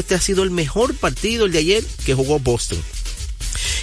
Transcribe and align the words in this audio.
este 0.00 0.14
ha 0.14 0.20
sido 0.20 0.42
el 0.42 0.50
mejor 0.50 0.94
partido 0.94 1.46
el 1.46 1.52
de 1.52 1.58
ayer 1.58 1.84
que 2.04 2.14
jugó 2.14 2.38
Boston. 2.38 2.78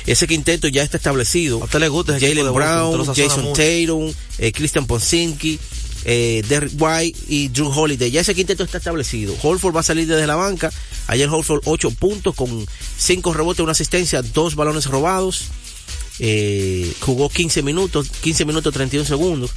Ese 0.06 0.28
quinteto 0.28 0.68
ya 0.68 0.84
está 0.84 0.98
establecido. 0.98 1.62
¿A 1.62 1.66
usted 1.66 1.80
le 1.80 1.88
gusta 1.88 2.20
Jalen 2.20 2.38
Boston? 2.38 2.56
Brown, 2.56 3.06
Jason. 3.08 3.54
Tatum, 3.54 4.14
eh, 4.38 4.52
Christian 4.52 4.86
Ponzinski, 4.86 5.60
eh, 6.06 6.44
Derrick 6.48 6.74
White 6.80 7.20
y 7.28 7.48
Drew 7.48 7.70
Holiday. 7.70 8.12
Ya 8.12 8.22
ese 8.22 8.36
quinteto 8.36 8.64
está 8.64 8.78
establecido. 8.78 9.36
Holford 9.42 9.76
va 9.76 9.80
a 9.80 9.84
salir 9.84 10.08
desde 10.08 10.28
la 10.28 10.36
banca. 10.36 10.72
Ayer 11.08 11.28
Holford 11.28 11.62
8 11.66 11.92
puntos 11.92 12.36
con 12.36 12.66
5 12.98 13.34
rebotes, 13.34 13.62
una 13.62 13.72
asistencia, 13.72 14.22
2 14.22 14.56
balones 14.56 14.86
robados. 14.86 15.46
Eh, 16.20 16.94
jugó 17.02 17.30
15 17.30 17.64
minutos, 17.64 18.10
15 18.22 18.46
minutos 18.46 18.74
31 18.74 19.06
segundos. 19.06 19.52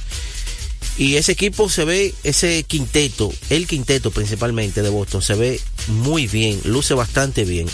Y 0.97 1.15
ese 1.15 1.31
equipo 1.31 1.69
se 1.69 1.85
ve, 1.85 2.13
ese 2.23 2.63
quinteto, 2.63 3.33
el 3.49 3.67
quinteto 3.67 4.11
principalmente 4.11 4.81
de 4.81 4.89
Boston, 4.89 5.21
se 5.21 5.35
ve 5.35 5.61
muy 5.87 6.27
bien, 6.27 6.59
luce 6.65 6.93
bastante 6.93 7.45
bien. 7.45 7.67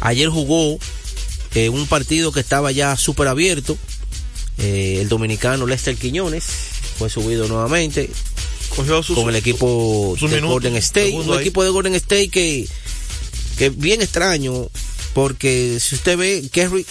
Ayer 0.00 0.28
jugó 0.28 0.78
eh, 1.54 1.68
un 1.68 1.86
partido 1.86 2.32
que 2.32 2.40
estaba 2.40 2.72
ya 2.72 2.96
súper 2.96 3.28
abierto. 3.28 3.76
Eh, 4.58 4.98
el 5.00 5.08
dominicano 5.08 5.66
Lester 5.66 5.96
Quiñones 5.96 6.44
fue 6.96 7.10
subido 7.10 7.48
nuevamente 7.48 8.08
Cogió 8.74 9.02
con 9.14 9.28
el 9.28 9.36
equipo 9.36 10.16
de 10.20 10.40
Golden 10.40 10.76
State. 10.76 11.12
Un 11.12 11.30
ahí. 11.32 11.40
equipo 11.40 11.62
de 11.62 11.70
Golden 11.70 11.94
State 11.94 12.28
que, 12.28 12.66
que 13.56 13.70
bien 13.70 14.02
extraño, 14.02 14.68
porque 15.12 15.78
si 15.80 15.94
usted 15.94 16.16
ve, 16.16 16.48
Kerry 16.50 16.84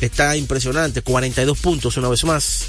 está 0.00 0.36
impresionante, 0.36 1.02
42 1.02 1.58
puntos 1.58 1.96
una 1.96 2.08
vez 2.08 2.24
más. 2.24 2.66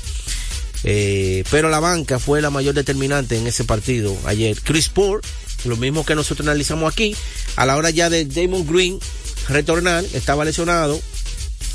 Eh, 0.84 1.44
pero 1.52 1.70
la 1.70 1.80
banca 1.80 2.20
fue 2.20 2.42
la 2.42 2.50
mayor 2.50 2.74
determinante 2.74 3.38
en 3.38 3.48
ese 3.48 3.64
partido 3.64 4.18
ayer. 4.26 4.60
Chris 4.62 4.90
Paul, 4.90 5.22
lo 5.66 5.78
mismo 5.78 6.06
que 6.06 6.16
nosotros 6.16 6.48
analizamos 6.48 6.92
aquí, 6.92 7.16
a 7.56 7.66
la 7.66 7.76
hora 7.76 7.90
ya 7.90 8.10
de 8.10 8.26
Damon 8.26 8.66
Green 8.66 9.00
retornar, 9.48 10.06
estaba 10.14 10.46
lesionado 10.46 11.00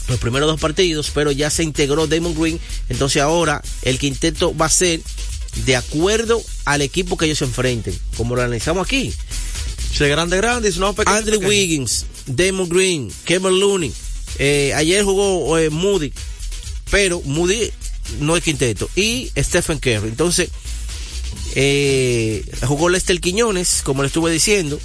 los 0.08 0.18
primeros 0.18 0.48
dos 0.48 0.60
partidos, 0.60 1.10
pero 1.12 1.32
ya 1.32 1.50
se 1.50 1.62
integró 1.62 2.06
Damon 2.06 2.34
Green, 2.38 2.60
entonces 2.88 3.22
ahora 3.22 3.62
el 3.82 3.98
quinteto 3.98 4.56
va 4.56 4.66
a 4.66 4.70
ser 4.70 5.00
de 5.64 5.76
acuerdo 5.76 6.42
al 6.64 6.82
equipo 6.82 7.16
que 7.16 7.26
ellos 7.26 7.38
se 7.38 7.44
enfrenten, 7.44 7.98
como 8.16 8.36
lo 8.36 8.42
analizamos 8.42 8.86
aquí. 8.86 9.12
Es 9.92 10.00
grande, 10.00 10.36
grande, 10.38 10.72
no, 10.78 10.92
pequeño, 10.92 11.16
Andrew 11.16 11.40
pequeño. 11.40 11.48
Wiggins, 11.48 12.06
Damon 12.26 12.68
Green, 12.68 13.12
Kevin 13.24 13.60
Looney. 13.60 13.92
Eh, 14.38 14.72
ayer 14.74 15.04
jugó 15.04 15.56
eh, 15.56 15.70
Moody, 15.70 16.12
pero 16.90 17.20
Moody 17.24 17.70
no 18.20 18.36
es 18.36 18.42
quinteto. 18.42 18.88
Y 18.96 19.30
Stephen 19.36 19.78
Curry. 19.78 20.08
Entonces, 20.08 20.50
eh, 21.54 22.44
jugó 22.66 22.88
Lester 22.88 23.20
Quiñones, 23.20 23.82
como 23.82 24.02
le 24.02 24.08
estuve 24.08 24.30
diciendo. 24.30 24.80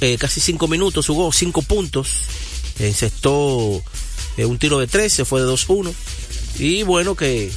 Eh, 0.00 0.16
casi 0.18 0.40
cinco 0.40 0.68
minutos, 0.68 1.06
jugó 1.06 1.32
cinco 1.32 1.62
puntos. 1.62 2.08
Encestó 2.78 3.82
eh, 4.36 4.44
un 4.44 4.58
tiro 4.58 4.78
de 4.78 4.86
tres, 4.86 5.12
se 5.12 5.24
fue 5.24 5.40
de 5.40 5.46
2-1. 5.46 5.92
Y 6.58 6.82
bueno, 6.82 7.14
que, 7.14 7.50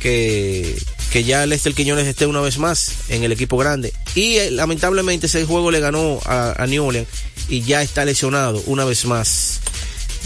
que, 0.00 0.76
que 1.12 1.24
ya 1.24 1.46
Lester 1.46 1.74
Quiñones 1.74 2.06
esté 2.06 2.26
una 2.26 2.40
vez 2.40 2.58
más 2.58 2.92
en 3.08 3.22
el 3.22 3.32
equipo 3.32 3.56
grande. 3.56 3.92
Y 4.14 4.50
lamentablemente 4.50 5.26
ese 5.26 5.44
juego 5.44 5.70
le 5.70 5.80
ganó 5.80 6.20
a, 6.24 6.62
a 6.62 6.66
New 6.66 6.84
Orleans 6.84 7.08
y 7.48 7.62
ya 7.62 7.82
está 7.82 8.04
lesionado 8.04 8.62
una 8.66 8.84
vez 8.84 9.04
más 9.04 9.60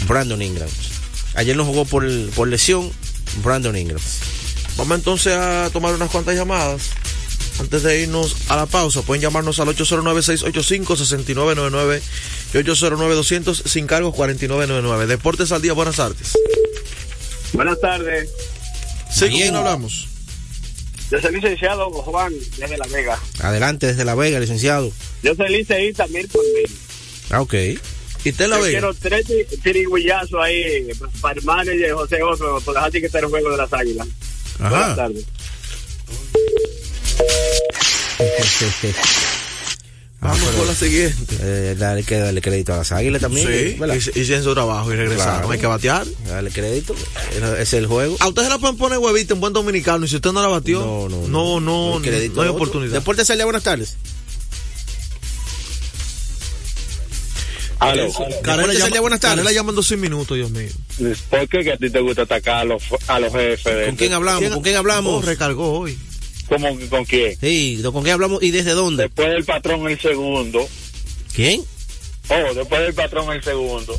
Brandon 0.07 0.41
Ingram. 0.41 0.69
Ayer 1.35 1.55
no 1.55 1.65
jugó 1.65 1.85
por, 1.85 2.03
el- 2.05 2.31
por 2.35 2.47
lesión 2.47 2.91
Brandon 3.43 3.77
Ingram. 3.77 4.01
Vamos 4.77 4.97
entonces 4.97 5.33
a 5.33 5.69
tomar 5.71 5.93
unas 5.93 6.09
cuantas 6.09 6.35
llamadas. 6.35 6.81
Antes 7.59 7.83
de 7.83 8.01
irnos 8.01 8.35
a 8.49 8.55
la 8.55 8.65
pausa, 8.65 9.01
pueden 9.03 9.21
llamarnos 9.21 9.59
al 9.59 9.67
809-685-6999 9.69 12.01
y 12.53 12.57
809-200 12.57 13.63
sin 13.67 13.85
cargos 13.87 14.15
4999. 14.15 15.05
Deportes 15.07 15.51
al 15.51 15.61
día, 15.61 15.73
buenas 15.73 15.97
tardes. 15.97 16.33
Buenas 17.53 17.79
tardes. 17.79 18.29
Sí, 19.11 19.19
¿con 19.21 19.29
Bien. 19.29 19.41
quién 19.43 19.55
hablamos? 19.57 20.07
Yo 21.11 21.19
soy 21.19 21.33
licenciado 21.35 21.89
Juan 21.91 22.33
desde 22.57 22.77
La 22.77 22.87
Vega. 22.87 23.19
Adelante 23.41 23.87
desde 23.87 24.05
La 24.05 24.15
Vega, 24.15 24.39
licenciado. 24.39 24.89
Yo 25.21 25.35
soy 25.35 25.49
liceísta 25.49 26.07
mil 26.07 26.27
por 26.29 26.41
mil. 26.55 26.71
Ah, 27.29 27.41
ok. 27.41 27.53
¿Y 28.23 28.29
usted 28.29 28.45
en 28.45 28.49
la 28.51 28.57
Yo 28.57 28.63
Vega? 28.63 28.79
quiero 28.79 28.93
tres 28.93 29.25
ti- 29.25 29.57
tirigüillazos 29.63 30.39
ahí 30.41 30.87
para 31.21 31.39
el 31.39 31.45
manager 31.45 31.93
José 31.93 32.21
Oso 32.21 32.61
por 32.63 32.73
dejar 32.75 32.91
que 32.91 32.99
el 33.05 33.25
juego 33.25 33.51
de 33.51 33.57
las 33.57 33.73
águilas. 33.73 34.07
Buenas 34.59 34.95
tardes. 34.95 35.25
Vamos 40.21 40.39
con 40.55 40.67
la 40.67 40.75
siguiente. 40.75 41.35
Eh, 41.41 41.75
dale, 41.79 42.03
que 42.03 42.15
darle 42.19 42.41
crédito 42.43 42.75
a 42.75 42.77
las 42.77 42.91
águilas 42.91 43.21
también. 43.21 43.47
Sí, 43.47 44.11
hicieron 44.19 44.43
su 44.43 44.53
trabajo 44.53 44.93
y 44.93 44.95
regresaron. 44.95 45.33
Claro. 45.37 45.51
Hay 45.51 45.57
que 45.59 45.65
batear. 45.65 46.05
Dale 46.27 46.51
crédito. 46.51 46.95
Es 47.57 47.73
el 47.73 47.87
juego. 47.87 48.17
A 48.19 48.27
usted 48.27 48.43
se 48.43 48.49
la 48.49 48.59
pueden 48.59 48.77
poner 48.77 48.99
huevita 48.99 49.33
en 49.33 49.39
buen 49.39 49.51
dominicano 49.51 50.05
y 50.05 50.07
si 50.07 50.17
usted 50.17 50.31
no 50.31 50.43
la 50.43 50.47
batió, 50.47 50.79
No, 50.79 51.09
no, 51.09 51.27
no, 51.27 51.59
no, 51.59 51.95
hay 51.97 52.01
crédito 52.03 52.35
no 52.35 52.41
hay 52.43 52.49
oportunidad. 52.49 52.93
Deportes 52.93 53.25
Celia, 53.25 53.45
buenas 53.45 53.63
tardes. 53.63 53.97
Aló. 57.81 58.07
Carela 58.43 58.73
llama, 58.73 58.99
buenas 59.01 59.19
tardes. 59.19 59.37
Carela 59.37 59.51
llamando 59.51 59.81
sin 59.81 59.99
minutos, 59.99 60.37
Dios 60.37 60.51
mío. 60.51 60.69
¿Por 61.29 61.47
qué 61.49 61.63
que 61.63 61.71
a 61.73 61.77
ti 61.77 61.89
te 61.89 61.99
gusta 61.99 62.21
atacar 62.21 62.57
a 62.57 62.63
los, 62.63 62.83
a 63.07 63.19
los 63.19 63.31
jefes? 63.33 63.63
de- 63.75 63.85
¿Con 63.87 63.95
quién 63.95 64.13
hablamos? 64.13 64.49
¿Con 64.51 64.61
quién 64.61 64.75
Oh, 64.75 64.79
hablamos? 64.79 65.25
recargó 65.25 65.79
hoy. 65.79 65.97
¿Cómo 66.47 66.77
con 66.89 67.05
quién? 67.05 67.35
Sí, 67.39 67.81
¿con 67.83 68.03
quién 68.03 68.13
hablamos 68.13 68.43
y 68.43 68.51
desde 68.51 68.71
dónde? 68.71 69.03
Después 69.03 69.29
del 69.29 69.45
patrón 69.45 69.87
el 69.89 69.99
segundo. 69.99 70.67
¿Quién? 71.33 71.61
Oh, 72.29 72.53
después 72.53 72.81
del 72.81 72.93
patrón 72.93 73.31
el 73.31 73.43
segundo. 73.43 73.97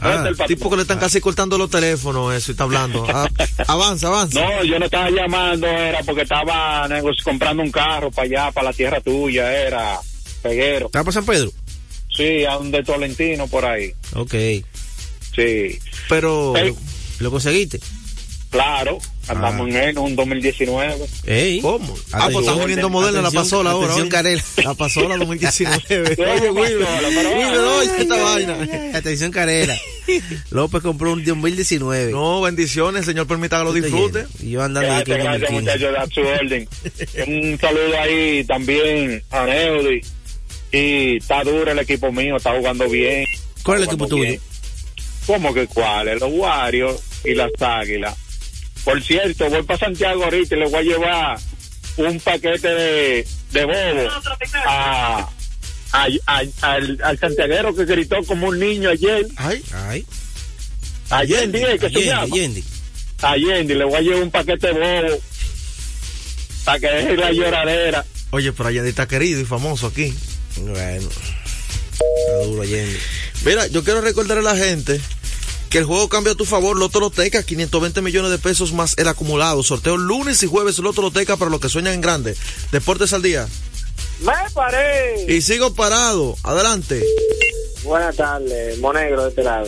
Ah, 0.00 0.14
¿Dónde 0.14 0.16
está 0.16 0.28
el 0.30 0.36
patrón? 0.36 0.48
Tipo 0.48 0.70
que 0.70 0.76
le 0.76 0.82
están 0.82 0.98
casi 0.98 1.20
cortando 1.20 1.56
los 1.56 1.70
teléfonos, 1.70 2.34
eso, 2.34 2.50
y 2.50 2.52
está 2.52 2.64
hablando. 2.64 3.06
Ah, 3.14 3.28
avanza, 3.68 4.08
avanza. 4.08 4.40
No, 4.40 4.64
yo 4.64 4.78
no 4.80 4.86
estaba 4.86 5.08
llamando, 5.10 5.66
era 5.68 6.02
porque 6.02 6.22
estaba 6.22 6.88
comprando 7.22 7.62
un 7.62 7.70
carro 7.70 8.10
para 8.10 8.26
allá, 8.26 8.50
para 8.52 8.70
la 8.70 8.72
tierra 8.72 9.00
tuya, 9.00 9.52
era 9.52 10.00
Peguero. 10.42 10.86
¿Está 10.86 11.04
para 11.04 11.12
San 11.12 11.24
Pedro? 11.26 11.52
Sí, 12.14 12.44
a 12.44 12.58
un 12.58 12.70
de 12.70 12.82
Tolentino 12.82 13.46
por 13.48 13.64
ahí. 13.64 13.92
Ok. 14.14 14.34
Sí, 15.34 15.78
Pero. 16.08 16.54
¿Lo 17.20 17.30
conseguiste? 17.30 17.80
claro, 18.50 18.98
andamos 19.28 19.68
Ah. 19.68 19.70
en 19.70 19.76
él, 19.76 19.98
un 19.98 20.16
2019. 20.16 21.06
Ey. 21.24 21.60
¿cómo? 21.60 21.94
Ah, 22.10 22.28
pues 22.32 22.38
Atención, 22.38 22.42
están 22.44 22.60
uniendo 22.64 22.90
moderna 22.90 23.22
la 23.22 23.30
pasola 23.30 23.70
ahora. 23.70 23.92
atención. 23.92 24.08
Carela. 24.08 24.42
La 24.64 24.74
pasola 24.74 25.16
2019. 25.18 26.16
Oye, 26.18 26.50
oye, 26.50 27.90
esta 28.00 28.16
vaina. 28.22 28.56
Atención, 28.94 29.30
Carela. 29.30 29.78
López 30.50 30.82
compró 30.82 31.12
un 31.12 31.24
2019. 31.24 32.10
No, 32.10 32.40
bendiciones, 32.40 33.04
señor, 33.06 33.28
permita 33.28 33.58
que 33.58 33.64
lo 33.64 33.72
disfrute. 33.72 34.26
Y 34.40 34.50
yo 34.50 34.62
andando 34.64 34.94
de 34.96 35.04
que 35.04 35.12
Gracias, 35.14 35.48
en 35.50 35.56
el 35.58 35.62
gracias 35.62 35.78
15. 35.78 35.88
muchachos, 35.88 35.96
a 35.96 36.14
su 36.14 36.20
orden. 36.44 36.68
Un 37.52 37.58
saludo 37.60 38.00
ahí 38.00 38.44
también 38.44 39.22
a 39.30 39.46
Neudi. 39.46 40.00
Y 40.72 41.16
está 41.16 41.42
duro 41.42 41.70
el 41.72 41.78
equipo 41.80 42.12
mío, 42.12 42.36
está 42.36 42.52
jugando 42.56 42.88
bien. 42.88 43.24
¿Cuál 43.62 43.78
es 43.78 43.82
el 43.82 43.88
equipo 43.94 44.06
tuyo? 44.06 44.40
¿Cómo 45.26 45.52
que 45.54 45.66
cuáles? 45.66 46.20
Los 46.20 46.30
Warriors 46.32 47.00
y 47.24 47.34
las 47.34 47.50
Águilas. 47.60 48.16
Por 48.84 49.02
cierto, 49.02 49.50
voy 49.50 49.62
para 49.62 49.78
Santiago 49.78 50.24
ahorita 50.24 50.54
y 50.56 50.58
le 50.60 50.66
voy 50.68 50.78
a 50.78 50.82
llevar 50.82 51.38
un 51.98 52.18
paquete 52.20 52.68
de, 52.68 53.26
de 53.52 53.64
bobo 53.64 54.10
a, 54.64 55.28
a- 55.92 56.08
a- 56.26 56.42
al, 56.62 56.98
al 57.02 57.18
santiaguero 57.18 57.74
que 57.74 57.84
gritó 57.84 58.16
como 58.26 58.48
un 58.48 58.58
niño 58.58 58.88
ayer. 58.90 59.26
Ay, 59.36 59.62
Ay. 59.72 60.06
Ayer, 61.10 61.50
dije 61.50 61.78
que 61.78 61.78
se 61.80 61.86
Allende, 61.86 62.06
llama. 62.06 62.22
Allende. 62.22 62.64
Allende, 63.22 63.74
le 63.74 63.84
voy 63.84 63.94
a 63.96 64.00
llevar 64.00 64.22
un 64.22 64.30
paquete 64.30 64.68
de 64.68 64.72
bobo 64.72 65.20
para 66.64 66.78
que 66.80 66.86
deje 66.86 67.16
la 67.16 67.32
lloradera. 67.32 68.04
oye, 68.30 68.52
pero 68.52 68.68
Allende 68.68 68.88
está 68.90 69.06
querido 69.08 69.40
y 69.40 69.44
famoso 69.44 69.88
aquí. 69.88 70.14
Bueno. 70.56 71.08
Está 71.08 72.44
duro 72.44 72.62
Allende. 72.62 72.98
Mira, 73.44 73.66
yo 73.68 73.84
quiero 73.84 74.00
recordarle 74.00 74.48
a 74.48 74.54
la 74.54 74.56
gente 74.56 75.00
que 75.70 75.78
el 75.78 75.84
juego 75.84 76.08
cambia 76.08 76.32
a 76.32 76.36
tu 76.36 76.44
favor, 76.44 76.76
Loto 76.76 76.98
Loteca, 76.98 77.42
520 77.42 78.02
millones 78.02 78.30
de 78.30 78.38
pesos 78.38 78.72
más 78.72 78.98
el 78.98 79.08
acumulado. 79.08 79.62
Sorteo 79.62 79.96
lunes 79.96 80.42
y 80.42 80.46
jueves 80.46 80.78
Loto 80.78 81.00
Loteca 81.00 81.36
para 81.36 81.50
los 81.50 81.60
que 81.60 81.68
sueñan 81.68 81.94
en 81.94 82.00
grande. 82.00 82.36
Deportes 82.72 83.12
al 83.12 83.22
día. 83.22 83.46
Me 84.20 84.32
paré. 84.52 85.32
Y 85.32 85.40
sigo 85.42 85.72
parado. 85.74 86.36
Adelante. 86.42 87.04
Buenas 87.84 88.16
tardes, 88.16 88.78
Monegro 88.78 89.22
de 89.22 89.28
este 89.30 89.42
lado. 89.42 89.66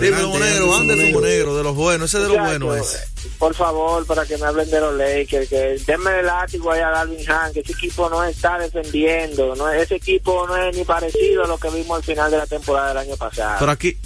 Dime, 0.00 0.16
Adelante, 0.16 0.38
Monegro, 0.38 0.74
Anderson 0.74 1.00
ande 1.06 1.12
Monegro. 1.12 1.56
De 1.56 1.62
los 1.62 1.74
buenos, 1.74 2.10
ese 2.14 2.22
de 2.22 2.28
los 2.28 2.38
buenos 2.38 2.76
es. 2.76 2.94
eh, 2.94 3.28
Por 3.38 3.54
favor, 3.54 4.04
para 4.06 4.24
que 4.26 4.36
me 4.38 4.46
hablen 4.46 4.70
de 4.70 4.80
los 4.80 4.94
Lakers, 4.94 5.48
que 5.48 5.56
denme 5.86 6.20
el 6.20 6.26
látigo 6.26 6.70
ahí 6.72 6.80
a 6.80 6.88
Dalvin 6.90 7.30
Han, 7.30 7.52
que 7.52 7.60
ese 7.60 7.72
equipo 7.72 8.08
no 8.10 8.22
está 8.24 8.58
defendiendo, 8.58 9.54
no 9.56 9.70
ese 9.70 9.96
equipo 9.96 10.46
no 10.46 10.56
es 10.56 10.76
ni 10.76 10.84
parecido 10.84 11.44
a 11.44 11.46
lo 11.46 11.58
que 11.58 11.70
vimos 11.70 11.96
al 11.98 12.04
final 12.04 12.30
de 12.30 12.38
la 12.38 12.46
temporada 12.46 12.88
del 12.88 12.98
año 12.98 13.16
pasado. 13.16 13.56
Pero 13.58 13.70
aquí, 13.72 13.96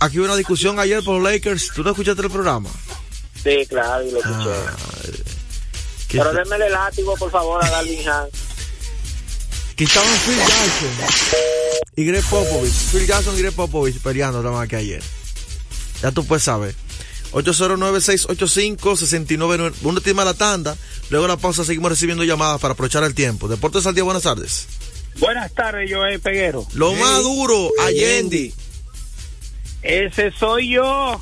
aquí 0.00 0.18
hubo 0.18 0.26
una 0.26 0.36
discusión 0.36 0.78
ayer 0.80 1.02
por 1.04 1.20
los 1.20 1.32
Lakers. 1.32 1.70
¿Tú 1.74 1.82
no 1.82 1.90
escuchaste 1.90 2.22
el 2.22 2.30
programa? 2.30 2.70
Sí, 3.42 3.64
claro, 3.68 4.04
y 4.04 4.10
lo 4.10 4.18
escuché. 4.18 4.50
Ah, 4.50 4.76
que 6.08 6.18
Pero 6.18 6.32
denme 6.32 6.56
el 6.56 6.72
látigo, 6.72 7.14
por 7.16 7.30
favor, 7.30 7.64
a 7.64 7.70
Dalvin 7.70 8.08
Han. 8.08 8.26
Aquí 9.72 9.84
estaban 9.84 10.08
Phil 10.26 10.36
Jackson 10.38 10.88
y 11.94 12.04
Greg 12.04 12.24
Popovich. 12.28 12.72
Phil 12.90 13.06
Jackson 13.06 13.36
y 13.36 13.42
Greg 13.42 13.54
Popovich 13.54 14.00
peleando 14.02 14.38
estaban 14.40 14.60
aquí 14.62 14.74
ayer. 14.74 15.02
Ya 16.02 16.12
tú 16.12 16.24
puedes 16.24 16.44
saber. 16.44 16.74
809-685-69. 17.32 19.74
Uno 19.82 20.00
tiene 20.00 20.24
la 20.24 20.34
tanda. 20.34 20.76
Luego 21.10 21.26
de 21.26 21.32
la 21.34 21.36
pausa 21.36 21.64
seguimos 21.64 21.90
recibiendo 21.90 22.24
llamadas 22.24 22.60
para 22.60 22.72
aprovechar 22.74 23.02
el 23.04 23.14
tiempo. 23.14 23.48
Deportes 23.48 23.86
al 23.86 23.94
día, 23.94 24.04
buenas 24.04 24.22
tardes. 24.22 24.66
Buenas 25.16 25.52
tardes, 25.52 25.90
Joel 25.92 26.20
Peguero. 26.20 26.66
Lo 26.74 26.92
más 26.94 27.22
duro, 27.22 27.70
Allende. 27.80 28.52
Ese 29.82 30.30
soy 30.32 30.70
yo. 30.74 31.20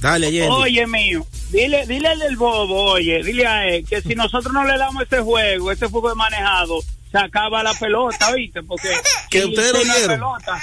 Dale, 0.00 0.28
Allende. 0.28 0.48
Oye, 0.50 0.86
mío. 0.86 1.26
Dile, 1.50 1.84
dile 1.86 2.08
al 2.08 2.18
del 2.20 2.36
bobo, 2.36 2.92
oye, 2.92 3.24
dile 3.24 3.44
a 3.44 3.66
él 3.66 3.84
que 3.84 4.00
si 4.02 4.14
nosotros 4.14 4.54
no 4.54 4.64
le 4.64 4.78
damos 4.78 5.02
ese 5.02 5.18
juego, 5.20 5.72
ese 5.72 5.88
juego 5.88 6.10
de 6.10 6.14
manejado, 6.14 6.78
se 7.10 7.18
acaba 7.18 7.64
la 7.64 7.74
pelota, 7.74 8.32
¿viste? 8.34 8.62
Porque 8.62 8.88
Que 9.30 9.46
ustedes 9.46 9.72
lo 9.72 9.82
dieron. 9.82 10.10
pelota. 10.20 10.62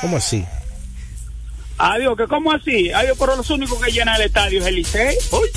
¿Cómo 0.00 0.16
así? 0.16 0.44
Adiós, 1.78 2.16
que 2.16 2.26
cómo 2.26 2.52
así? 2.52 2.90
Adiós, 2.90 3.16
pero 3.18 3.36
los 3.36 3.50
únicos 3.50 3.82
que 3.82 3.92
llenan 3.92 4.16
el 4.16 4.22
estadio 4.26 4.60
es 4.60 4.66
el 4.66 4.74
Licey. 4.76 5.16
Uy, 5.32 5.48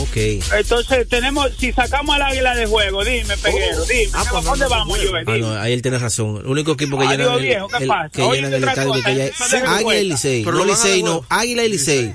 Ok. 0.00 0.16
Entonces 0.56 1.06
tenemos, 1.10 1.50
si 1.58 1.70
sacamos 1.70 2.16
al 2.16 2.22
águila 2.22 2.54
de 2.54 2.64
juego, 2.64 3.04
dime, 3.04 3.36
Peguero, 3.36 3.84
dime, 3.84 4.08
Ah, 4.14 4.22
¿qué- 4.24 4.30
pues 4.30 4.44
¿dónde 4.44 4.64
no 4.64 4.70
vamos. 4.70 4.98
Joel? 4.98 5.24
Ah, 5.28 5.36
no, 5.36 5.60
ahí 5.60 5.74
él 5.74 5.82
tiene 5.82 5.98
razón. 5.98 6.38
El 6.38 6.46
único 6.46 6.72
equipo 6.72 6.98
que 6.98 7.04
Adiós, 7.04 7.18
llenan 7.18 7.34
el, 7.36 7.42
viejo, 7.42 7.68
¿qué 7.68 7.84
el- 7.84 7.90
que 8.10 8.22
Oye, 8.22 8.36
llenan 8.40 8.54
el 8.54 8.64
estadio 8.64 8.92
que, 8.94 8.98
cosa, 9.00 9.10
que 9.10 9.16
ya- 9.18 9.24
eso 9.26 9.48
de 9.50 9.58
Águila 9.58 9.96
y. 10.00 10.04
Licey. 10.08 10.42
No 10.44 10.64
Licey, 10.64 11.02
no. 11.02 11.26
Águila 11.28 11.64
y 11.64 11.68
Licey. 11.68 12.14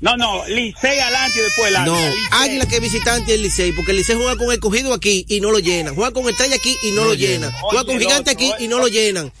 No, 0.00 0.16
no, 0.18 0.46
Licey 0.48 0.98
adelante 0.98 1.38
y 1.38 1.42
después 1.42 1.68
el 1.74 1.84
No, 1.86 1.96
águila. 2.30 2.66
Que 2.66 2.76
es 2.76 2.82
visitante 2.82 3.34
el 3.34 3.42
Licey, 3.42 3.72
porque 3.72 3.92
el 3.92 3.96
Licey 3.96 4.16
juega 4.16 4.36
con 4.36 4.52
el 4.52 4.60
cogido 4.60 4.92
aquí 4.92 5.24
y 5.28 5.40
no 5.40 5.50
lo 5.52 5.60
llenan. 5.60 5.94
Juega 5.94 6.12
con 6.12 6.28
Estrella 6.28 6.56
aquí 6.56 6.76
y 6.82 6.90
no, 6.92 7.04
lo 7.06 7.14
llenan. 7.14 7.52
Juega 7.52 7.80
Oye, 7.82 7.86
con 7.92 7.98
Gigante 7.98 8.32
otro, 8.32 8.46
aquí 8.54 8.64
y 8.64 8.68
no 8.68 8.78
lo 8.78 8.88
llenan. 8.88 9.32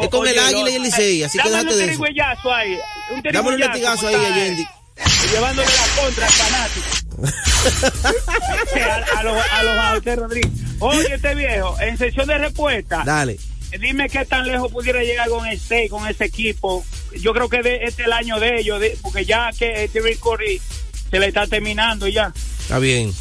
Es 0.00 0.08
con 0.08 0.20
Oye, 0.20 0.30
el 0.32 0.38
Águila 0.38 0.70
y 0.70 0.74
el. 0.76 0.82
Licey, 0.82 1.22
así 1.24 1.38
que 1.38 1.50
Dame 1.50 1.64
déjate 1.64 1.74
un 1.74 1.78
de 1.78 1.92
eso. 1.92 2.52
ahí. 2.52 2.78
Un 3.10 3.22
Dame 3.22 3.48
un 3.50 3.60
latigazo 3.60 4.06
ahí, 4.08 4.14
¿cómo 4.14 4.26
está, 4.26 4.34
Allende. 4.40 4.62
eh? 4.62 4.68
Llevándole 5.32 5.68
la 5.68 6.02
contra 6.02 6.26
al 6.26 6.32
fanático. 6.32 6.86
a, 9.14 9.18
a 9.18 9.22
los 9.22 9.36
a 9.52 9.62
los 9.62 9.78
a 9.78 9.96
usted, 9.96 10.18
Rodríguez. 10.18 10.50
Oye, 10.80 11.14
este 11.14 11.34
viejo, 11.34 11.76
en 11.80 11.98
sesión 11.98 12.26
de 12.28 12.38
respuesta, 12.38 13.02
Dale. 13.04 13.38
dime 13.80 14.08
qué 14.08 14.24
tan 14.24 14.46
lejos 14.46 14.70
pudiera 14.70 15.02
llegar 15.02 15.28
con 15.28 15.46
este, 15.46 15.88
con 15.88 16.06
ese 16.06 16.24
equipo. 16.26 16.84
Yo 17.20 17.32
creo 17.32 17.48
que 17.48 17.62
de, 17.62 17.76
este 17.84 18.02
es 18.02 18.06
el 18.08 18.12
año 18.12 18.38
de 18.38 18.60
ellos, 18.60 18.80
de- 18.80 18.96
porque 19.02 19.24
ya 19.24 19.50
que 19.58 19.84
este 19.84 20.00
Curry 20.18 20.60
se 21.10 21.18
le 21.18 21.26
está 21.28 21.46
terminando 21.46 22.06
ya. 22.06 22.32
Está 22.60 22.78
bien. 22.78 23.12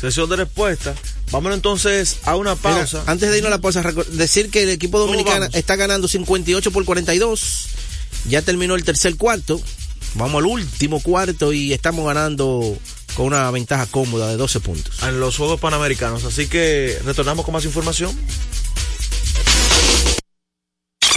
sesión 0.00 0.28
de 0.30 0.36
respuesta. 0.36 0.94
Vámonos 1.30 1.56
entonces 1.56 2.18
a 2.24 2.36
una 2.36 2.54
Mira, 2.56 2.62
pausa. 2.76 3.02
antes 3.06 3.30
de 3.30 3.36
irnos 3.38 3.48
a 3.52 3.56
la 3.56 3.60
pausa, 3.60 3.82
decir 4.12 4.50
que 4.50 4.64
el 4.64 4.70
equipo 4.70 4.98
¿Cómo 4.98 5.12
dominicano 5.12 5.46
está 5.52 5.76
ganando 5.76 6.08
58 6.08 6.70
por 6.72 6.84
42. 6.84 7.66
Ya 8.28 8.42
terminó 8.42 8.74
el 8.74 8.84
tercer 8.84 9.16
cuarto. 9.16 9.60
Vamos 10.14 10.40
al 10.40 10.46
último 10.46 11.00
cuarto 11.00 11.52
y 11.52 11.72
estamos 11.72 12.04
ganando 12.04 12.76
con 13.14 13.26
una 13.26 13.50
ventaja 13.50 13.86
cómoda 13.86 14.28
de 14.28 14.36
12 14.36 14.60
puntos. 14.60 15.02
en 15.02 15.20
los 15.20 15.36
Juegos 15.36 15.60
Panamericanos. 15.60 16.24
Así 16.24 16.48
que 16.48 16.98
retornamos 17.04 17.44
con 17.44 17.52
más 17.54 17.64
información. 17.64 18.12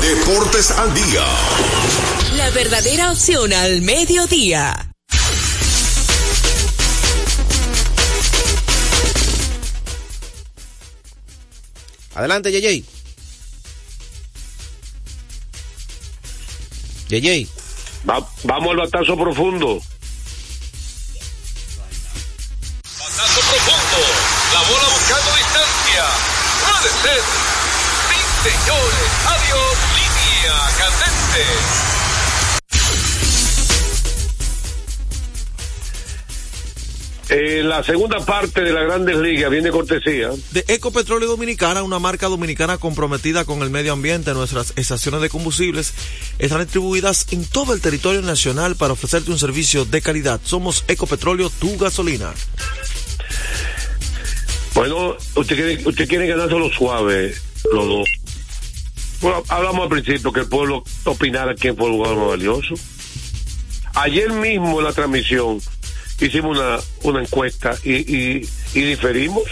Deportes 0.00 0.70
al 0.70 0.92
día. 0.94 1.24
La 2.36 2.50
verdadera 2.50 3.12
opción 3.12 3.52
al 3.52 3.82
mediodía. 3.82 4.88
Adelante, 12.14 12.50
JJ. 12.52 12.84
JJ. 17.08 17.48
Va- 18.08 18.26
vamos 18.44 18.70
al 18.70 18.76
batazo 18.78 19.16
profundo. 19.16 19.80
Batazo 22.98 23.40
profundo. 23.40 23.98
La 24.52 24.60
bola 24.68 24.88
buscando 24.88 25.30
distancia. 25.36 26.04
Puede 26.60 26.90
ser. 27.02 27.22
Sí, 28.08 28.50
señores. 28.50 29.21
Línea 30.42 30.58
candente. 30.78 31.42
Eh, 37.28 37.62
la 37.62 37.82
segunda 37.82 38.20
parte 38.20 38.62
de 38.62 38.72
la 38.72 38.82
Grandes 38.82 39.16
Ligas 39.16 39.50
viene 39.50 39.70
cortesía. 39.70 40.30
De 40.50 40.64
Ecopetróleo 40.68 41.28
Dominicana, 41.28 41.82
una 41.82 41.98
marca 41.98 42.26
dominicana 42.26 42.76
comprometida 42.76 43.44
con 43.44 43.62
el 43.62 43.70
medio 43.70 43.92
ambiente. 43.92 44.34
Nuestras 44.34 44.72
estaciones 44.76 45.20
de 45.22 45.30
combustibles 45.30 45.94
están 46.38 46.60
distribuidas 46.60 47.26
en 47.30 47.44
todo 47.44 47.72
el 47.72 47.80
territorio 47.80 48.20
nacional 48.22 48.76
para 48.76 48.92
ofrecerte 48.92 49.30
un 49.30 49.38
servicio 49.38 49.84
de 49.84 50.02
calidad. 50.02 50.40
Somos 50.44 50.84
Ecopetróleo, 50.88 51.50
tu 51.50 51.78
gasolina. 51.78 52.32
Bueno, 54.74 55.16
usted 55.36 55.56
quiere, 55.56 55.88
usted 55.88 56.08
quiere 56.08 56.26
ganárselo 56.26 56.70
suave, 56.70 57.34
los 57.72 57.86
dos. 57.86 58.21
Bueno, 59.22 59.42
hablamos 59.48 59.84
al 59.84 59.88
principio 59.88 60.32
que 60.32 60.40
el 60.40 60.48
pueblo 60.48 60.82
opinara 61.04 61.54
quién 61.54 61.76
fue 61.76 61.86
el 61.86 61.92
jugador 61.92 62.18
más 62.18 62.28
valioso. 62.28 62.74
Ayer 63.94 64.32
mismo 64.32 64.80
en 64.80 64.84
la 64.84 64.92
transmisión 64.92 65.60
hicimos 66.20 66.58
una, 66.58 66.78
una 67.02 67.22
encuesta 67.22 67.76
y, 67.84 67.92
y, 67.92 68.48
y 68.74 68.80
diferimos. 68.82 69.44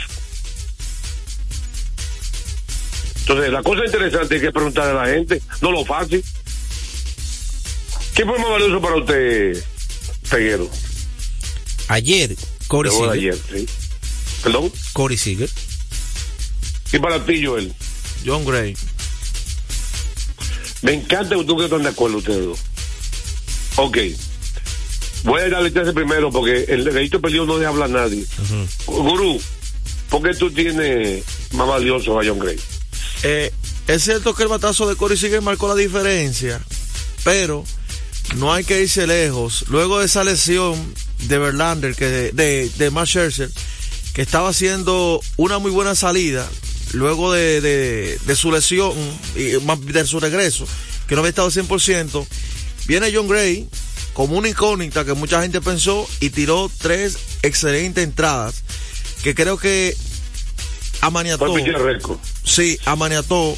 Entonces, 3.20 3.52
la 3.52 3.62
cosa 3.62 3.84
interesante 3.84 4.36
es 4.36 4.42
que 4.42 4.50
preguntarle 4.50 4.98
a 4.98 5.04
la 5.04 5.08
gente, 5.14 5.40
no 5.60 5.70
lo 5.70 5.84
fácil. 5.84 6.24
¿Quién 8.14 8.26
fue 8.28 8.38
más 8.40 8.50
valioso 8.50 8.80
para 8.80 8.96
usted, 8.96 9.64
Peguero? 10.30 10.68
Ayer, 11.88 12.36
bola 12.68 12.90
Seager. 12.90 13.10
ayer, 13.10 13.38
sí. 13.52 13.66
¿Perdón? 14.42 14.72
Corey 14.94 15.16
Seager. 15.16 15.48
Y 16.92 16.98
para 16.98 17.24
ti, 17.24 17.44
Joel. 17.44 17.72
John 18.26 18.44
Gray. 18.44 18.76
Me 20.82 20.94
encanta 20.94 21.34
que 21.34 21.40
ustedes 21.40 21.64
están 21.64 21.82
de 21.82 21.88
acuerdo 21.88 22.18
ustedes 22.18 22.44
dos. 22.46 22.58
Ok. 23.76 23.98
Voy 25.24 25.40
a 25.42 25.48
darle 25.50 25.72
chance 25.72 25.92
primero 25.92 26.30
porque 26.30 26.64
el 26.68 26.84
delito 26.84 27.20
perdido 27.20 27.44
no 27.44 27.58
deja 27.58 27.70
hablar 27.70 27.90
a 27.90 27.92
nadie. 27.92 28.24
Gurú, 28.86 29.40
¿por 30.08 30.22
qué 30.22 30.34
tú 30.34 30.50
tienes 30.50 31.22
más 31.52 31.68
valioso 31.68 32.18
a 32.18 32.24
John 32.24 32.38
Gray? 32.38 32.58
Eh, 33.22 33.52
es 33.86 34.02
cierto 34.02 34.34
que 34.34 34.44
el 34.44 34.48
batazo 34.48 34.88
de 34.88 34.96
Corey 34.96 35.18
Seager 35.18 35.42
marcó 35.42 35.68
la 35.68 35.74
diferencia, 35.74 36.60
pero 37.22 37.64
no 38.36 38.52
hay 38.52 38.64
que 38.64 38.80
irse 38.80 39.06
lejos. 39.06 39.66
Luego 39.68 39.98
de 39.98 40.06
esa 40.06 40.24
lesión 40.24 40.94
de 41.18 41.38
Verlander, 41.38 41.94
que 41.94 42.06
de, 42.06 42.32
de, 42.32 42.70
de 42.78 42.90
Matt 42.90 43.08
Scherzer, 43.08 43.50
que 44.14 44.22
estaba 44.22 44.48
haciendo 44.48 45.20
una 45.36 45.58
muy 45.58 45.70
buena 45.70 45.94
salida, 45.94 46.48
luego 46.92 47.32
de, 47.32 47.60
de, 47.60 48.18
de 48.24 48.36
su 48.36 48.50
lesión 48.50 48.92
y 49.36 49.58
más 49.64 49.84
de 49.84 50.06
su 50.06 50.20
regreso, 50.20 50.66
que 51.06 51.14
no 51.14 51.20
había 51.20 51.30
estado 51.30 51.50
100%, 51.50 52.26
viene 52.86 53.12
John 53.14 53.28
Gray 53.28 53.68
como 54.12 54.36
una 54.36 54.48
incógnita 54.48 55.04
que 55.04 55.14
mucha 55.14 55.42
gente 55.42 55.60
pensó 55.60 56.08
y 56.20 56.30
tiró 56.30 56.70
tres 56.78 57.16
excelentes 57.42 58.04
entradas 58.04 58.62
que 59.22 59.34
creo 59.34 59.56
que 59.56 59.96
amaniató. 61.00 61.46
Sí, 62.44 62.78
amaniató 62.84 63.56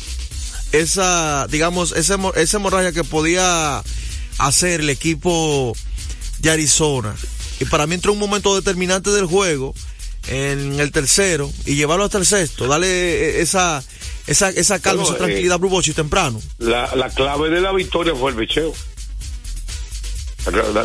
esa, 0.73 1.47
digamos, 1.49 1.93
esa, 1.93 2.19
esa 2.37 2.57
hemorragia 2.57 2.93
que 2.93 3.05
podía 3.05 3.83
a 4.39 4.53
ser 4.53 4.81
el 4.81 4.91
equipo 4.91 5.77
de 6.39 6.51
Arizona. 6.51 7.15
Y 7.61 7.65
para 7.67 7.87
mí 7.87 7.95
entró 7.95 8.13
un 8.13 8.19
momento 8.19 8.55
determinante 8.57 9.11
del 9.11 9.27
juego 9.27 9.75
en 10.29 10.79
el 10.81 10.93
tercero 10.93 11.53
y 11.67 11.75
llevarlo 11.75 12.05
hasta 12.05 12.19
el 12.19 12.27
sexto, 12.27 12.67
darle 12.67 13.41
esa 13.41 13.83
esa, 14.27 14.51
esa 14.51 14.79
calma, 14.81 15.03
esa 15.03 15.17
tranquilidad 15.17 15.55
a 15.55 15.59
Blue 15.59 15.69
Bochi 15.69 15.93
temprano. 15.93 16.41
La, 16.59 16.95
la 16.95 17.11
clave 17.11 17.51
de 17.51 17.61
la 17.61 17.73
victoria 17.73 18.15
fue 18.15 18.31
el 18.31 18.37
bicheo. 18.37 18.73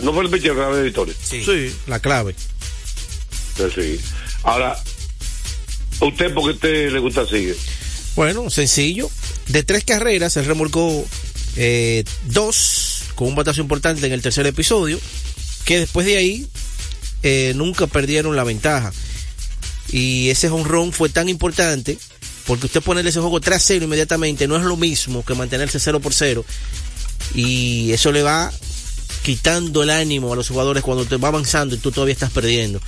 no 0.01 0.13
fue 0.13 0.23
el 0.23 0.29
bicheo 0.29 0.53
la 0.53 0.59
clave 0.61 0.75
de 0.75 0.81
la 0.81 0.85
victoria. 0.85 1.13
Sí, 1.21 1.75
la 1.87 1.99
clave. 1.99 2.35
Sí. 3.73 3.99
Ahora, 4.43 4.77
¿usted 5.99 6.33
por 6.33 6.43
qué 6.45 6.49
usted 6.51 6.91
le 6.91 6.99
gusta 6.99 7.25
seguir? 7.27 7.55
Bueno, 8.15 8.49
sencillo. 8.49 9.09
De 9.47 9.63
tres 9.63 9.83
carreras, 9.83 10.35
él 10.37 10.45
remolcó 10.45 11.05
eh, 11.55 12.03
dos 12.25 13.03
con 13.15 13.27
un 13.27 13.35
batazo 13.35 13.61
importante 13.61 14.05
en 14.05 14.13
el 14.13 14.21
tercer 14.21 14.45
episodio, 14.45 14.99
que 15.65 15.79
después 15.79 16.05
de 16.05 16.17
ahí 16.17 16.47
eh, 17.23 17.53
nunca 17.55 17.87
perdieron 17.87 18.35
la 18.35 18.43
ventaja. 18.43 18.91
Y 19.91 20.29
ese 20.29 20.49
honrón 20.49 20.91
fue 20.91 21.09
tan 21.09 21.29
importante 21.29 21.97
porque 22.45 22.67
usted 22.67 22.81
ponerle 22.81 23.09
ese 23.09 23.19
juego 23.19 23.41
3-0 23.41 23.83
inmediatamente 23.83 24.47
no 24.47 24.55
es 24.55 24.63
lo 24.63 24.77
mismo 24.77 25.23
que 25.23 25.35
mantenerse 25.35 25.79
0 25.79 25.99
por 25.99 26.13
0 26.13 26.45
y 27.35 27.91
eso 27.91 28.11
le 28.11 28.23
va 28.23 28.51
quitando 29.23 29.83
el 29.83 29.89
ánimo 29.89 30.31
a 30.31 30.35
los 30.37 30.47
jugadores 30.47 30.83
cuando 30.83 31.05
te 31.05 31.17
va 31.17 31.27
avanzando 31.27 31.75
y 31.75 31.77
tú 31.79 31.91
todavía 31.91 32.13
estás 32.13 32.31
perdiendo. 32.31 32.79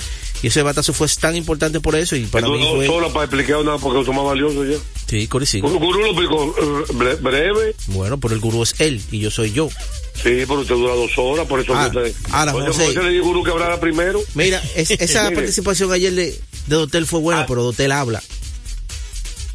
Y 0.41 0.48
ese 0.48 0.62
batazo 0.62 0.94
fue 0.94 1.08
tan 1.20 1.36
importante 1.36 1.82
por 1.82 1.96
eso 1.96 2.15
y 2.15 2.25
para 2.25 2.48
mí 2.48 2.65
fue... 2.74 2.86
solo 2.86 3.12
para 3.12 3.25
explicar 3.25 3.63
nada 3.65 3.77
porque 3.77 4.00
es 4.00 4.08
más 4.15 4.24
valioso 4.24 4.63
ya. 4.63 4.77
Sí, 5.06 5.27
sí. 5.46 5.58
El 5.58 5.77
gurú 5.77 6.00
lo 6.00 6.08
explicó 6.08 6.56
eh, 6.58 7.18
breve. 7.20 7.75
Bueno, 7.88 8.18
pero 8.18 8.36
el 8.36 8.39
gurú 8.39 8.63
es 8.63 8.75
él 8.79 9.01
y 9.12 9.20
yo 9.20 9.29
soy 9.32 9.51
yo. 9.51 9.70
Sí, 10.13 10.46
pero 10.48 10.60
usted 10.60 10.75
dura 10.75 10.94
dos 10.94 11.12
horas, 11.18 11.46
por 11.46 11.60
eso... 11.60 11.74
Ah, 11.75 11.91
te... 11.91 12.13
ahora, 12.32 12.53
José, 12.53 12.94
le 12.94 13.10
digo 13.10 13.25
gurú 13.25 13.44
que 13.44 13.51
hablara 13.51 13.79
primero? 13.82 14.22
Mira, 14.34 14.62
es, 14.75 14.91
esa 14.91 15.29
participación 15.32 15.91
ayer 15.91 16.13
de, 16.13 16.39
de 16.70 16.76
Dotel 16.76 17.06
fue 17.06 17.20
buena, 17.20 17.42
ah. 17.42 17.46
pero 17.48 17.64
Dotel 17.64 17.92
habla 17.92 18.22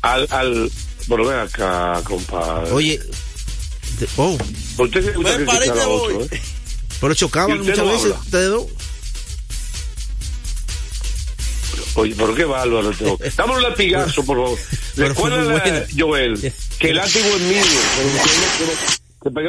al, 0.04 0.26
al, 0.30 0.70
bueno, 1.06 1.24
ven 1.24 1.38
acá, 1.38 2.00
compadre. 2.04 2.70
Oye, 2.72 3.00
oh. 4.16 4.36
Usted 4.78 5.04
se 5.04 5.12
gusta 5.12 5.36
criticar 5.36 5.78
a 5.78 5.88
otro, 5.88 6.24
¿eh? 6.24 6.42
Pero 7.00 7.14
chocaban 7.14 7.58
muchas 7.58 7.78
no 7.78 7.86
veces 7.86 8.14
ustedes 8.20 8.50
dos. 8.50 8.66
Oye, 11.94 12.14
pero 12.16 12.34
qué 12.34 12.44
bárbaro. 12.44 12.92
Dame 13.36 13.54
un 13.54 13.62
latigazo, 13.62 14.24
por 14.24 14.36
favor. 14.36 14.58
Recuerda, 14.96 15.86
Joel, 15.96 16.52
que 16.78 16.90
el 16.90 16.96
látigo 16.96 17.26
es 17.26 17.40
mío. 17.40 17.62
Pero 18.58 18.72
que 19.22 19.30
pegué 19.30 19.48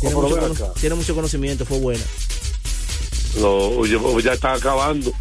Tiene, 0.00 0.16
mucho, 0.16 0.72
tiene 0.80 0.94
mucho 0.94 1.14
conocimiento, 1.14 1.66
fue 1.66 1.78
buena. 1.78 2.04
No, 3.38 3.84
yo 3.84 4.20
ya 4.20 4.32
está 4.32 4.54
acabando 4.54 5.12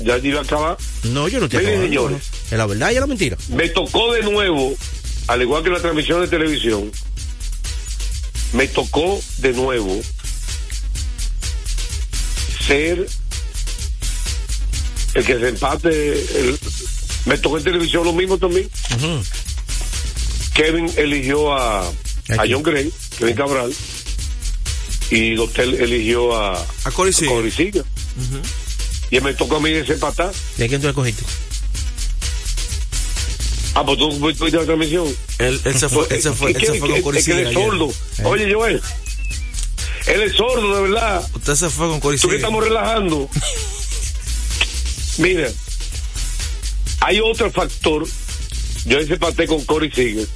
ya 0.00 0.18
iba 0.18 0.40
a 0.40 0.42
acabar. 0.42 0.76
No, 1.04 1.28
yo 1.28 1.40
no 1.40 1.48
te 1.48 1.58
Miren, 1.58 1.82
señores. 1.82 2.22
¿Es 2.50 2.58
la 2.58 2.66
verdad 2.66 2.90
y 2.90 2.94
es 2.94 3.00
la 3.00 3.06
mentira? 3.06 3.36
Me 3.48 3.68
tocó 3.68 4.12
de 4.12 4.22
nuevo, 4.22 4.74
al 5.28 5.42
igual 5.42 5.62
que 5.62 5.70
la 5.70 5.80
transmisión 5.80 6.20
de 6.20 6.28
televisión, 6.28 6.90
me 8.52 8.68
tocó 8.68 9.20
de 9.38 9.52
nuevo 9.52 10.00
ser 12.66 13.06
el 15.14 15.24
que 15.24 15.38
se 15.38 15.48
empate. 15.48 16.58
me 17.24 17.38
tocó 17.38 17.58
en 17.58 17.64
televisión 17.64 18.04
lo 18.04 18.12
mismo 18.12 18.38
también. 18.38 18.68
Kevin 20.54 20.90
eligió 20.96 21.54
a, 21.54 21.86
a 21.88 22.44
John 22.48 22.62
Gray, 22.62 22.90
Kevin 23.18 23.36
Cabral, 23.36 23.74
y 25.10 25.34
Doctor 25.34 25.64
eligió 25.64 26.36
a, 26.36 26.66
a 26.84 26.90
Cory 26.90 27.12
y 29.10 29.20
me 29.20 29.34
tocó 29.34 29.56
a 29.56 29.60
mí 29.60 29.70
ese 29.70 29.94
patá. 29.94 30.30
¿Y 30.58 30.64
a 30.64 30.68
quién 30.68 30.80
tú 30.80 30.88
escogiste? 30.88 31.22
Ah, 33.74 33.84
pues 33.84 33.98
tú 33.98 34.10
fuiste 34.12 34.56
a 34.56 34.60
la 34.60 34.64
transmisión. 34.64 35.06
Él, 35.38 35.60
él 35.64 35.78
se 35.78 35.88
fue, 35.88 36.06
él 36.10 36.22
se 36.22 36.32
fue, 36.32 36.52
él 36.52 36.64
se 36.64 36.74
fue 36.74 36.88
con 36.88 37.02
Coricilla. 37.02 37.40
Él 37.40 37.46
es 37.48 37.54
sordo. 37.54 37.92
Oye, 38.24 38.52
Joel. 38.52 38.80
Él 40.06 40.22
es 40.22 40.32
sordo, 40.32 40.76
de 40.76 40.82
verdad. 40.82 41.28
Usted 41.34 41.54
se 41.54 41.68
fue 41.68 41.88
con 41.88 42.00
Coricilla. 42.00 42.22
¿Tú 42.22 42.30
qué 42.30 42.36
estamos 42.36 42.64
relajando? 42.64 43.28
Mira, 45.18 45.50
hay 47.00 47.20
otro 47.20 47.50
factor. 47.50 48.06
Yo 48.86 48.98
ese 48.98 49.18
con 49.46 49.64
Cory 49.64 49.90
Sigue. 49.90 50.26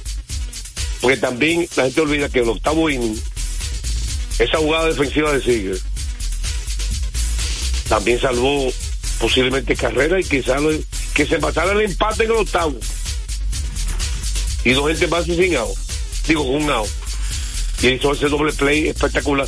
Porque 0.99 1.17
también 1.17 1.67
la 1.75 1.85
gente 1.85 2.01
olvida 2.01 2.29
que 2.29 2.39
el 2.39 2.49
octavo 2.49 2.89
inning, 2.89 3.19
esa 4.37 4.57
jugada 4.57 4.87
defensiva 4.87 5.31
de 5.31 5.41
Sigue 5.41 5.90
también 7.91 8.21
salvó 8.21 8.71
posiblemente 9.19 9.75
carrera 9.75 10.17
y 10.17 10.23
quizás 10.23 10.61
que 11.13 11.25
se 11.25 11.39
pasara 11.39 11.73
el 11.73 11.81
empate 11.81 12.23
en 12.23 12.31
el 12.31 12.37
octavo. 12.37 12.79
Y 14.63 14.71
dos 14.71 14.87
gente 14.87 15.07
más 15.07 15.25
sin 15.25 15.57
out. 15.57 15.77
Digo, 16.25 16.45
con 16.45 16.63
un 16.63 16.69
out. 16.69 16.87
Y 17.81 17.89
hizo 17.89 18.13
ese 18.13 18.29
doble 18.29 18.53
play 18.53 18.87
espectacular. 18.87 19.45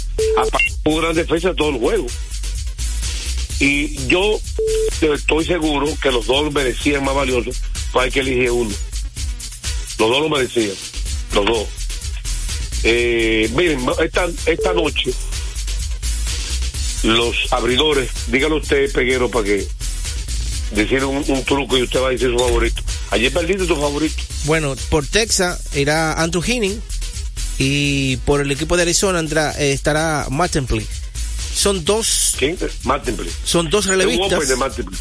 una 0.83 0.97
gran 0.97 1.15
defensa 1.15 1.50
de 1.51 1.55
todo 1.55 1.69
el 1.69 1.79
juego. 1.79 2.05
Y 3.62 4.07
yo 4.07 4.41
estoy 5.00 5.45
seguro 5.45 5.88
que 6.01 6.12
los 6.12 6.27
dos 6.27 6.51
merecían 6.51 7.05
más 7.05 7.15
valiosos, 7.15 7.62
hay 7.93 8.12
que 8.12 8.19
elegir 8.19 8.51
uno. 8.51 8.75
Los 10.00 10.09
dos 10.09 10.19
lo 10.21 10.27
merecían. 10.27 10.75
Los 11.33 11.45
dos. 11.45 11.67
Eh, 12.83 13.50
miren, 13.55 13.85
esta, 14.01 14.27
esta 14.45 14.73
noche 14.73 15.13
los 17.03 17.51
abridores, 17.51 18.10
dígalo 18.27 18.57
usted, 18.57 18.91
Peguero, 18.91 19.29
para 19.29 19.45
que 19.45 19.67
decir 20.74 21.03
un, 21.05 21.24
truco 21.45 21.77
y 21.77 21.83
usted 21.83 22.01
va 22.01 22.07
a 22.07 22.12
decir 22.12 22.31
su 22.31 22.39
favorito. 22.39 22.81
Ayer 23.12 23.31
perdiste 23.31 23.65
tu 23.65 23.75
favorito. 23.75 24.15
Bueno, 24.45 24.75
por 24.89 25.05
Texas 25.05 25.75
irá 25.75 26.13
Andrew 26.13 26.43
Hinning 26.43 26.81
y 27.57 28.17
por 28.17 28.41
el 28.41 28.51
equipo 28.51 28.75
de 28.75 28.83
Arizona 28.83 29.22
eh, 29.57 29.74
estará 29.74 30.27
Mattenpley. 30.29 30.86
Son 31.53 31.86
dos. 31.86 32.33
¿Quién? 32.38 32.57
Mattenpley. 32.83 33.29
Son 33.43 33.69
dos 33.69 33.86
relevistas. 33.86 34.43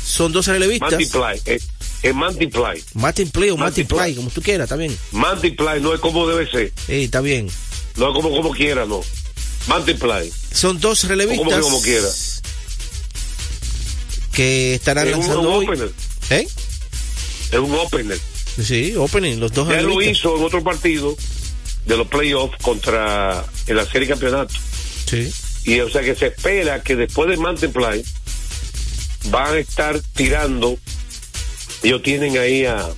Son 0.05 0.33
dos 0.33 0.47
relevistas. 0.47 0.93
Multiply. 0.93 1.41
Eh, 1.47 1.61
es 2.03 2.15
Multiply. 2.15 2.83
Multiply 2.95 3.51
o 3.51 3.57
Multiply, 3.57 4.15
como 4.15 4.29
tú 4.31 4.43
quieras, 4.43 4.65
está 4.67 4.77
bien. 4.77 4.97
Multiply 5.13 5.81
no 5.81 5.95
es 5.95 6.01
como 6.01 6.29
debe 6.29 6.51
ser. 6.51 6.73
Sí, 6.87 7.05
está 7.05 7.21
bien. 7.21 7.49
No 7.97 8.09
es 8.09 8.15
como, 8.15 8.31
como 8.31 8.51
quiera, 8.51 8.85
no. 8.85 9.03
Multiply. 9.67 10.33
Son 10.53 10.81
dos 10.81 11.05
relevistas. 11.05 11.47
Como, 11.47 11.61
como 11.61 11.83
quiera. 11.83 12.09
Que 14.33 14.75
estarán 14.75 15.11
lanzando 15.11 15.41
un, 15.41 15.47
hoy. 15.47 15.65
Opener. 15.67 15.91
¿Eh? 16.31 16.47
Es 17.51 17.59
un 17.59 17.75
opener. 17.75 18.19
Sí, 18.63 18.95
opening, 18.97 19.39
los 19.39 19.53
dos 19.53 19.69
Ya 19.69 19.81
lo 19.81 20.01
hizo 20.03 20.37
en 20.37 20.45
otro 20.45 20.63
partido 20.63 21.17
de 21.87 21.97
los 21.97 22.07
playoffs 22.07 22.57
contra 22.63 23.45
en 23.67 23.77
la 23.77 23.87
serie 23.87 24.09
campeonato. 24.09 24.55
Sí. 25.07 25.33
Y 25.65 25.81
o 25.81 25.91
sea 25.91 26.03
que 26.03 26.15
se 26.15 26.27
espera 26.27 26.83
que 26.83 26.97
después 26.97 27.29
de 27.29 27.37
Multiply 27.37 28.05
van 29.27 29.55
a 29.55 29.59
estar 29.59 30.01
tirando. 30.15 30.79
Ellos 31.83 32.03
tienen 32.03 32.37
ahí 32.39 32.65
a 32.67 32.89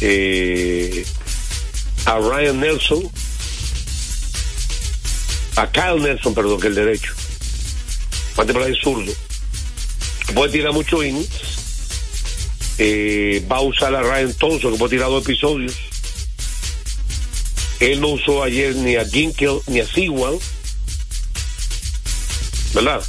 eh, 0.00 1.04
a 2.06 2.18
Ryan 2.18 2.60
Nelson 2.60 3.10
a 5.56 5.70
Kyle 5.70 6.00
Nelson, 6.00 6.34
perdón, 6.34 6.60
que 6.60 6.68
el 6.68 6.74
derecho. 6.74 7.12
Mate 8.36 8.52
por 8.52 8.62
ahí 8.62 8.74
zurdo. 8.82 9.12
Puede 10.34 10.52
tirar 10.52 10.72
mucho 10.72 11.02
innings. 11.02 11.28
Eh, 12.78 13.44
va 13.50 13.58
a 13.58 13.60
usar 13.60 13.94
a 13.94 14.02
Ryan 14.02 14.34
Thompson, 14.34 14.72
que 14.72 14.78
puede 14.78 14.96
tirar 14.96 15.08
dos 15.08 15.22
episodios. 15.22 15.74
Él 17.80 18.00
no 18.00 18.08
usó 18.08 18.42
ayer 18.42 18.74
ni 18.76 18.96
a 18.96 19.04
Ginkel 19.04 19.60
ni 19.66 19.80
a 19.80 19.86
Sewell. 19.86 20.38
¿Verdad? 22.72 23.04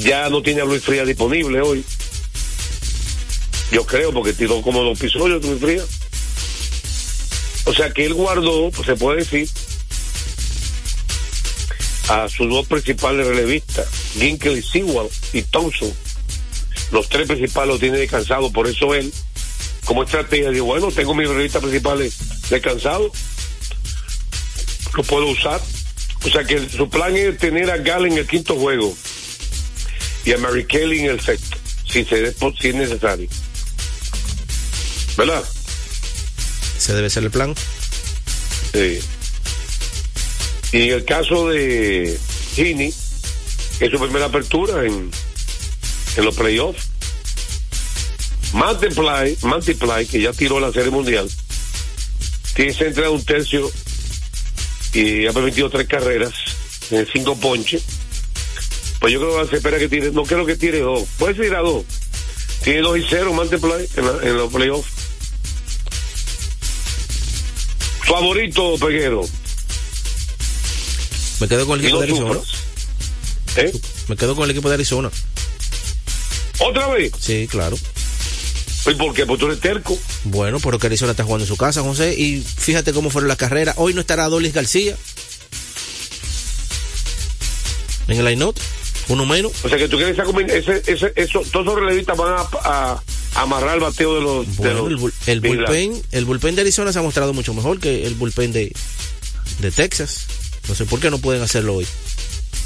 Ya 0.00 0.28
no 0.30 0.42
tiene 0.42 0.62
a 0.62 0.64
Luis 0.64 0.82
Frías 0.82 1.06
disponible 1.06 1.60
hoy. 1.60 1.84
Yo 3.72 3.84
creo, 3.84 4.12
porque 4.12 4.32
tiró 4.32 4.62
como 4.62 4.82
dos 4.82 4.98
episodios 4.98 5.44
Luis 5.44 5.60
Frías. 5.60 5.86
O 7.64 7.74
sea 7.74 7.90
que 7.90 8.06
él 8.06 8.14
guardó, 8.14 8.70
pues 8.70 8.86
se 8.86 8.94
puede 8.94 9.18
decir, 9.18 9.48
a 12.08 12.28
sus 12.28 12.48
dos 12.48 12.66
principales 12.66 13.26
relevistas, 13.26 13.86
Ginkel 14.14 14.58
y 14.58 14.62
Sewell 14.62 15.08
y 15.32 15.42
Thompson. 15.42 15.92
Los 16.92 17.08
tres 17.08 17.26
principales 17.26 17.68
los 17.68 17.80
tiene 17.80 17.98
descansados, 17.98 18.52
por 18.52 18.68
eso 18.68 18.94
él, 18.94 19.12
como 19.84 20.04
estrategia, 20.04 20.50
dice, 20.50 20.60
bueno, 20.60 20.90
tengo 20.92 21.14
mis 21.14 21.28
relevistas 21.28 21.62
principales 21.62 22.14
descansados, 22.48 23.12
lo 24.94 25.02
puedo 25.02 25.26
usar. 25.26 25.60
O 26.24 26.28
sea 26.28 26.44
que 26.44 26.68
su 26.68 26.88
plan 26.88 27.16
es 27.16 27.38
tener 27.38 27.70
a 27.70 27.76
Gall 27.78 28.06
en 28.06 28.18
el 28.18 28.26
quinto 28.26 28.56
juego 28.56 28.96
y 30.24 30.32
a 30.32 30.38
Mary 30.38 30.66
Kelly 30.66 31.00
en 31.00 31.10
el 31.10 31.20
sexto, 31.20 31.56
si, 31.88 32.04
se, 32.04 32.32
si 32.32 32.68
es 32.68 32.74
necesario. 32.74 33.28
¿Verdad? 35.16 35.44
Ese 36.76 36.94
debe 36.94 37.10
ser 37.10 37.24
el 37.24 37.30
plan. 37.30 37.54
Sí. 38.72 39.00
Y 40.72 40.82
en 40.82 40.94
el 40.94 41.04
caso 41.04 41.48
de 41.48 42.18
Gini, 42.54 42.86
es 42.86 43.90
su 43.90 43.98
primera 43.98 44.26
apertura 44.26 44.84
en, 44.84 45.10
en 46.16 46.24
los 46.24 46.34
playoffs. 46.34 46.88
Multiply, 48.52 49.36
Multiply, 49.42 50.06
que 50.06 50.20
ya 50.20 50.32
tiró 50.32 50.60
la 50.60 50.72
serie 50.72 50.90
mundial, 50.90 51.28
tiene 52.54 52.72
centro 52.72 53.02
de 53.02 53.08
un 53.10 53.24
tercio 53.24 53.70
y 54.92 55.26
ha 55.26 55.32
permitido 55.32 55.68
tres 55.68 55.86
carreras 55.88 56.32
cinco 57.12 57.36
ponches. 57.36 57.82
Pues 59.00 59.12
yo 59.12 59.20
creo 59.20 59.42
que 59.42 59.50
se 59.50 59.56
espera 59.56 59.78
que 59.78 59.88
tire, 59.88 60.10
no 60.10 60.22
creo 60.22 60.46
que 60.46 60.56
tire 60.56 60.80
dos, 60.80 61.06
puede 61.18 61.34
ser 61.34 61.54
a 61.54 61.60
dos. 61.60 61.84
Tiene 62.62 62.80
dos 62.80 62.98
y 62.98 63.04
cero 63.08 63.32
Multiply 63.32 63.88
en, 63.96 64.28
en 64.28 64.36
los 64.36 64.52
playoffs. 64.52 64.90
Favorito, 68.04 68.76
Peguero. 68.78 69.22
Me 71.40 71.48
quedo 71.48 71.66
con 71.66 71.78
el 71.78 71.84
equipo 71.84 72.00
de 72.00 72.06
Arizona. 72.06 72.40
¿Eh? 73.56 73.72
Me 74.08 74.16
quedo 74.16 74.34
con 74.34 74.44
el 74.44 74.50
equipo 74.50 74.68
de 74.68 74.74
Arizona. 74.74 75.10
¿Otra 76.58 76.88
vez? 76.88 77.12
Sí, 77.18 77.46
claro. 77.50 77.76
¿Y 78.86 78.94
por 78.94 79.12
qué? 79.12 79.26
Pues 79.26 79.38
tú 79.40 79.46
eres 79.46 79.60
terco. 79.60 79.98
Bueno, 80.24 80.58
pero 80.60 80.78
que 80.78 80.86
Arizona 80.86 81.10
está 81.10 81.24
jugando 81.24 81.44
en 81.44 81.48
su 81.48 81.56
casa, 81.56 81.82
José. 81.82 82.14
Y 82.14 82.40
fíjate 82.40 82.92
cómo 82.92 83.10
fueron 83.10 83.28
las 83.28 83.36
carreras. 83.36 83.74
Hoy 83.78 83.94
no 83.94 84.00
estará 84.00 84.28
Dolis 84.28 84.52
García. 84.54 84.96
En 88.08 88.18
el 88.18 88.24
line 88.24 88.52
uno 89.08 89.26
menos. 89.26 89.52
O 89.64 89.68
sea 89.68 89.78
que 89.78 89.88
tú 89.88 89.96
quieres 89.96 90.16
ese, 90.18 90.82
ese, 90.86 91.12
eso, 91.16 91.40
todos 91.52 91.66
esos 91.66 91.78
relevistas 91.80 92.16
van 92.16 92.32
a, 92.34 92.40
a- 92.64 93.02
a 93.34 93.42
amarrar 93.42 93.74
el 93.74 93.80
bateo 93.80 94.14
de 94.14 94.20
los. 94.20 94.46
de 94.46 94.52
Bueno, 94.56 94.88
los 94.88 95.02
el, 95.26 95.34
el 95.34 95.40
bullpen, 95.40 96.02
el 96.12 96.24
bullpen 96.24 96.54
de 96.54 96.62
Arizona 96.62 96.92
se 96.92 96.98
ha 96.98 97.02
mostrado 97.02 97.32
mucho 97.34 97.52
mejor 97.54 97.78
que 97.78 98.06
el 98.06 98.14
bullpen 98.14 98.52
de, 98.52 98.72
de 99.60 99.70
Texas. 99.70 100.26
No 100.68 100.74
sé 100.74 100.84
por 100.86 101.00
qué 101.00 101.10
no 101.10 101.18
pueden 101.18 101.42
hacerlo 101.42 101.74
hoy. 101.76 101.86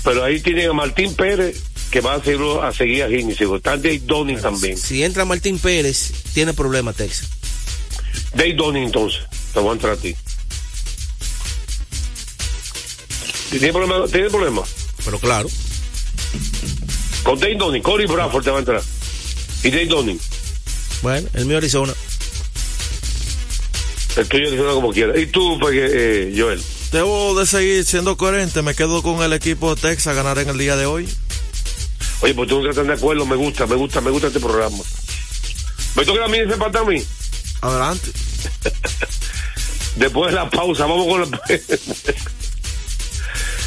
Pero 0.04 0.24
ahí 0.24 0.40
tienen 0.40 0.70
a 0.70 0.72
Martín 0.72 1.14
Pérez 1.14 1.56
que 1.90 2.00
va 2.00 2.14
a 2.14 2.22
seguir 2.22 2.40
a, 2.62 2.72
seguir 2.72 3.02
a 3.02 3.08
Gini. 3.08 3.34
seguro. 3.34 3.58
Está 3.58 3.76
Dave 3.76 4.00
Donning 4.04 4.40
también. 4.40 4.78
Si 4.78 5.02
entra 5.02 5.24
Martín 5.24 5.58
Pérez, 5.58 6.12
tiene 6.32 6.54
problema 6.54 6.92
Texas. 6.92 7.28
Dave 8.34 8.54
Donning 8.54 8.84
entonces. 8.84 9.20
Te 9.52 9.60
voy 9.60 9.70
a 9.70 9.72
entrar 9.72 9.92
a 9.94 9.96
ti. 9.96 10.14
¿Tiene 13.50 13.72
problema? 13.72 14.06
¿Tiene 14.06 14.30
problema? 14.30 14.62
Pero 15.04 15.18
claro. 15.18 15.48
Con 17.24 17.38
Dave 17.38 17.56
Donning. 17.56 17.82
Corey 17.82 18.06
Bradford 18.06 18.44
te 18.44 18.50
va 18.50 18.56
a 18.56 18.60
entrar. 18.60 18.82
Y 19.64 19.70
Dave 19.70 19.86
Donning. 19.86 20.20
Bueno, 21.02 21.28
el 21.34 21.46
mío 21.46 21.56
Arizona. 21.58 21.92
El 24.16 24.28
tuyo 24.28 24.50
dice 24.50 24.62
como 24.62 24.92
quiera. 24.92 25.18
¿Y 25.18 25.26
tú, 25.26 25.58
Pegue- 25.58 25.90
eh, 25.92 26.34
Joel? 26.36 26.62
Debo 26.92 27.38
de 27.38 27.46
seguir 27.46 27.84
siendo 27.84 28.16
coherente, 28.16 28.62
me 28.62 28.74
quedo 28.74 29.02
con 29.02 29.22
el 29.22 29.32
equipo 29.32 29.74
de 29.74 29.80
Texas 29.80 30.08
a 30.08 30.14
ganar 30.14 30.38
en 30.38 30.48
el 30.48 30.58
día 30.58 30.76
de 30.76 30.86
hoy. 30.86 31.08
Oye, 32.22 32.34
pues 32.34 32.48
tú 32.48 32.56
nunca 32.56 32.70
estás 32.70 32.86
de 32.86 32.94
acuerdo. 32.94 33.24
Me 33.26 33.36
gusta, 33.36 33.66
me 33.66 33.76
gusta, 33.76 34.00
me 34.00 34.10
gusta 34.10 34.26
este 34.26 34.40
programa. 34.40 34.78
¿Me 35.94 36.04
toca 36.04 36.24
a 36.24 36.28
mí 36.28 36.38
ese 36.38 36.56
parte 36.56 36.78
a 36.78 36.84
mí? 36.84 37.02
Adelante. 37.60 38.10
Después 39.96 40.30
de 40.30 40.36
la 40.36 40.50
pausa, 40.50 40.86
vamos 40.86 41.06
con 41.06 41.20
la... 41.20 41.40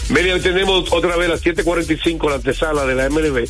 Mira, 0.09 0.33
hoy 0.33 0.41
tenemos 0.41 0.91
otra 0.91 1.15
vez 1.15 1.29
a 1.29 1.31
las 1.33 1.43
7.45 1.43 2.29
la 2.29 2.35
antesala 2.35 2.85
de 2.85 2.95
la 2.95 3.09
MLB. 3.09 3.47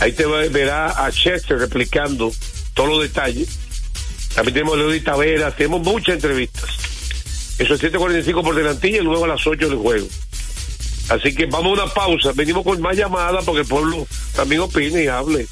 Ahí 0.00 0.12
te 0.12 0.26
verá 0.26 1.04
a 1.04 1.10
Chester 1.10 1.58
replicando 1.58 2.30
todos 2.74 2.90
los 2.90 3.02
detalles. 3.02 3.48
También 4.34 4.52
tenemos 4.52 4.74
a 4.74 4.76
Leody 4.78 5.00
Taveras, 5.00 5.56
tenemos 5.56 5.80
muchas 5.80 6.16
entrevistas. 6.16 6.85
Eso 7.58 7.74
es 7.74 7.82
7.45 7.82 8.42
por 8.42 8.54
delantilla 8.54 8.98
y 8.98 9.04
luego 9.04 9.24
a 9.24 9.28
las 9.28 9.46
8 9.46 9.68
del 9.68 9.78
juego. 9.78 10.06
Así 11.08 11.34
que 11.34 11.46
vamos 11.46 11.78
a 11.78 11.84
una 11.84 11.94
pausa. 11.94 12.32
Venimos 12.34 12.64
con 12.64 12.80
más 12.80 12.96
llamadas 12.96 13.44
porque 13.44 13.62
el 13.62 13.66
pueblo 13.66 14.06
también 14.34 14.60
opine 14.60 15.04
y 15.04 15.06
hable. 15.06 15.46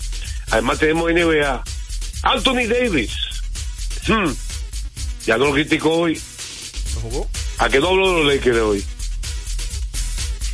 Además 0.51 0.79
tenemos 0.79 1.12
NBA. 1.12 1.64
Anthony 2.23 2.67
Davis. 2.69 3.12
Hmm. 4.07 4.33
Ya 5.27 5.38
no 5.38 5.47
lo 5.47 5.53
criticó 5.53 5.90
hoy. 5.93 6.21
¿A 7.59 7.69
qué 7.69 7.81
no 7.81 7.88
habló 7.88 8.09
de 8.12 8.25
los 8.25 8.35
Lakers 8.35 8.57
de 8.57 8.62
hoy? 8.62 8.85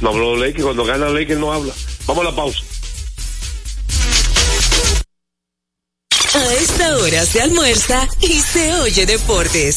No 0.01 0.11
habló 0.11 0.33
de 0.33 0.37
los 0.37 0.47
Lakers. 0.47 0.65
Cuando 0.65 0.85
gana 0.85 1.09
Lakers 1.09 1.41
no 1.41 1.53
habla. 1.53 1.73
Vamos 2.07 2.27
a 2.27 2.31
la 2.31 2.37
pausa. 2.37 2.61
A 6.33 6.55
esta 6.55 6.97
hora 6.99 7.27
se 7.27 7.41
almuerza 7.41 8.09
y 8.21 8.41
se 8.41 8.75
oye 8.75 9.05
deportes. 9.05 9.77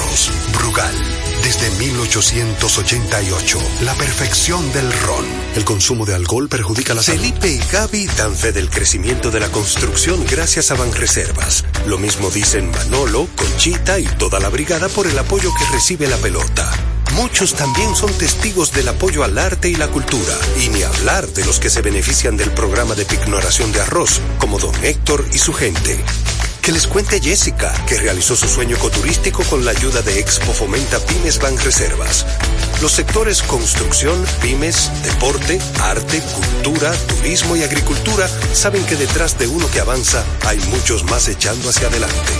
Brugal, 0.53 0.93
desde 1.43 1.69
1888, 1.77 3.59
la 3.81 3.93
perfección 3.93 4.71
del 4.73 4.91
ron. 4.91 5.25
El 5.55 5.63
consumo 5.63 6.05
de 6.05 6.15
alcohol 6.15 6.49
perjudica 6.49 6.93
la 6.93 7.03
salud. 7.03 7.19
Felipe 7.19 7.49
y 7.49 7.59
Gaby 7.71 8.07
dan 8.17 8.35
fe 8.35 8.51
del 8.51 8.69
crecimiento 8.69 9.31
de 9.31 9.39
la 9.39 9.49
construcción 9.49 10.25
gracias 10.29 10.71
a 10.71 10.75
Banreservas. 10.75 11.65
Lo 11.85 11.97
mismo 11.97 12.29
dicen 12.29 12.71
Manolo, 12.71 13.27
Conchita 13.35 13.99
y 13.99 14.05
toda 14.05 14.39
la 14.39 14.49
brigada 14.49 14.89
por 14.89 15.07
el 15.07 15.17
apoyo 15.17 15.51
que 15.57 15.73
recibe 15.73 16.07
la 16.07 16.17
pelota. 16.17 16.71
Muchos 17.13 17.53
también 17.53 17.95
son 17.95 18.11
testigos 18.13 18.71
del 18.71 18.87
apoyo 18.87 19.23
al 19.23 19.37
arte 19.37 19.69
y 19.69 19.75
la 19.75 19.89
cultura, 19.89 20.33
y 20.59 20.69
ni 20.69 20.83
hablar 20.83 21.27
de 21.27 21.45
los 21.45 21.59
que 21.59 21.69
se 21.69 21.81
benefician 21.81 22.37
del 22.37 22.51
programa 22.51 22.95
de 22.95 23.05
pignoración 23.05 23.71
de 23.71 23.81
arroz, 23.81 24.19
como 24.39 24.59
don 24.59 24.73
Héctor 24.83 25.25
y 25.31 25.37
su 25.37 25.53
gente. 25.53 26.03
Que 26.61 26.71
les 26.71 26.85
cuente 26.85 27.19
Jessica, 27.19 27.73
que 27.87 27.97
realizó 27.97 28.35
su 28.35 28.47
sueño 28.47 28.75
ecoturístico 28.75 29.43
con 29.43 29.65
la 29.65 29.71
ayuda 29.71 30.01
de 30.03 30.19
Expo 30.19 30.53
Fomenta 30.53 30.99
Pymes 30.99 31.39
Bank 31.39 31.59
Reservas. 31.63 32.25
Los 32.81 32.91
sectores 32.91 33.41
construcción, 33.41 34.23
pymes, 34.41 34.91
deporte, 35.03 35.59
arte, 35.79 36.21
cultura, 36.21 36.91
turismo 37.07 37.55
y 37.55 37.63
agricultura 37.63 38.29
saben 38.53 38.85
que 38.85 38.95
detrás 38.95 39.39
de 39.39 39.47
uno 39.47 39.69
que 39.71 39.79
avanza 39.79 40.23
hay 40.45 40.59
muchos 40.69 41.03
más 41.05 41.27
echando 41.29 41.69
hacia 41.69 41.87
adelante. 41.87 42.31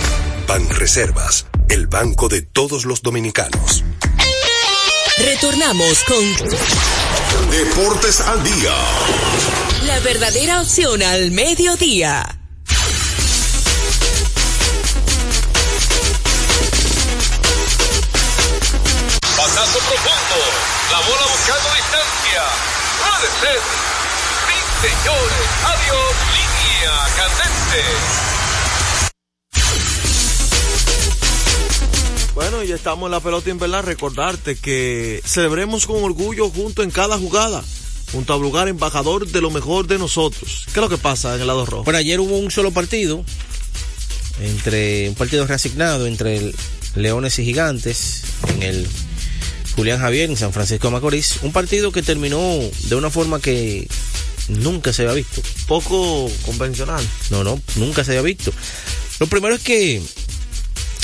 Ban 0.46 0.68
Reservas, 0.70 1.46
el 1.68 1.88
banco 1.88 2.28
de 2.28 2.42
todos 2.42 2.84
los 2.84 3.02
dominicanos. 3.02 3.82
Retornamos 5.18 6.04
con 6.04 7.50
Deportes 7.50 8.20
al 8.20 8.42
día. 8.44 8.74
la 9.86 9.98
verdadera 10.00 10.60
opción 10.60 11.02
al 11.02 11.32
mediodía. 11.32 12.41
Puede 22.40 23.28
ser. 23.40 23.60
Sí, 24.48 24.58
señores. 24.80 25.46
Adiós. 25.64 26.12
Línea 26.32 26.94
candente. 27.16 27.82
Bueno, 32.34 32.62
y 32.62 32.68
ya 32.68 32.76
estamos 32.76 33.06
en 33.06 33.12
la 33.12 33.20
pelota 33.20 33.50
invernal. 33.50 33.84
Recordarte 33.84 34.56
que 34.56 35.20
celebremos 35.24 35.86
con 35.86 36.02
orgullo 36.02 36.48
junto 36.48 36.82
en 36.82 36.90
cada 36.90 37.18
jugada. 37.18 37.62
Junto 38.12 38.32
a 38.32 38.36
Brugal, 38.36 38.68
embajador 38.68 39.26
de 39.26 39.40
lo 39.40 39.50
mejor 39.50 39.86
de 39.86 39.98
nosotros. 39.98 40.64
¿Qué 40.66 40.80
es 40.80 40.82
lo 40.82 40.88
que 40.88 40.98
pasa 40.98 41.34
en 41.34 41.42
el 41.42 41.46
lado 41.46 41.66
rojo? 41.66 41.84
Bueno, 41.84 41.98
ayer 41.98 42.20
hubo 42.20 42.38
un 42.38 42.50
solo 42.50 42.70
partido, 42.70 43.24
entre 44.40 45.08
un 45.08 45.14
partido 45.14 45.46
reasignado 45.46 46.06
entre 46.06 46.36
el 46.36 46.54
Leones 46.94 47.38
y 47.38 47.44
Gigantes, 47.44 48.22
en 48.48 48.62
el 48.62 48.88
Julián 49.76 50.00
Javier, 50.00 50.30
en 50.30 50.36
San 50.36 50.52
Francisco 50.52 50.88
de 50.88 50.92
Macorís. 50.92 51.38
Un 51.42 51.52
partido 51.52 51.92
que 51.92 52.02
terminó 52.02 52.38
de 52.88 52.94
una 52.94 53.10
forma 53.10 53.40
que 53.40 53.88
nunca 54.48 54.92
se 54.92 55.02
había 55.02 55.14
visto. 55.14 55.42
Poco 55.66 56.30
convencional. 56.44 57.06
No, 57.30 57.44
no, 57.44 57.60
nunca 57.76 58.04
se 58.04 58.12
había 58.12 58.22
visto. 58.22 58.52
Lo 59.20 59.26
primero 59.26 59.54
es 59.54 59.62
que 59.62 60.02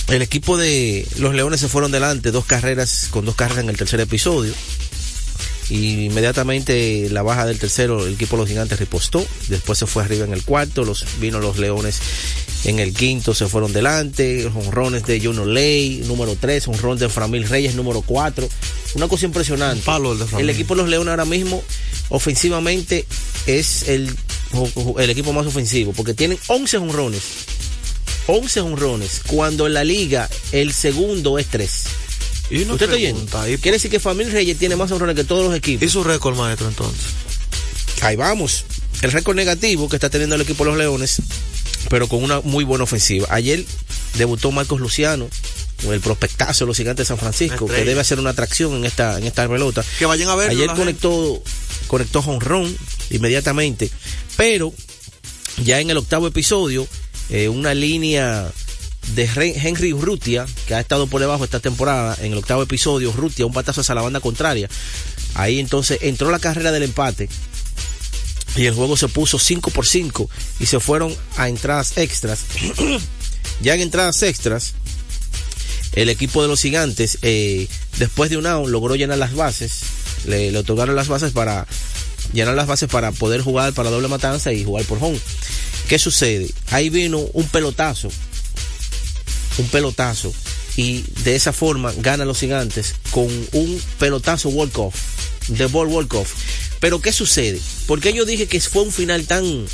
el 0.09 0.23
equipo 0.23 0.57
de 0.57 1.07
los 1.19 1.35
Leones 1.35 1.61
se 1.61 1.69
fueron 1.69 1.93
delante, 1.93 2.31
dos 2.31 2.45
carreras, 2.45 3.09
con 3.11 3.25
dos 3.25 3.35
carreras 3.35 3.65
en 3.65 3.71
el 3.71 3.77
tercer 3.77 4.01
episodio. 4.01 4.53
Y 5.71 6.07
inmediatamente 6.07 7.09
la 7.11 7.23
baja 7.23 7.45
del 7.45 7.59
tercero, 7.59 8.07
el 8.07 8.15
equipo 8.15 8.37
de 8.37 8.43
los 8.43 8.49
gigantes 8.49 8.79
ripostó. 8.79 9.27
Después 9.49 9.79
se 9.79 9.87
fue 9.87 10.03
arriba 10.03 10.25
en 10.25 10.33
el 10.33 10.43
cuarto, 10.43 10.85
los, 10.85 11.05
vino 11.21 11.41
los 11.41 11.59
leones 11.59 12.01
En 12.65 12.79
el 12.79 12.95
quinto 12.95 13.35
se 13.35 13.47
fueron 13.49 13.73
delante, 13.73 14.47
honrones 14.47 15.05
de 15.05 15.21
John 15.23 15.39
Olay, 15.39 16.03
número 16.07 16.37
3, 16.41 16.69
honrón 16.69 16.99
de 16.99 17.09
Framil 17.09 17.49
Reyes, 17.49 17.75
número 17.75 18.01
4. 18.03 18.49
Una 18.95 19.09
cosa 19.09 19.27
impresionante. 19.27 19.85
Palo 19.85 20.13
el 20.13 20.19
de. 20.19 20.27
El 20.39 20.51
equipo 20.51 20.75
de 20.75 20.83
los 20.83 20.91
Leones 20.91 21.11
ahora 21.11 21.25
mismo, 21.25 21.63
ofensivamente, 22.09 23.07
es 23.47 23.89
el, 23.89 24.11
el 24.99 25.11
equipo 25.11 25.33
más 25.33 25.47
ofensivo, 25.47 25.93
porque 25.93 26.15
tienen 26.15 26.39
11 26.47 26.79
honrones. 26.79 27.23
11 28.27 28.61
honrones, 28.61 29.23
cuando 29.27 29.67
en 29.67 29.75
la 29.75 29.85
liga 29.85 30.29
el 30.53 30.73
segundo 30.73 31.39
es 31.39 31.47
3. 31.47 31.85
Y 32.51 32.63
una 32.63 32.75
¿Usted 32.75 32.93
está 32.93 33.45
Quiere 33.45 33.73
decir 33.73 33.91
que 33.91 34.01
Famil 34.01 34.31
Reyes 34.33 34.59
tiene 34.59 34.77
más 34.77 34.91
honrones 34.91 35.17
que 35.17 35.25
todos 35.25 35.47
los 35.47 35.55
equipos. 35.55 35.83
y 35.87 35.89
su 35.89 36.03
récord, 36.03 36.37
maestro, 36.37 36.69
entonces? 36.69 37.01
Ahí 38.01 38.17
vamos. 38.17 38.65
El 39.03 39.13
récord 39.13 39.37
negativo 39.37 39.89
que 39.89 39.97
está 39.97 40.11
teniendo 40.11 40.35
el 40.35 40.41
equipo 40.41 40.65
de 40.65 40.71
los 40.71 40.79
Leones, 40.79 41.21
pero 41.89 42.09
con 42.09 42.23
una 42.23 42.41
muy 42.41 42.65
buena 42.65 42.85
ofensiva. 42.85 43.27
Ayer 43.31 43.65
debutó 44.17 44.51
Marcos 44.51 44.81
Luciano, 44.81 45.29
el 45.89 46.01
prospectazo 46.01 46.65
de 46.65 46.69
los 46.69 46.77
gigantes 46.77 47.07
de 47.07 47.09
San 47.09 47.19
Francisco, 47.19 47.67
Estrella. 47.67 47.77
que 47.77 47.89
debe 47.89 48.01
hacer 48.01 48.19
una 48.19 48.31
atracción 48.31 48.75
en 48.75 48.85
esta, 48.85 49.19
en 49.19 49.25
esta 49.25 49.49
pelota. 49.49 49.85
Que 49.99 50.07
vayan 50.07 50.29
a 50.29 50.35
ver. 50.35 50.51
Ayer 50.51 50.71
conectó, 50.75 51.43
conectó 51.87 52.21
honrón 52.21 52.75
inmediatamente, 53.11 53.91
pero 54.37 54.73
ya 55.65 55.81
en 55.81 55.91
el 55.91 55.97
octavo 55.97 56.27
episodio, 56.27 56.87
eh, 57.31 57.49
una 57.49 57.75
línea 57.75 58.51
de 59.15 59.25
Henry 59.25 59.93
Urrutia, 59.93 60.47
que 60.67 60.75
ha 60.75 60.81
estado 60.81 61.07
por 61.07 61.21
debajo 61.21 61.45
esta 61.45 61.61
temporada, 61.61 62.17
en 62.21 62.33
el 62.33 62.39
octavo 62.39 62.63
episodio, 62.63 63.11
Urrutia, 63.11 63.47
un 63.47 63.53
patazo 63.53 63.81
hacia 63.81 63.95
la 63.95 64.03
banda 64.03 64.21
contraria. 64.21 64.69
Ahí 65.35 65.59
entonces 65.59 65.99
entró 66.03 66.31
la 66.31 66.39
carrera 66.39 66.73
del 66.73 66.83
empate 66.83 67.29
y 68.57 68.67
el 68.67 68.75
juego 68.75 68.97
se 68.97 69.09
puso 69.09 69.39
5 69.39 69.71
por 69.71 69.87
5 69.87 70.29
y 70.59 70.67
se 70.67 70.81
fueron 70.81 71.15
a 71.37 71.49
entradas 71.49 71.97
extras. 71.97 72.41
ya 73.61 73.75
en 73.75 73.81
entradas 73.81 74.23
extras, 74.23 74.75
el 75.93 76.09
equipo 76.09 76.43
de 76.43 76.49
los 76.49 76.61
gigantes, 76.61 77.19
eh, 77.23 77.69
después 77.99 78.31
de 78.31 78.37
un 78.37 78.47
out, 78.47 78.69
logró 78.69 78.97
llenar 78.97 79.19
las 79.19 79.35
bases. 79.35 79.81
Le, 80.27 80.51
le 80.51 80.59
otorgaron 80.59 80.97
las 80.97 81.09
bases 81.09 81.33
para 81.33 81.67
llenar 82.33 82.55
las 82.55 82.67
bases 82.67 82.89
para 82.89 83.13
poder 83.13 83.41
jugar 83.41 83.73
para 83.73 83.91
doble 83.91 84.09
matanza 84.09 84.53
y 84.53 84.65
jugar 84.65 84.85
por 84.85 84.99
home. 85.01 85.19
¿Qué 85.89 85.99
sucede? 85.99 86.51
Ahí 86.71 86.91
vino 86.91 87.19
un 87.33 87.49
pelotazo. 87.49 88.11
Un 89.59 89.69
pelotazo. 89.69 90.33
Y 90.77 91.03
de 91.25 91.35
esa 91.35 91.53
forma 91.53 91.93
ganan 91.99 92.29
los 92.29 92.39
gigantes 92.39 92.95
con 93.11 93.27
un 93.53 93.83
pelotazo 93.99 94.49
walk-off. 94.51 94.95
De 95.49 95.67
ball 95.67 95.89
walk-off. 95.89 96.33
Pero 96.81 97.01
¿qué 97.01 97.13
sucede? 97.13 97.61
Porque 97.87 98.13
yo 98.13 98.25
dije 98.25 98.47
que 98.47 98.61
fue 98.61 98.83
un 98.83 98.93
final 98.93 99.27
tan 99.27 99.67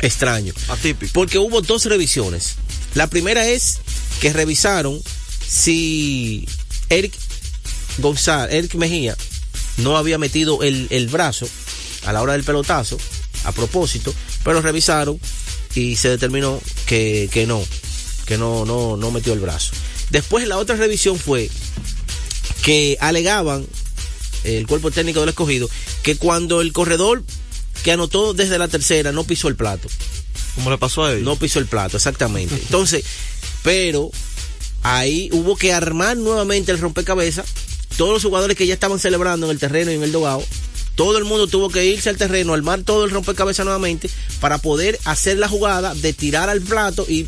extraño. 0.00 0.52
Atípico. 0.68 1.12
Porque 1.12 1.38
hubo 1.38 1.60
dos 1.60 1.84
revisiones. 1.84 2.56
La 2.94 3.06
primera 3.08 3.46
es 3.46 3.78
que 4.20 4.32
revisaron 4.32 5.00
si 5.46 6.48
Eric 6.88 7.12
González, 7.98 8.54
Eric 8.54 8.74
Mejía, 8.74 9.16
no 9.78 9.96
había 9.96 10.18
metido 10.18 10.62
el, 10.62 10.86
el 10.90 11.08
brazo 11.08 11.48
a 12.04 12.12
la 12.12 12.22
hora 12.22 12.32
del 12.32 12.44
pelotazo, 12.44 12.98
a 13.44 13.52
propósito, 13.52 14.14
pero 14.44 14.62
revisaron 14.62 15.20
y 15.74 15.96
se 15.96 16.08
determinó 16.08 16.60
que, 16.86 17.28
que 17.30 17.46
no, 17.46 17.62
que 18.26 18.36
no, 18.36 18.64
no, 18.64 18.96
no 18.96 19.10
metió 19.10 19.32
el 19.32 19.40
brazo. 19.40 19.72
Después 20.10 20.46
la 20.46 20.58
otra 20.58 20.76
revisión 20.76 21.18
fue 21.18 21.50
que 22.62 22.96
alegaban 23.00 23.66
el 24.44 24.66
cuerpo 24.66 24.90
técnico 24.90 25.20
del 25.20 25.30
escogido 25.30 25.68
que 26.02 26.16
cuando 26.16 26.60
el 26.60 26.72
corredor 26.72 27.24
que 27.82 27.92
anotó 27.92 28.34
desde 28.34 28.58
la 28.58 28.68
tercera 28.68 29.12
no 29.12 29.24
pisó 29.24 29.48
el 29.48 29.56
plato. 29.56 29.88
¿Cómo 30.56 30.70
le 30.70 30.78
pasó 30.78 31.04
a 31.04 31.12
él? 31.12 31.24
No 31.24 31.36
pisó 31.36 31.58
el 31.58 31.66
plato, 31.66 31.96
exactamente. 31.96 32.54
Entonces, 32.54 33.04
pero 33.62 34.10
ahí 34.82 35.28
hubo 35.32 35.56
que 35.56 35.72
armar 35.72 36.16
nuevamente 36.16 36.72
el 36.72 36.80
rompecabezas. 36.80 37.46
Todos 37.96 38.14
los 38.14 38.22
jugadores 38.22 38.56
que 38.56 38.66
ya 38.66 38.74
estaban 38.74 38.98
celebrando 38.98 39.46
en 39.46 39.52
el 39.52 39.58
terreno 39.58 39.90
y 39.90 39.94
en 39.94 40.02
el 40.02 40.12
dogado, 40.12 40.44
todo 40.96 41.18
el 41.18 41.24
mundo 41.24 41.46
tuvo 41.46 41.70
que 41.70 41.84
irse 41.84 42.08
al 42.08 42.16
terreno, 42.16 42.54
armar 42.54 42.82
todo 42.82 43.04
el 43.04 43.10
rompecabezas 43.10 43.64
nuevamente 43.64 44.10
para 44.40 44.58
poder 44.58 44.98
hacer 45.04 45.38
la 45.38 45.48
jugada 45.48 45.94
de 45.94 46.12
tirar 46.12 46.50
al 46.50 46.62
plato 46.62 47.06
y 47.08 47.26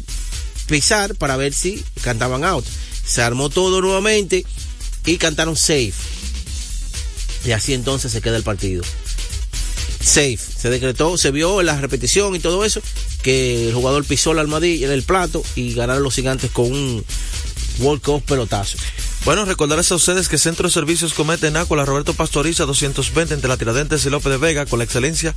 pisar 0.69 1.17
para 1.17 1.37
ver 1.37 1.53
si 1.53 1.83
cantaban 2.03 2.45
out. 2.45 2.65
Se 3.05 3.23
armó 3.23 3.51
todo 3.51 3.81
nuevamente 3.81 4.45
y 5.05 5.17
cantaron 5.17 5.57
safe. 5.57 5.95
Y 7.45 7.51
así 7.53 7.75
entonces 7.75 8.13
se 8.13 8.21
queda 8.21 8.37
el 8.37 8.45
partido. 8.45 8.85
Safe. 10.01 10.39
Se 10.39 10.71
decretó, 10.71 11.19
se 11.19 11.33
vio 11.33 11.63
la 11.63 11.81
repetición 11.81 12.37
y 12.37 12.39
todo 12.39 12.65
eso, 12.65 12.81
que 13.23 13.69
el 13.69 13.75
jugador 13.75 14.05
pisó 14.05 14.35
la 14.35 14.43
en 14.43 14.91
el 14.93 15.03
plato 15.03 15.43
y 15.57 15.75
ganaron 15.75 16.03
los 16.03 16.15
gigantes 16.15 16.51
con 16.51 16.73
un 16.73 17.05
Cup 18.01 18.23
pelotazo. 18.25 18.77
Bueno, 19.29 19.45
recordarles 19.45 19.93
a 19.93 19.95
ustedes 19.95 20.27
que 20.27 20.39
Centro 20.39 20.69
de 20.69 20.73
Servicios 20.73 21.13
Cometa 21.13 21.47
en 21.47 21.59
Ácola, 21.59 21.85
Roberto 21.85 22.15
Pastoriza, 22.15 22.65
220 22.65 23.35
entre 23.35 23.47
la 23.47 23.59
Tiradentes 23.59 24.07
y 24.07 24.09
López 24.09 24.33
de 24.33 24.39
Vega, 24.39 24.65
con 24.65 24.79
la 24.79 24.87
excelencia 24.87 25.35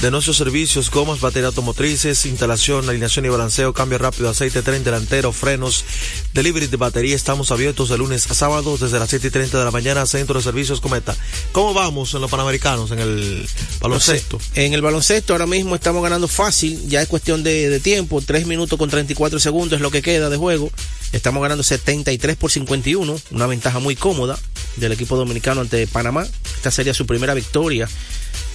de 0.00 0.12
nuestros 0.12 0.36
servicios, 0.36 0.92
gomas, 0.92 1.20
baterías 1.20 1.48
automotrices, 1.48 2.24
instalación, 2.24 2.88
alineación 2.88 3.24
y 3.24 3.30
balanceo, 3.30 3.72
cambio 3.72 3.98
rápido, 3.98 4.30
aceite, 4.30 4.62
tren 4.62 4.84
delantero, 4.84 5.32
frenos, 5.32 5.84
delivery 6.32 6.68
de 6.68 6.76
batería. 6.76 7.16
Estamos 7.16 7.50
abiertos 7.50 7.88
de 7.88 7.98
lunes 7.98 8.30
a 8.30 8.34
sábado 8.34 8.78
desde 8.78 9.00
las 9.00 9.10
7 9.10 9.26
y 9.26 9.30
30 9.30 9.58
de 9.58 9.64
la 9.64 9.72
mañana, 9.72 10.06
Centro 10.06 10.36
de 10.38 10.44
Servicios 10.44 10.80
Cometa. 10.80 11.16
¿Cómo 11.50 11.74
vamos 11.74 12.14
en 12.14 12.20
los 12.20 12.30
Panamericanos, 12.30 12.92
en 12.92 13.00
el 13.00 13.48
baloncesto? 13.80 14.38
En 14.54 14.72
el 14.72 14.82
baloncesto 14.82 15.32
ahora 15.32 15.48
mismo 15.48 15.74
estamos 15.74 16.00
ganando 16.00 16.28
fácil, 16.28 16.80
ya 16.86 17.02
es 17.02 17.08
cuestión 17.08 17.42
de, 17.42 17.68
de 17.70 17.80
tiempo, 17.80 18.22
3 18.24 18.46
minutos 18.46 18.78
con 18.78 18.88
34 18.88 19.40
segundos 19.40 19.78
es 19.78 19.82
lo 19.82 19.90
que 19.90 20.00
queda 20.00 20.30
de 20.30 20.36
juego. 20.36 20.70
Estamos 21.12 21.42
ganando 21.42 21.62
73 21.62 22.36
por 22.36 22.50
51, 22.50 23.20
una 23.32 23.46
ventaja 23.46 23.78
muy 23.78 23.96
cómoda 23.96 24.38
del 24.76 24.92
equipo 24.92 25.16
dominicano 25.16 25.60
ante 25.60 25.86
Panamá. 25.86 26.26
Esta 26.56 26.70
sería 26.70 26.94
su 26.94 27.06
primera 27.06 27.34
victoria, 27.34 27.88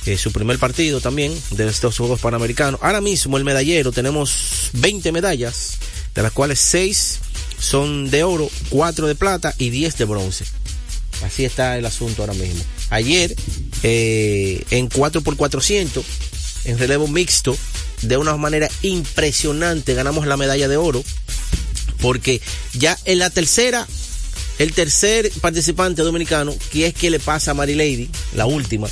eh, 0.08 0.18
su 0.18 0.32
primer 0.32 0.58
partido 0.58 1.00
también 1.00 1.40
de 1.52 1.68
estos 1.68 1.98
Juegos 1.98 2.20
Panamericanos. 2.20 2.80
Ahora 2.82 3.00
mismo 3.00 3.38
el 3.38 3.44
medallero 3.44 3.92
tenemos 3.92 4.72
20 4.74 5.12
medallas, 5.12 5.78
de 6.16 6.24
las 6.24 6.32
cuales 6.32 6.60
6 6.60 7.20
son 7.60 8.10
de 8.10 8.24
oro, 8.24 8.50
4 8.70 9.08
de 9.08 9.16
plata 9.16 9.54
y 9.60 9.70
10 9.70 9.98
de 9.98 10.06
bronce. 10.06 10.46
Así 11.24 11.46
está 11.46 11.78
el 11.78 11.86
asunto 11.86 12.24
ahora 12.24 12.34
mismo. 12.34 12.64
Ayer, 12.90 13.36
eh, 13.84 14.64
en 14.72 14.90
4x400, 14.90 16.04
en 16.66 16.78
relevo 16.80 17.08
mixto, 17.08 17.56
de 18.02 18.18
una 18.18 18.36
manera 18.38 18.70
impresionante 18.82 19.94
ganamos 19.94 20.28
la 20.28 20.38
medalla 20.38 20.68
de 20.68 20.78
oro, 20.78 21.04
porque 22.02 22.42
ya 22.74 22.98
en 23.06 23.20
la 23.20 23.30
tercera, 23.30 23.88
el 24.60 24.74
tercer 24.74 25.32
participante 25.42 26.02
dominicano, 26.02 26.54
que 26.72 26.88
es 26.88 26.94
que 26.94 27.10
le 27.10 27.20
pasa 27.20 27.52
a 27.52 27.54
Mary 27.54 27.76
Lady, 27.76 28.10
la 28.34 28.46
última, 28.46 28.88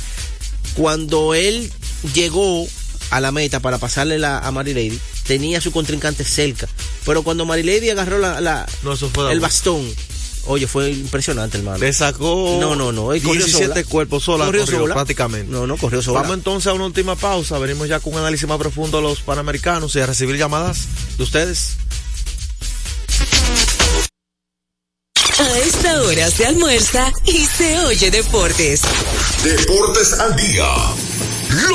cuando 0.74 1.34
él 1.34 1.70
llegó 2.14 2.66
a 3.10 3.20
la 3.20 3.32
meta 3.32 3.60
para 3.60 3.78
pasarle 3.78 4.18
la, 4.18 4.38
a 4.38 4.50
Mary 4.50 4.74
Lady, 4.74 4.98
tenía 5.26 5.58
a 5.58 5.60
su 5.60 5.72
contrincante 5.72 6.24
cerca, 6.24 6.68
pero 7.04 7.22
cuando 7.22 7.44
Mary 7.46 7.62
Lady 7.62 7.90
agarró 7.90 8.18
la, 8.18 8.40
la- 8.40 8.66
No, 8.82 8.92
eso 8.92 9.08
fue 9.12 9.32
el 9.32 9.40
bastón, 9.40 9.88
oye, 10.46 10.66
fue 10.66 10.90
impresionante, 10.90 11.58
hermano. 11.58 11.78
Le 11.78 11.92
sacó 11.92 12.58
No, 12.60 12.76
no, 12.76 12.92
no, 12.92 13.12
él 13.12 13.22
corrió 13.22 13.44
17 13.44 13.68
sola. 13.74 13.84
cuerpos 13.84 14.24
sola, 14.24 14.44
Corrió 14.46 14.64
corrió 14.64 14.80
sola. 14.80 14.94
prácticamente. 14.94 15.50
No, 15.50 15.66
no, 15.66 15.76
corrió 15.76 16.02
sola. 16.02 16.20
Vamos 16.22 16.36
entonces 16.36 16.66
a 16.68 16.74
una 16.74 16.84
última 16.86 17.16
pausa. 17.16 17.58
Venimos 17.58 17.88
ya 17.88 17.98
con 18.00 18.12
un 18.14 18.20
análisis 18.20 18.46
más 18.48 18.58
profundo 18.58 18.98
de 18.98 19.02
los 19.04 19.20
panamericanos 19.20 19.94
y 19.96 20.00
a 20.00 20.06
recibir 20.06 20.36
llamadas 20.36 20.78
de 21.16 21.22
ustedes. 21.24 21.76
A 25.38 25.58
esta 25.58 26.00
hora 26.00 26.30
se 26.30 26.46
almuerza 26.46 27.12
y 27.26 27.44
se 27.44 27.78
oye 27.80 28.10
deportes. 28.10 28.80
Deportes 29.44 30.18
al 30.18 30.34
día. 30.34 30.64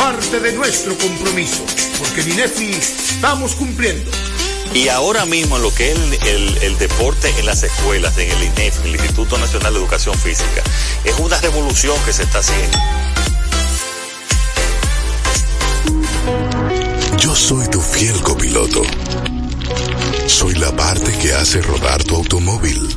Parte 0.00 0.40
de 0.40 0.52
nuestro 0.52 0.96
compromiso, 0.96 1.62
porque 1.98 2.22
en 2.22 2.32
INEFI 2.32 2.70
estamos 2.72 3.54
cumpliendo. 3.54 4.10
Y 4.72 4.88
ahora 4.88 5.26
mismo 5.26 5.56
en 5.56 5.62
lo 5.62 5.74
que 5.74 5.92
es 5.92 5.98
el, 5.98 6.14
el- 6.26 6.58
el 6.62 6.78
deporte 6.78 7.32
en 7.38 7.44
las 7.44 7.62
escuelas, 7.62 8.16
en 8.16 8.30
el 8.30 8.42
INEF, 8.44 8.84
el 8.84 8.92
Instituto 8.94 9.36
Nacional 9.36 9.74
de 9.74 9.78
Educación 9.80 10.14
Física, 10.16 10.62
es 11.04 11.18
una 11.18 11.38
revolución 11.40 11.96
que 12.06 12.12
se 12.12 12.22
está 12.22 12.38
haciendo. 12.38 12.78
Yo 17.18 17.34
soy 17.36 17.68
tu 17.68 17.80
fiel 17.80 18.20
copiloto. 18.22 18.82
Soy 20.26 20.54
la 20.54 20.74
parte 20.74 21.12
que 21.18 21.34
hace 21.34 21.60
rodar 21.60 22.02
tu 22.04 22.16
automóvil. 22.16 22.96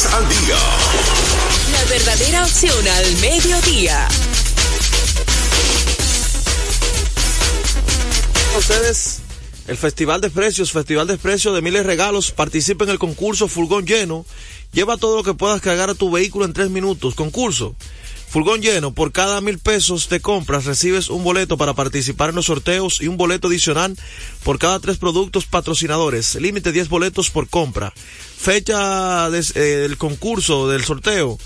Deportes 0.00 0.06
al 0.06 0.28
día. 0.28 0.56
La 1.72 1.84
verdadera 1.84 2.44
opción 2.44 2.88
al 2.88 3.16
mediodía. 3.16 4.08
ustedes 8.58 9.20
el 9.68 9.76
Festival 9.76 10.20
de 10.20 10.30
Precios, 10.30 10.72
Festival 10.72 11.06
de 11.06 11.16
Precios 11.16 11.54
de 11.54 11.62
miles 11.62 11.82
de 11.82 11.86
regalos. 11.86 12.30
Participa 12.32 12.84
en 12.84 12.90
el 12.90 12.98
concurso 12.98 13.48
Furgón 13.48 13.86
Lleno. 13.86 14.24
Lleva 14.72 14.96
todo 14.96 15.16
lo 15.16 15.22
que 15.22 15.34
puedas 15.34 15.60
cargar 15.60 15.90
a 15.90 15.94
tu 15.94 16.10
vehículo 16.10 16.44
en 16.44 16.52
tres 16.52 16.70
minutos. 16.70 17.14
Concurso. 17.14 17.74
Furgón 18.30 18.62
lleno, 18.62 18.94
por 18.94 19.10
cada 19.10 19.40
mil 19.40 19.58
pesos 19.58 20.08
de 20.08 20.20
compras 20.20 20.64
recibes 20.64 21.10
un 21.10 21.24
boleto 21.24 21.56
para 21.58 21.74
participar 21.74 22.30
en 22.30 22.36
los 22.36 22.46
sorteos 22.46 23.00
y 23.00 23.08
un 23.08 23.16
boleto 23.16 23.48
adicional 23.48 23.96
por 24.44 24.60
cada 24.60 24.78
tres 24.78 24.98
productos 24.98 25.46
patrocinadores. 25.46 26.36
Límite 26.36 26.70
10 26.70 26.88
boletos 26.88 27.28
por 27.30 27.48
compra. 27.48 27.92
Fecha 28.38 29.26
eh, 29.26 29.60
del 29.60 29.98
concurso, 29.98 30.68
del 30.68 30.84
sorteo. 30.84 31.40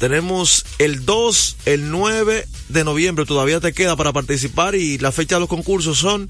Tenemos 0.00 0.66
el 0.78 1.04
2, 1.04 1.56
el 1.66 1.92
9 1.92 2.48
de 2.68 2.82
noviembre, 2.82 3.24
todavía 3.24 3.60
te 3.60 3.72
queda 3.72 3.94
para 3.94 4.12
participar 4.12 4.74
y 4.74 4.98
la 4.98 5.12
fecha 5.12 5.36
de 5.36 5.40
los 5.42 5.48
concursos 5.48 5.98
son 5.98 6.28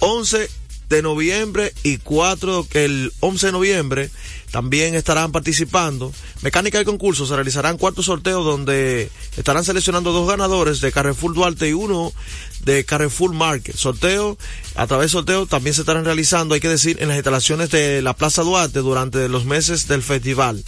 11 0.00 0.50
de 0.88 1.00
noviembre 1.00 1.72
y 1.84 1.98
4 1.98 2.66
el 2.72 3.12
11 3.20 3.46
de 3.46 3.52
noviembre 3.52 4.10
también 4.52 4.94
estarán 4.94 5.32
participando. 5.32 6.12
Mecánica 6.42 6.78
del 6.78 6.86
concurso 6.86 7.26
se 7.26 7.34
realizarán 7.34 7.78
cuatro 7.78 8.02
sorteos 8.02 8.44
donde 8.44 9.10
estarán 9.36 9.64
seleccionando 9.64 10.12
dos 10.12 10.28
ganadores 10.28 10.80
de 10.80 10.92
Carrefour 10.92 11.34
Duarte 11.34 11.70
y 11.70 11.72
uno 11.72 12.12
de 12.64 12.84
Carrefour 12.84 13.32
Market. 13.32 13.74
Sorteo, 13.74 14.36
a 14.76 14.86
través 14.86 15.06
de 15.06 15.12
sorteo 15.12 15.46
también 15.46 15.74
se 15.74 15.80
estarán 15.80 16.04
realizando, 16.04 16.54
hay 16.54 16.60
que 16.60 16.68
decir, 16.68 16.98
en 17.00 17.08
las 17.08 17.16
instalaciones 17.16 17.70
de 17.70 18.02
la 18.02 18.14
Plaza 18.14 18.42
Duarte 18.42 18.80
durante 18.80 19.28
los 19.30 19.46
meses 19.46 19.88
del 19.88 20.02
festival. 20.02 20.62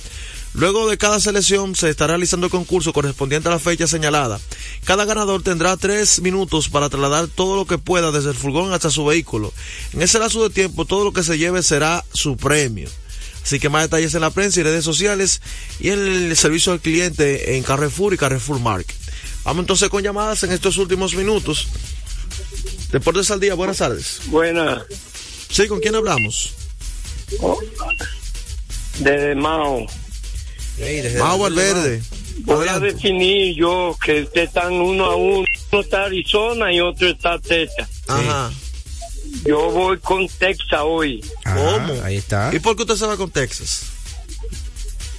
Luego 0.55 0.89
de 0.89 0.97
cada 0.97 1.21
selección 1.21 1.75
se 1.75 1.91
estará 1.91 2.15
realizando 2.15 2.47
el 2.47 2.53
concurso 2.53 2.93
correspondiente 2.93 3.49
a 3.49 3.53
la 3.53 3.59
fecha 3.59 3.87
señalada. 3.87 4.41
Cada 4.85 5.05
ganador 5.05 5.43
tendrá 5.43 5.77
tres 5.77 6.23
minutos 6.23 6.71
para 6.71 6.89
trasladar 6.89 7.27
todo 7.27 7.57
lo 7.57 7.67
que 7.67 7.77
pueda 7.77 8.13
desde 8.13 8.31
el 8.31 8.37
furgón 8.37 8.73
hasta 8.73 8.89
su 8.89 9.05
vehículo. 9.05 9.53
En 9.93 10.01
ese 10.01 10.19
lapso 10.19 10.43
de 10.43 10.51
tiempo 10.51 10.87
todo 10.87 11.05
lo 11.05 11.13
que 11.13 11.25
se 11.25 11.37
lleve 11.37 11.63
será 11.63 12.03
su 12.15 12.39
premio. 12.39 12.89
Así 13.45 13.61
que 13.61 13.69
más 13.69 13.83
detalles 13.83 14.15
en 14.15 14.23
la 14.23 14.31
prensa 14.31 14.61
y 14.61 14.63
redes 14.63 14.85
sociales 14.85 15.43
y 15.79 15.91
en 15.91 15.99
el 15.99 16.37
servicio 16.37 16.73
al 16.73 16.81
cliente 16.81 17.57
en 17.57 17.63
Carrefour 17.63 18.15
y 18.15 18.17
Carrefour 18.17 18.59
Market. 18.59 18.97
Vamos 19.45 19.65
entonces 19.65 19.91
con 19.91 20.03
llamadas 20.03 20.43
en 20.45 20.53
estos 20.53 20.79
últimos 20.79 21.15
minutos. 21.15 21.69
Deportes 22.91 23.31
al 23.31 23.41
día, 23.41 23.53
buenas 23.53 23.77
tardes. 23.77 24.23
Buenas. 24.27 24.85
Sí, 25.51 25.69
¿con 25.69 25.81
quién 25.81 25.95
hablamos? 25.95 26.55
Desde 29.01 29.35
Mao. 29.35 29.85
Mao 31.19 31.39
Valverde. 31.39 32.03
Voy 32.39 32.67
a 32.67 32.81
definir 32.81 33.55
yo 33.57 33.95
que 34.03 34.23
ustedes 34.23 34.49
están 34.49 34.73
uno 34.73 35.05
a 35.05 35.17
uno. 35.17 35.45
Uno 35.71 35.81
está 35.83 36.05
Arizona 36.05 36.73
y 36.73 36.81
otro 36.81 37.09
está 37.09 37.39
Texas. 37.39 37.91
Ajá. 38.09 38.51
Yo 39.45 39.71
voy 39.71 39.99
con 39.99 40.27
Texas 40.29 40.81
hoy. 40.83 41.23
¿Cómo? 41.45 42.03
Ahí 42.03 42.17
está. 42.17 42.51
¿Y 42.55 42.59
por 42.61 42.77
qué 42.77 42.83
usted 42.83 42.97
se 42.97 43.07
va 43.07 43.17
con 43.17 43.31
Texas? 43.31 43.87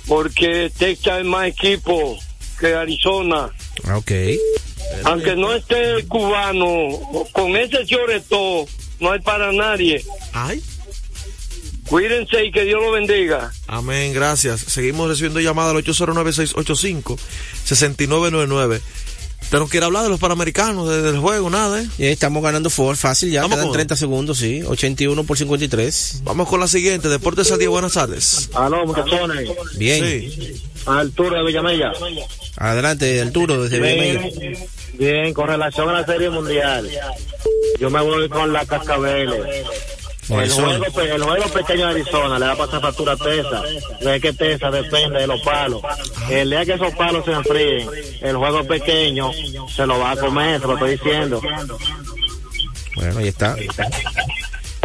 Porque 0.07 0.71
Texas 0.77 1.19
es 1.19 1.25
más 1.25 1.47
equipo 1.47 2.17
que 2.59 2.73
Arizona. 2.73 3.49
Ah, 3.85 3.97
Ok. 3.97 4.11
Aunque 5.03 5.35
no 5.35 5.53
esté 5.53 5.95
el 5.95 6.07
cubano, 6.07 6.67
con 7.33 7.57
ese 7.57 7.79
todo 8.29 8.65
no 8.99 9.11
hay 9.11 9.19
para 9.19 9.51
nadie. 9.51 10.05
Ay. 10.31 10.63
Cuídense 11.87 12.45
y 12.45 12.51
que 12.51 12.63
Dios 12.63 12.81
lo 12.81 12.91
bendiga. 12.91 13.51
Amén, 13.67 14.13
gracias. 14.13 14.61
Seguimos 14.61 15.09
recibiendo 15.09 15.39
llamadas 15.39 15.75
al 15.75 15.83
809-685-6999. 15.83 18.81
¿Usted 19.41 19.59
no 19.59 19.67
quiere 19.67 19.85
hablar 19.85 20.03
de 20.03 20.09
los 20.09 20.19
panamericanos, 20.19 20.89
de- 20.89 21.01
del 21.03 21.19
juego, 21.19 21.49
nada, 21.51 21.79
eh? 21.81 21.87
Y 21.99 22.05
estamos 22.07 22.41
ganando 22.41 22.69
Ford 22.71 22.95
fácil 22.97 23.31
ya. 23.31 23.41
Vamos 23.41 23.55
Quedan 23.57 23.67
con- 23.67 23.73
30 23.73 23.95
segundos, 23.95 24.37
sí. 24.39 24.63
81 24.63 25.23
por 25.23 25.37
53. 25.37 26.21
Vamos 26.23 26.49
con 26.49 26.59
la 26.59 26.67
siguiente. 26.67 27.09
Deportes 27.09 27.51
al 27.51 27.59
día, 27.59 27.69
buenas 27.69 27.93
tardes. 27.93 28.49
Aló, 28.55 28.85
muchachones. 28.87 29.47
Bien. 29.77 30.03
Sí. 30.03 30.61
Arturo 30.87 31.35
de 31.37 31.43
Villamella. 31.45 31.91
Adelante, 32.57 33.21
Arturo, 33.21 33.63
desde 33.63 33.79
Bien, 33.79 34.19
Villamella. 34.23 34.59
bien, 34.93 35.33
con 35.33 35.47
relación 35.47 35.89
a 35.89 35.93
la 36.01 36.05
Serie 36.05 36.29
Mundial. 36.31 36.89
Yo 37.79 37.89
me 37.91 38.01
voy 38.01 38.27
con 38.29 38.51
la 38.51 38.65
Cascabeles. 38.65 39.65
El 40.27 40.49
juego, 40.49 41.01
el 41.01 41.23
juego 41.23 41.45
pequeño 41.49 41.85
de 41.85 41.91
Arizona 41.91 42.39
le 42.39 42.47
va 42.47 42.53
a 42.53 42.57
pasar 42.57 42.81
factura 42.81 43.13
a 43.13 43.17
Tesa. 43.17 43.61
De 44.01 44.19
que 44.19 44.33
Tesa 44.33 44.71
depende 44.71 45.19
de 45.19 45.27
los 45.27 45.39
palos. 45.41 45.83
El 46.29 46.49
día 46.49 46.65
que 46.65 46.73
esos 46.73 46.95
palos 46.95 47.23
se 47.25 47.31
enfríen, 47.31 47.87
el 48.21 48.35
juego 48.35 48.65
pequeño 48.65 49.29
se 49.73 49.85
lo 49.85 49.99
va 49.99 50.11
a 50.11 50.17
comer, 50.17 50.61
se 50.61 50.67
lo 50.67 50.73
estoy 50.73 50.91
diciendo. 50.91 51.41
Bueno, 52.95 53.19
ahí 53.19 53.27
está. 53.27 53.55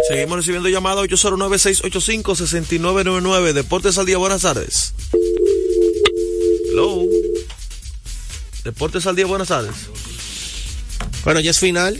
Seguimos 0.09 0.38
recibiendo 0.38 0.68
llamadas 0.68 1.05
809-685-6999. 1.05 3.53
Deportes 3.53 3.96
al 3.96 4.07
día, 4.07 4.18
buenas 4.18 4.42
tardes. 4.42 4.92
Hello. 6.70 7.05
Deportes 8.64 9.07
al 9.07 9.14
día, 9.16 9.26
buenas 9.26 9.48
tardes. 9.48 9.74
Bueno, 11.24 11.40
ya 11.40 11.50
es 11.50 11.59
final. 11.59 11.98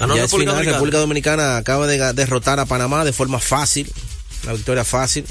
Ganó 0.00 0.16
ya 0.16 0.24
es 0.24 0.30
República 0.30 0.52
final. 0.52 0.56
Dominicana. 0.56 0.76
República 0.76 0.98
Dominicana 0.98 1.56
acaba 1.58 1.86
de 1.86 2.12
derrotar 2.14 2.58
a 2.58 2.66
Panamá 2.66 3.04
de 3.04 3.12
forma 3.12 3.38
fácil. 3.38 3.92
Una 4.44 4.54
victoria 4.54 4.84
fácil 4.84 5.26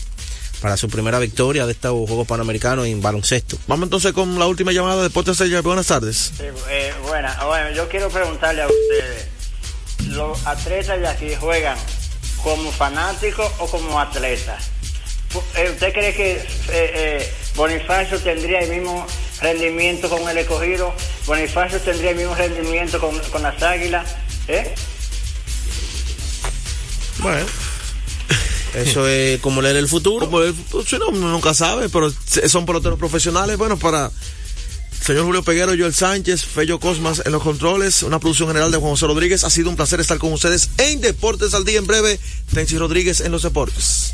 para 0.62 0.78
su 0.78 0.90
primera 0.90 1.20
victoria 1.20 1.66
de 1.66 1.72
estos 1.72 2.08
Juegos 2.08 2.28
Panamericanos 2.28 2.86
en 2.86 3.02
baloncesto. 3.02 3.58
Vamos 3.68 3.88
entonces 3.88 4.14
con 4.14 4.38
la 4.38 4.46
última 4.46 4.72
llamada 4.72 4.98
de 4.98 5.04
Deportes 5.04 5.64
buenas 5.64 5.88
tardes. 5.88 6.32
Sí, 6.38 6.44
eh, 6.70 6.94
buena, 7.08 7.44
bueno, 7.46 7.72
yo 7.72 7.90
quiero 7.90 8.10
preguntarle 8.10 8.62
a 8.62 8.68
ustedes, 8.68 9.28
¿los 10.08 10.46
atletas 10.46 11.00
de 11.00 11.08
aquí 11.08 11.36
juegan 11.40 11.78
como 12.44 12.72
fanáticos 12.72 13.52
o 13.60 13.68
como 13.68 14.00
atletas? 14.00 14.70
Eh, 15.56 15.70
¿Usted 15.72 15.94
cree 15.94 16.14
que 16.14 16.32
eh, 16.34 16.42
eh, 16.70 17.34
Bonifacio 17.56 18.20
tendría 18.20 18.60
el 18.62 18.70
mismo 18.70 19.06
rendimiento 19.42 20.10
con 20.10 20.28
el 20.28 20.38
escogido? 20.38 20.94
¿Bonifacio 21.26 21.80
tendría 21.80 22.12
el 22.12 22.18
mismo 22.18 22.36
rendimiento 22.36 23.00
con, 23.00 23.18
con 23.32 23.44
las 23.44 23.62
águilas? 23.62 24.16
¿Eh? 24.50 24.74
Bueno. 27.20 27.46
Eso 28.74 29.08
es 29.08 29.40
como 29.42 29.62
leer 29.62 29.78
el 29.78 29.88
futuro. 29.88 30.26
Como 30.26 30.42
el 30.42 30.54
futuro, 30.54 30.84
sí, 30.86 30.98
no, 31.00 31.10
uno 31.10 31.32
nunca 31.32 31.54
sabe, 31.54 31.90
pero 31.90 32.12
son 32.48 32.66
peloteros 32.66 33.00
profesionales. 33.00 33.58
Bueno, 33.58 33.78
para 33.78 34.12
señor 35.02 35.26
Julio 35.26 35.44
Peguero, 35.44 35.74
Joel 35.78 35.94
Sánchez, 35.94 36.46
Fello 36.46 36.80
Cosmas 36.80 37.24
en 37.26 37.32
los 37.32 37.42
controles, 37.42 38.04
una 38.04 38.20
producción 38.20 38.48
general 38.48 38.72
de 38.72 38.78
Juan 38.78 38.92
José 38.92 39.08
Rodríguez. 39.08 39.44
Ha 39.44 39.50
sido 39.50 39.70
un 39.70 39.76
placer 39.76 40.00
estar 40.00 40.18
con 40.18 40.34
ustedes 40.34 40.70
en 40.78 41.02
Deportes 41.02 41.54
al 41.54 41.66
Día. 41.66 41.80
En 41.80 41.88
breve, 41.88 42.20
Tenchi 42.54 42.78
Rodríguez 42.78 43.22
en 43.22 43.32
los 43.32 43.44
deportes. 43.44 44.14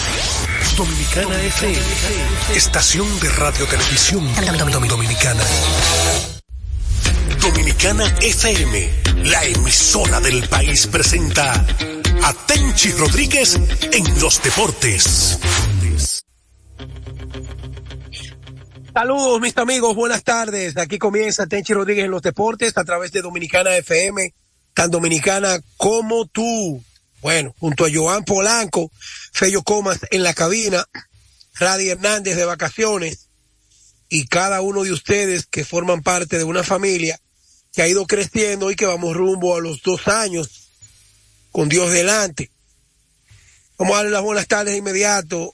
Dominicana 0.77 1.41
FM, 1.43 1.79
estación 2.55 3.19
de 3.19 3.29
radio 3.29 3.65
televisión 3.67 4.27
dominicana. 4.87 5.43
Dominicana 7.41 8.05
FM, 8.21 8.89
la 9.25 9.43
emisora 9.43 10.19
del 10.21 10.47
país 10.47 10.87
presenta 10.87 11.53
a 12.23 12.33
Tenchi 12.47 12.91
Rodríguez 12.93 13.59
en 13.91 14.19
los 14.21 14.41
deportes. 14.41 15.39
Saludos 18.93 19.41
mis 19.41 19.57
amigos, 19.57 19.95
buenas 19.95 20.23
tardes. 20.23 20.77
Aquí 20.77 20.97
comienza 20.97 21.47
Tenchi 21.47 21.73
Rodríguez 21.73 22.05
en 22.05 22.11
los 22.11 22.21
deportes 22.21 22.77
a 22.77 22.83
través 22.83 23.11
de 23.11 23.21
Dominicana 23.21 23.75
FM, 23.75 24.33
tan 24.73 24.89
dominicana 24.89 25.59
como 25.77 26.25
tú. 26.27 26.81
Bueno, 27.21 27.55
junto 27.59 27.85
a 27.85 27.89
Joan 27.93 28.25
Polanco, 28.25 28.91
Fello 29.31 29.61
Comas 29.63 29.99
en 30.09 30.23
la 30.23 30.33
cabina, 30.33 30.85
Radi 31.55 31.89
Hernández 31.89 32.35
de 32.35 32.45
vacaciones 32.45 33.29
y 34.09 34.25
cada 34.25 34.61
uno 34.61 34.83
de 34.83 34.91
ustedes 34.91 35.45
que 35.45 35.63
forman 35.63 36.01
parte 36.01 36.37
de 36.37 36.43
una 36.43 36.63
familia 36.63 37.19
que 37.73 37.81
ha 37.81 37.87
ido 37.87 38.05
creciendo 38.05 38.71
y 38.71 38.75
que 38.75 38.85
vamos 38.85 39.15
rumbo 39.15 39.55
a 39.55 39.61
los 39.61 39.81
dos 39.83 40.07
años 40.07 40.49
con 41.51 41.69
Dios 41.69 41.91
delante. 41.91 42.51
Vamos 43.77 43.93
a 43.93 43.97
darle 43.97 44.11
las 44.11 44.23
buenas 44.23 44.47
tardes 44.47 44.73
de 44.73 44.79
inmediato 44.79 45.53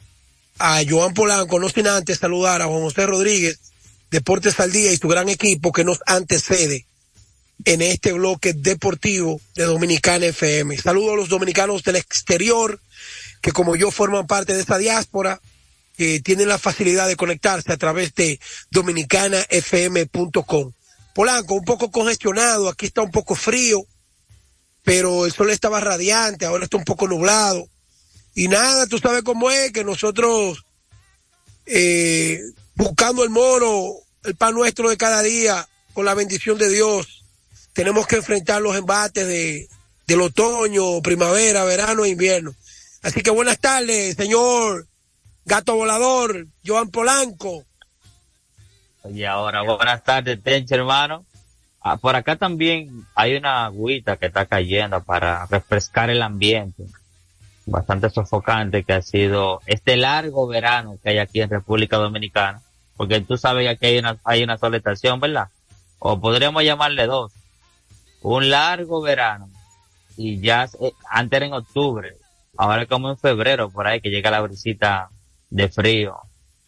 a 0.59 0.81
Joan 0.87 1.13
Polanco, 1.13 1.59
no 1.59 1.69
sin 1.69 1.87
antes 1.87 2.19
saludar 2.19 2.61
a 2.61 2.67
Juan 2.67 2.81
José 2.81 3.05
Rodríguez, 3.05 3.59
Deportes 4.09 4.59
al 4.61 4.71
Día 4.71 4.91
y 4.91 4.97
su 4.97 5.09
gran 5.09 5.27
equipo 5.27 5.73
que 5.73 5.83
nos 5.83 5.99
antecede 6.05 6.87
en 7.65 7.81
este 7.81 8.13
bloque 8.13 8.53
deportivo 8.53 9.41
de 9.55 9.63
Dominicana 9.63 10.27
FM. 10.27 10.77
Saludo 10.77 11.13
a 11.13 11.17
los 11.17 11.29
dominicanos 11.29 11.83
del 11.83 11.97
exterior 11.97 12.79
que 13.41 13.51
como 13.51 13.75
yo 13.75 13.91
forman 13.91 14.27
parte 14.27 14.53
de 14.53 14.61
esta 14.61 14.77
diáspora, 14.77 15.41
que 15.95 16.19
tienen 16.19 16.47
la 16.47 16.59
facilidad 16.59 17.07
de 17.07 17.15
conectarse 17.15 17.71
a 17.71 17.77
través 17.77 18.13
de 18.15 18.39
dominicanafm.com. 18.71 20.71
Polanco, 21.13 21.55
un 21.55 21.65
poco 21.65 21.91
congestionado, 21.91 22.69
aquí 22.69 22.85
está 22.85 23.01
un 23.01 23.11
poco 23.11 23.35
frío, 23.35 23.83
pero 24.83 25.25
el 25.25 25.31
sol 25.31 25.49
estaba 25.49 25.79
radiante, 25.79 26.45
ahora 26.45 26.65
está 26.65 26.77
un 26.77 26.83
poco 26.83 27.07
nublado. 27.07 27.67
Y 28.35 28.47
nada, 28.47 28.85
tú 28.85 28.99
sabes 28.99 29.23
cómo 29.23 29.49
es 29.49 29.71
que 29.71 29.83
nosotros, 29.83 30.63
eh, 31.65 32.39
buscando 32.75 33.23
el 33.23 33.31
mono, 33.31 33.93
el 34.23 34.35
pan 34.35 34.53
nuestro 34.53 34.89
de 34.89 34.97
cada 34.97 35.23
día, 35.23 35.67
con 35.93 36.05
la 36.05 36.13
bendición 36.13 36.59
de 36.59 36.69
Dios, 36.69 37.16
tenemos 37.77 38.07
que 38.07 38.15
enfrentar 38.15 38.59
los 38.59 38.75
embates 38.75 39.27
de, 39.27 39.67
del 40.07 40.21
otoño, 40.21 40.99
primavera, 41.03 41.63
verano 41.63 42.05
e 42.05 42.09
invierno. 42.09 42.55
Así 43.03 43.21
que 43.21 43.29
buenas 43.29 43.59
tardes, 43.59 44.15
señor 44.15 44.87
Gato 45.45 45.75
Volador, 45.75 46.47
Joan 46.65 46.89
Polanco. 46.89 47.65
Y 49.13 49.25
ahora, 49.25 49.61
buenas 49.61 50.03
tardes, 50.03 50.41
Tenche, 50.41 50.73
hermano. 50.73 51.23
Ah, 51.79 51.97
por 51.97 52.15
acá 52.15 52.35
también 52.35 53.05
hay 53.13 53.35
una 53.35 53.65
agüita 53.65 54.17
que 54.17 54.25
está 54.25 54.47
cayendo 54.47 55.03
para 55.03 55.45
refrescar 55.45 56.09
el 56.09 56.23
ambiente. 56.23 56.83
Bastante 57.67 58.09
sofocante 58.09 58.85
que 58.85 58.93
ha 58.93 59.03
sido 59.03 59.61
este 59.67 59.97
largo 59.97 60.47
verano 60.47 60.97
que 61.03 61.11
hay 61.11 61.19
aquí 61.19 61.41
en 61.41 61.51
República 61.51 61.97
Dominicana. 61.97 62.59
Porque 62.95 63.21
tú 63.21 63.37
sabes 63.37 63.65
que 63.65 63.69
aquí 63.69 63.85
hay 63.85 63.99
una, 63.99 64.17
hay 64.23 64.41
una 64.41 64.57
sola 64.57 64.77
estación, 64.77 65.19
¿verdad? 65.19 65.49
O 65.99 66.19
podríamos 66.19 66.63
llamarle 66.63 67.05
dos. 67.05 67.31
Un 68.29 68.49
largo 68.49 69.01
verano. 69.01 69.49
Y 70.17 70.41
ya, 70.41 70.69
eh, 70.81 70.91
antes 71.09 71.37
era 71.37 71.45
en 71.45 71.53
octubre. 71.53 72.17
Ahora 72.57 72.85
como 72.85 73.09
en 73.09 73.17
febrero, 73.17 73.69
por 73.69 73.87
ahí 73.87 74.01
que 74.01 74.09
llega 74.09 74.29
la 74.29 74.41
brisita 74.41 75.09
de 75.49 75.69
frío. 75.69 76.17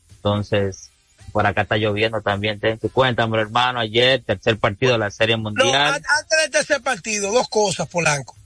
Entonces, 0.09 0.89
por 1.33 1.45
acá 1.45 1.63
está 1.63 1.75
lloviendo 1.75 2.21
también. 2.21 2.61
Ten 2.61 2.77
cuéntame, 2.93 3.39
hermano, 3.39 3.81
ayer, 3.81 4.23
tercer 4.23 4.57
partido 4.57 4.93
de 4.93 4.99
la 4.99 5.11
Serie 5.11 5.35
Mundial. 5.35 5.95
antes 5.95 6.39
del 6.43 6.51
tercer 6.51 6.81
partido, 6.81 7.29
dos 7.33 7.49
cosas, 7.49 7.89
Polanco. 7.89 8.37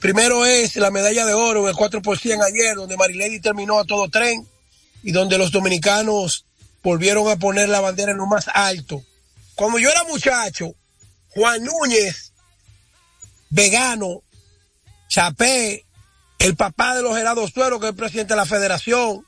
Primero 0.00 0.44
es 0.44 0.74
la 0.74 0.90
medalla 0.90 1.24
de 1.24 1.34
oro 1.34 1.62
en 1.62 1.68
el 1.68 1.76
4 1.76 2.02
por 2.02 2.18
100 2.18 2.42
ayer, 2.42 2.74
donde 2.74 2.96
Marilady 2.96 3.40
terminó 3.40 3.78
a 3.78 3.84
todo 3.84 4.08
tren 4.08 4.44
y 5.04 5.12
donde 5.12 5.38
los 5.38 5.52
dominicanos 5.52 6.44
volvieron 6.82 7.28
a 7.28 7.36
poner 7.36 7.68
la 7.68 7.80
bandera 7.80 8.10
en 8.10 8.18
lo 8.18 8.26
más 8.26 8.48
alto. 8.52 9.04
Cuando 9.54 9.78
yo 9.78 9.88
era 9.88 10.02
muchacho, 10.04 10.74
Juan 11.28 11.62
Núñez, 11.62 12.25
vegano, 13.50 14.22
Chapé, 15.08 15.84
el 16.38 16.56
papá 16.56 16.94
de 16.94 17.02
los 17.02 17.18
helados 17.18 17.52
Suero, 17.52 17.80
que 17.80 17.86
es 17.86 17.90
el 17.90 17.96
presidente 17.96 18.34
de 18.34 18.38
la 18.38 18.46
federación, 18.46 19.24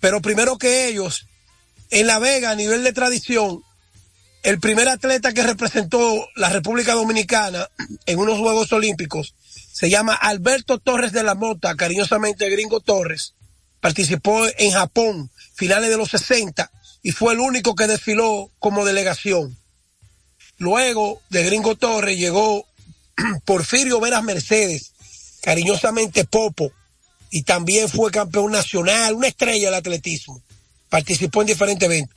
pero 0.00 0.20
primero 0.20 0.58
que 0.58 0.88
ellos, 0.88 1.26
en 1.90 2.06
La 2.06 2.18
Vega, 2.18 2.50
a 2.50 2.54
nivel 2.54 2.82
de 2.82 2.92
tradición, 2.92 3.62
el 4.42 4.58
primer 4.58 4.88
atleta 4.88 5.34
que 5.34 5.42
representó 5.42 6.28
la 6.34 6.48
República 6.48 6.94
Dominicana 6.94 7.68
en 8.06 8.18
unos 8.18 8.38
Juegos 8.38 8.72
Olímpicos 8.72 9.34
se 9.80 9.88
llama 9.88 10.14
Alberto 10.14 10.78
Torres 10.78 11.12
de 11.12 11.22
la 11.22 11.34
Mota, 11.34 11.74
cariñosamente 11.74 12.50
Gringo 12.50 12.80
Torres. 12.80 13.34
Participó 13.80 14.46
en 14.58 14.72
Japón, 14.72 15.30
finales 15.54 15.88
de 15.88 15.96
los 15.96 16.10
60, 16.10 16.70
y 17.02 17.12
fue 17.12 17.32
el 17.32 17.40
único 17.40 17.74
que 17.74 17.86
desfiló 17.86 18.50
como 18.58 18.84
delegación. 18.84 19.56
Luego 20.58 21.22
de 21.30 21.44
Gringo 21.44 21.76
Torres 21.76 22.18
llegó 22.18 22.66
Porfirio 23.44 24.00
Veras 24.00 24.22
Mercedes, 24.22 24.92
cariñosamente 25.42 26.24
Popo, 26.24 26.72
y 27.30 27.42
también 27.42 27.88
fue 27.88 28.10
campeón 28.10 28.52
nacional, 28.52 29.14
una 29.14 29.28
estrella 29.28 29.66
del 29.66 29.74
atletismo. 29.74 30.42
Participó 30.88 31.42
en 31.42 31.48
diferentes 31.48 31.86
eventos. 31.86 32.16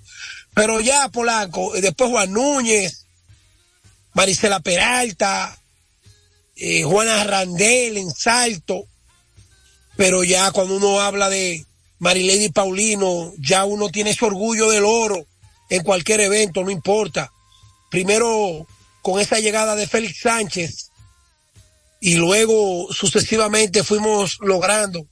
Pero 0.54 0.80
ya 0.82 1.10
Polanco, 1.10 1.74
después 1.74 2.10
Juan 2.10 2.32
Núñez, 2.32 3.06
Marisela 4.14 4.60
Peralta, 4.60 5.58
eh, 6.56 6.84
Juana 6.84 7.24
Randel 7.24 7.98
en 7.98 8.12
salto, 8.12 8.86
pero 9.96 10.24
ya 10.24 10.52
cuando 10.52 10.78
uno 10.78 11.02
habla 11.02 11.30
de 11.30 11.66
Marilady 12.00 12.50
Paulino, 12.50 13.34
ya 13.38 13.66
uno 13.66 13.90
tiene 13.90 14.12
ese 14.12 14.26
orgullo 14.26 14.70
del 14.70 14.86
oro 14.86 15.26
en 15.70 15.84
cualquier 15.84 16.22
evento, 16.22 16.64
no 16.64 16.72
importa. 16.72 17.32
Primero 17.90 18.68
con 19.02 19.20
esa 19.20 19.40
llegada 19.40 19.76
de 19.76 19.88
Félix 19.88 20.22
Sánchez 20.22 20.83
y 22.04 22.16
luego 22.16 22.90
sucesivamente 22.92 23.82
fuimos 23.82 24.38
logrando 24.42 25.08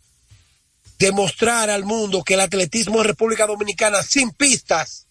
demostrar 1.00 1.70
al 1.70 1.86
mundo 1.86 2.22
que 2.22 2.34
el 2.34 2.42
atletismo 2.42 3.00
en 3.00 3.06
República 3.06 3.48
Dominicana 3.48 4.04
sin 4.04 4.32
pistas 4.32 5.08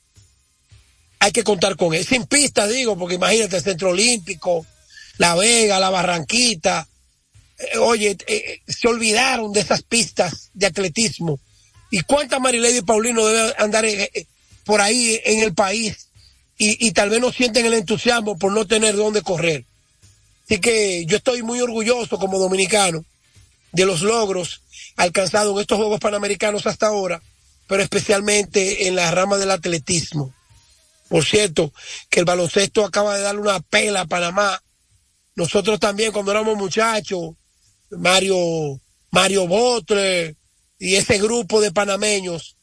hay 1.20 1.32
que 1.32 1.42
contar 1.42 1.76
con 1.76 1.94
él. 1.94 2.04
Sin 2.04 2.26
pistas 2.26 2.68
digo, 2.68 2.98
porque 2.98 3.14
imagínate 3.14 3.56
el 3.56 3.62
Centro 3.62 3.90
Olímpico, 3.92 4.66
La 5.16 5.34
Vega, 5.36 5.80
La 5.80 5.88
Barranquita. 5.88 6.86
Eh, 7.56 7.78
oye, 7.78 8.14
eh, 8.26 8.60
se 8.68 8.86
olvidaron 8.86 9.50
de 9.54 9.60
esas 9.60 9.80
pistas 9.80 10.50
de 10.52 10.66
atletismo. 10.66 11.40
¿Y 11.90 12.02
cuántas 12.02 12.42
Marilady 12.42 12.82
Paulino 12.82 13.24
debe 13.24 13.54
andar 13.56 13.86
eh, 13.86 14.26
por 14.64 14.82
ahí 14.82 15.18
en 15.24 15.40
el 15.40 15.54
país? 15.54 16.08
Y, 16.58 16.88
y 16.88 16.92
tal 16.92 17.08
vez 17.08 17.22
no 17.22 17.32
sienten 17.32 17.64
el 17.64 17.72
entusiasmo 17.72 18.38
por 18.38 18.52
no 18.52 18.66
tener 18.66 18.96
dónde 18.96 19.22
correr. 19.22 19.64
Así 20.50 20.60
que 20.60 21.06
yo 21.06 21.16
estoy 21.16 21.44
muy 21.44 21.60
orgulloso 21.60 22.18
como 22.18 22.40
dominicano 22.40 23.04
de 23.70 23.86
los 23.86 24.02
logros 24.02 24.62
alcanzados 24.96 25.54
en 25.54 25.60
estos 25.60 25.78
Juegos 25.78 26.00
Panamericanos 26.00 26.66
hasta 26.66 26.88
ahora, 26.88 27.22
pero 27.68 27.84
especialmente 27.84 28.88
en 28.88 28.96
la 28.96 29.12
rama 29.12 29.38
del 29.38 29.52
atletismo. 29.52 30.34
Por 31.08 31.24
cierto, 31.24 31.72
que 32.08 32.18
el 32.18 32.24
baloncesto 32.24 32.84
acaba 32.84 33.16
de 33.16 33.22
darle 33.22 33.42
una 33.42 33.60
pela 33.60 34.00
a 34.00 34.06
Panamá. 34.06 34.60
Nosotros 35.36 35.78
también 35.78 36.10
cuando 36.10 36.32
éramos 36.32 36.56
muchachos, 36.56 37.30
Mario, 37.90 38.80
Mario 39.12 39.46
Botre 39.46 40.34
y 40.80 40.96
ese 40.96 41.18
grupo 41.18 41.60
de 41.60 41.70
panameños, 41.70 42.56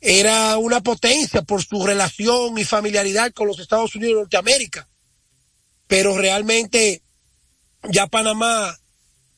era 0.00 0.56
una 0.56 0.80
potencia 0.80 1.42
por 1.42 1.62
su 1.62 1.84
relación 1.84 2.56
y 2.56 2.64
familiaridad 2.64 3.30
con 3.34 3.46
los 3.46 3.58
Estados 3.58 3.94
Unidos 3.94 4.14
de 4.14 4.20
Norteamérica. 4.20 4.88
Pero 5.86 6.16
realmente 6.16 7.02
ya 7.90 8.06
Panamá 8.06 8.76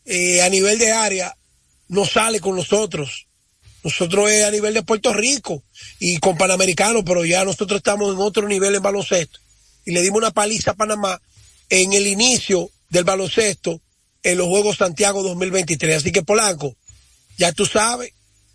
eh, 0.05 0.43
a 0.43 0.49
nivel 0.49 0.79
de 0.79 0.93
área 0.93 1.37
no 1.89 2.05
sale 2.05 2.41
con 2.41 2.57
nosotros. 2.57 3.27
Nosotros 3.85 4.31
es 4.31 4.45
a 4.45 4.51
nivel 4.51 4.75
de 4.75 4.83
Puerto 4.83 5.13
Rico 5.13 5.63
y 5.99 6.19
con 6.19 6.37
Panamericano, 6.37 7.05
pero 7.05 7.25
ya 7.25 7.45
nosotros 7.45 7.79
estamos 7.79 8.15
en 8.15 8.21
otro 8.21 8.49
nivel 8.49 8.75
en 8.75 8.83
baloncesto. 8.83 9.39
Y 9.85 9.93
le 9.93 10.03
dimos 10.03 10.19
una 10.19 10.31
paliza 10.31 10.73
a 10.73 10.77
Panamá 10.77 11.21
en 11.71 11.93
el 11.93 12.07
inicio 12.07 12.71
del 12.91 13.05
baloncesto 13.05 13.81
en 14.23 14.39
los 14.39 14.49
Juegos 14.49 14.79
Santiago 14.79 15.23
2023. 15.23 15.99
Así 15.99 16.13
que 16.13 16.23
Polanco, 16.23 16.77
ya 17.39 17.53
tú 17.53 17.67
sabes, 17.67 18.13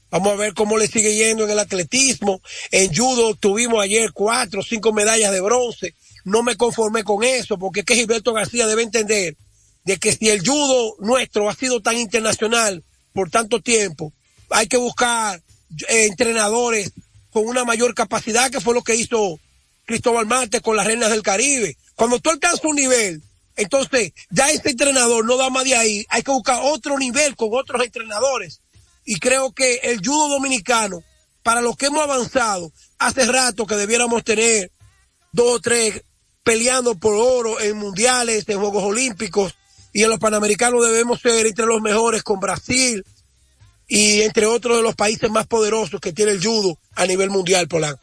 vamos 0.09 0.33
a 0.33 0.35
ver 0.35 0.53
cómo 0.53 0.77
le 0.77 0.87
sigue 0.87 1.15
yendo 1.15 1.45
en 1.45 1.51
el 1.51 1.59
atletismo. 1.59 2.41
En 2.71 2.93
judo 2.93 3.35
tuvimos 3.35 3.81
ayer 3.81 4.11
cuatro 4.11 4.61
cinco 4.61 4.91
medallas 4.91 5.31
de 5.31 5.41
bronce. 5.41 5.95
No 6.25 6.43
me 6.43 6.55
conformé 6.55 7.03
con 7.03 7.23
eso, 7.23 7.57
porque 7.57 7.81
es 7.81 7.85
que 7.85 7.95
Gilberto 7.95 8.33
García 8.33 8.67
debe 8.67 8.83
entender 8.83 9.35
de 9.83 9.97
que 9.97 10.13
si 10.13 10.29
el 10.29 10.45
judo 10.45 10.95
nuestro 10.99 11.49
ha 11.49 11.55
sido 11.55 11.81
tan 11.81 11.97
internacional 11.97 12.83
por 13.13 13.29
tanto 13.29 13.61
tiempo, 13.61 14.13
hay 14.49 14.67
que 14.67 14.77
buscar 14.77 15.41
eh, 15.89 16.05
entrenadores 16.05 16.91
con 17.31 17.47
una 17.47 17.65
mayor 17.65 17.93
capacidad, 17.93 18.51
que 18.51 18.61
fue 18.61 18.73
lo 18.73 18.83
que 18.83 18.95
hizo 18.95 19.39
Cristóbal 19.85 20.25
Marte 20.25 20.61
con 20.61 20.75
las 20.75 20.85
Reinas 20.85 21.09
del 21.09 21.23
Caribe. 21.23 21.77
Cuando 21.95 22.19
tú 22.19 22.29
alcanzas 22.29 22.63
un 22.63 22.75
nivel, 22.75 23.21
entonces 23.55 24.13
ya 24.29 24.49
ese 24.49 24.69
entrenador 24.69 25.25
no 25.25 25.37
da 25.37 25.49
más 25.49 25.63
de 25.63 25.75
ahí, 25.75 26.05
hay 26.09 26.23
que 26.23 26.31
buscar 26.31 26.59
otro 26.63 26.97
nivel 26.97 27.35
con 27.35 27.49
otros 27.51 27.83
entrenadores. 27.83 28.61
Y 29.05 29.19
creo 29.19 29.51
que 29.51 29.75
el 29.83 29.99
judo 30.05 30.29
dominicano, 30.29 31.03
para 31.43 31.61
los 31.61 31.75
que 31.75 31.87
hemos 31.87 32.03
avanzado, 32.03 32.71
hace 32.99 33.25
rato 33.25 33.65
que 33.65 33.75
debiéramos 33.75 34.23
tener 34.23 34.71
dos 35.33 35.55
o 35.55 35.59
tres 35.59 36.03
peleando 36.43 36.95
por 36.95 37.13
oro 37.15 37.59
en 37.59 37.77
mundiales, 37.77 38.47
en 38.47 38.59
Juegos 38.59 38.83
Olímpicos, 38.83 39.55
y 39.93 40.03
en 40.03 40.09
los 40.09 40.19
Panamericanos 40.19 40.83
debemos 40.83 41.21
ser 41.21 41.45
entre 41.45 41.65
los 41.65 41.81
mejores 41.81 42.23
con 42.23 42.39
Brasil, 42.39 43.03
y 43.87 44.21
entre 44.21 44.45
otros 44.45 44.77
de 44.77 44.83
los 44.83 44.95
países 44.95 45.29
más 45.29 45.45
poderosos 45.45 46.01
que 46.01 46.11
tiene 46.11 46.31
el 46.31 46.43
judo 46.43 46.77
a 46.95 47.05
nivel 47.05 47.29
mundial, 47.29 47.67
Polanco. 47.67 48.01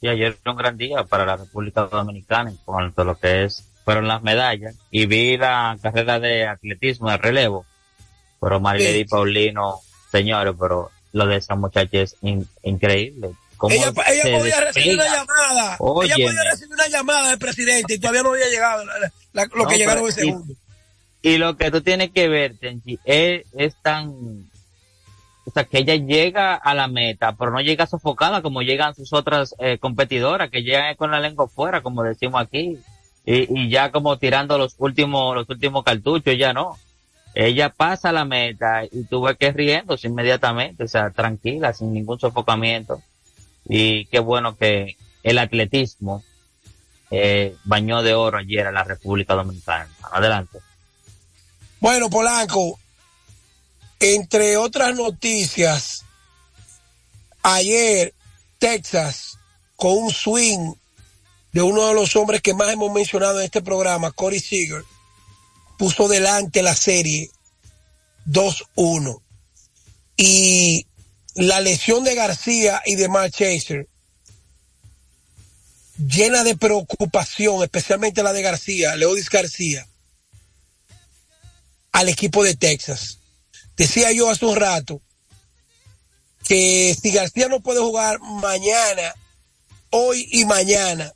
Y 0.00 0.08
ayer 0.08 0.36
fue 0.42 0.52
un 0.52 0.58
gran 0.58 0.76
día 0.76 1.04
para 1.04 1.26
la 1.26 1.36
República 1.36 1.82
Dominicana 1.82 2.50
en 2.50 2.56
cuanto 2.64 3.02
a 3.02 3.04
lo 3.04 3.18
que 3.18 3.44
es, 3.44 3.64
fueron 3.84 4.06
las 4.06 4.22
medallas. 4.22 4.76
Y 4.90 5.06
vi 5.06 5.36
la 5.36 5.76
carrera 5.82 6.20
de 6.20 6.46
atletismo 6.46 7.10
de 7.10 7.16
relevo. 7.16 7.66
Pero 8.40 8.60
Marlene 8.60 8.98
y 8.98 9.04
Paulino, 9.04 9.80
señores, 10.12 10.54
pero 10.58 10.90
lo 11.12 11.26
de 11.26 11.36
esa 11.36 11.56
muchacha 11.56 11.98
es 11.98 12.16
increíble. 12.62 13.30
Ella, 13.70 13.92
ella 14.08 14.38
podía 14.38 14.60
recibir 14.60 14.94
una 14.94 15.04
llamada. 15.04 15.78
Ella 16.04 16.14
podía 16.14 16.44
recibir 16.44 16.74
una 16.74 16.88
llamada 16.88 17.30
del 17.30 17.38
presidente 17.38 17.94
y 17.94 17.98
todavía 17.98 18.22
no 18.22 18.30
había 18.30 18.48
llegado 18.48 18.84
lo 19.54 19.66
que 19.66 19.76
llegaron 19.76 20.04
en 20.04 20.12
segundo. 20.12 20.54
Y 21.20 21.36
lo 21.38 21.56
que 21.56 21.70
tú 21.70 21.80
tienes 21.80 22.10
que 22.10 22.28
ver, 22.28 22.56
Tenchi, 22.58 22.98
es, 23.04 23.44
tan, 23.82 24.10
o 25.44 25.50
sea, 25.52 25.64
que 25.64 25.78
ella 25.78 25.96
llega 25.96 26.54
a 26.54 26.74
la 26.74 26.86
meta, 26.86 27.34
pero 27.36 27.50
no 27.50 27.60
llega 27.60 27.86
sofocada 27.86 28.40
como 28.40 28.62
llegan 28.62 28.94
sus 28.94 29.12
otras 29.12 29.54
eh, 29.58 29.78
competidoras, 29.78 30.50
que 30.50 30.62
llegan 30.62 30.94
con 30.94 31.10
la 31.10 31.18
lengua 31.18 31.48
fuera, 31.48 31.82
como 31.82 32.04
decimos 32.04 32.40
aquí, 32.40 32.78
y, 33.26 33.60
y 33.62 33.68
ya 33.68 33.90
como 33.90 34.16
tirando 34.18 34.58
los 34.58 34.76
últimos, 34.78 35.34
los 35.34 35.48
últimos 35.48 35.82
cartuchos, 35.82 36.38
ya 36.38 36.52
no. 36.52 36.78
Ella 37.34 37.68
pasa 37.68 38.10
la 38.12 38.24
meta 38.24 38.84
y 38.90 39.04
tú 39.04 39.22
ves 39.22 39.36
que 39.36 39.52
riéndose 39.52 40.08
inmediatamente, 40.08 40.84
o 40.84 40.88
sea, 40.88 41.10
tranquila, 41.10 41.72
sin 41.72 41.92
ningún 41.92 42.18
sofocamiento. 42.18 43.02
Y 43.68 44.06
qué 44.06 44.18
bueno 44.18 44.56
que 44.56 44.96
el 45.22 45.38
atletismo 45.38 46.24
eh, 47.10 47.56
bañó 47.64 48.02
de 48.02 48.14
oro 48.14 48.38
ayer 48.38 48.66
a 48.66 48.72
la 48.72 48.84
República 48.84 49.34
Dominicana. 49.34 49.88
Adelante. 50.12 50.58
Bueno, 51.80 52.10
Polanco, 52.10 52.78
entre 54.00 54.56
otras 54.56 54.94
noticias, 54.94 56.04
ayer 57.42 58.14
Texas, 58.58 59.38
con 59.76 59.96
un 59.96 60.10
swing 60.10 60.74
de 61.52 61.62
uno 61.62 61.86
de 61.86 61.94
los 61.94 62.14
hombres 62.16 62.42
que 62.42 62.54
más 62.54 62.70
hemos 62.70 62.92
mencionado 62.92 63.38
en 63.38 63.46
este 63.46 63.62
programa, 63.62 64.10
Corey 64.10 64.40
Seager, 64.40 64.82
puso 65.78 66.08
delante 66.08 66.62
la 66.62 66.74
serie 66.74 67.30
2-1. 68.26 69.20
Y 70.16 70.87
la 71.38 71.60
lesión 71.60 72.02
de 72.02 72.16
García 72.16 72.82
y 72.84 72.96
de 72.96 73.08
Mark 73.08 73.30
Chaser 73.30 73.88
llena 75.96 76.42
de 76.42 76.56
preocupación, 76.56 77.62
especialmente 77.62 78.24
la 78.24 78.32
de 78.32 78.42
García, 78.42 78.96
Leodis 78.96 79.30
García, 79.30 79.86
al 81.92 82.08
equipo 82.08 82.42
de 82.42 82.56
Texas. 82.56 83.18
Decía 83.76 84.10
yo 84.10 84.28
hace 84.28 84.46
un 84.46 84.56
rato 84.56 85.00
que 86.44 86.96
si 87.00 87.12
García 87.12 87.46
no 87.46 87.60
puede 87.60 87.78
jugar 87.78 88.18
mañana, 88.18 89.14
hoy 89.90 90.28
y 90.32 90.44
mañana, 90.44 91.12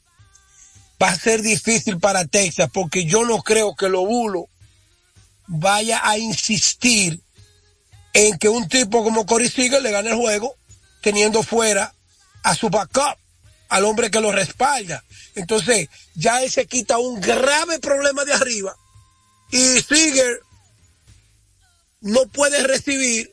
va 1.03 1.09
a 1.09 1.19
ser 1.19 1.43
difícil 1.43 1.99
para 1.99 2.27
Texas 2.27 2.71
porque 2.73 3.07
yo 3.07 3.25
no 3.25 3.43
creo 3.43 3.75
que 3.75 3.89
Lobulo 3.89 4.47
vaya 5.49 6.01
a 6.09 6.17
insistir 6.17 7.21
en 8.13 8.39
que 8.39 8.49
un 8.49 8.69
tipo 8.69 9.03
como 9.03 9.27
Corey 9.27 9.49
Seager 9.49 9.83
le 9.83 9.91
gane 9.91 10.11
el 10.11 10.17
juego 10.17 10.57
teniendo 11.01 11.43
fuera 11.43 11.95
a 12.43 12.55
su 12.55 12.71
backup, 12.71 13.19
al 13.69 13.85
hombre 13.85 14.11
que 14.11 14.21
lo 14.21 14.33
respalda. 14.33 15.05
Entonces, 15.35 15.89
ya 16.15 16.43
él 16.43 16.51
se 16.51 16.67
quita 16.67 16.99
un 16.99 17.21
grave 17.21 17.79
problema 17.79 18.25
de 18.25 18.35
arriba 18.35 18.77
y 19.51 19.81
Seager 19.81 20.41
no 22.01 22.27
puede 22.27 22.63
recibir 22.67 23.33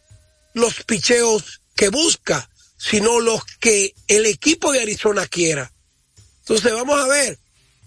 los 0.54 0.84
picheos 0.84 1.62
que 1.76 1.90
busca, 1.90 2.50
sino 2.78 3.20
los 3.20 3.44
que 3.60 3.94
el 4.08 4.26
equipo 4.26 4.72
de 4.72 4.82
Arizona 4.82 5.28
quiera. 5.28 5.72
Entonces 6.42 6.74
vamos 6.74 7.00
a 7.00 7.08
ver, 7.08 7.40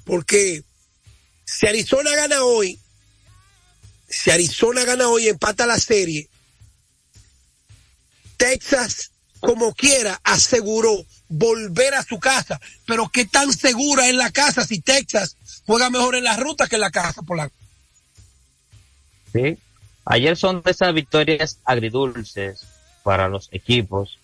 porque 0.04 0.62
si 1.44 1.66
Arizona 1.66 2.14
gana 2.14 2.44
hoy, 2.44 2.78
si 4.08 4.30
Arizona 4.30 4.84
gana 4.84 5.08
hoy 5.08 5.28
empata 5.28 5.66
la 5.66 5.78
serie, 5.78 6.28
Texas, 8.42 9.12
como 9.38 9.72
quiera, 9.72 10.20
aseguró 10.24 11.04
volver 11.28 11.94
a 11.94 12.02
su 12.02 12.18
casa. 12.18 12.60
Pero 12.86 13.08
qué 13.08 13.24
tan 13.24 13.52
segura 13.52 14.08
es 14.08 14.16
la 14.16 14.32
casa 14.32 14.66
si 14.66 14.80
Texas 14.80 15.36
juega 15.64 15.90
mejor 15.90 16.16
en 16.16 16.24
la 16.24 16.36
ruta 16.36 16.66
que 16.66 16.74
en 16.74 16.80
la 16.80 16.90
casa, 16.90 17.22
por 17.22 17.36
la 17.36 17.50
Sí, 19.32 19.56
Ayer 20.04 20.36
son 20.36 20.62
de 20.62 20.72
esas 20.72 20.92
victorias 20.92 21.60
agridulces 21.64 22.66
para 23.04 23.28
los 23.28 23.48
equipos, 23.52 24.18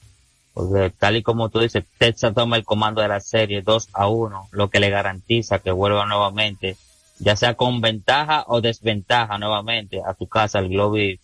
porque 0.53 0.91
tal 0.91 1.17
y 1.17 1.23
como 1.23 1.49
tú 1.49 1.61
dices, 1.61 1.85
Texas 1.99 2.35
toma 2.35 2.57
el 2.57 2.65
comando 2.65 3.01
de 3.01 3.07
la 3.07 3.21
serie 3.21 3.63
2 3.63 3.91
a 3.93 4.09
1, 4.09 4.49
lo 4.51 4.71
que 4.71 4.81
le 4.81 4.91
garantiza 4.91 5.61
que 5.61 5.71
vuelva 5.71 6.05
nuevamente, 6.07 6.77
ya 7.21 7.37
sea 7.37 7.55
con 7.55 7.81
ventaja 7.81 8.45
o 8.49 8.61
desventaja 8.61 9.39
nuevamente 9.39 10.03
a 10.05 10.15
tu 10.15 10.27
casa, 10.27 10.59
al 10.59 10.69
Globe, 10.69 11.21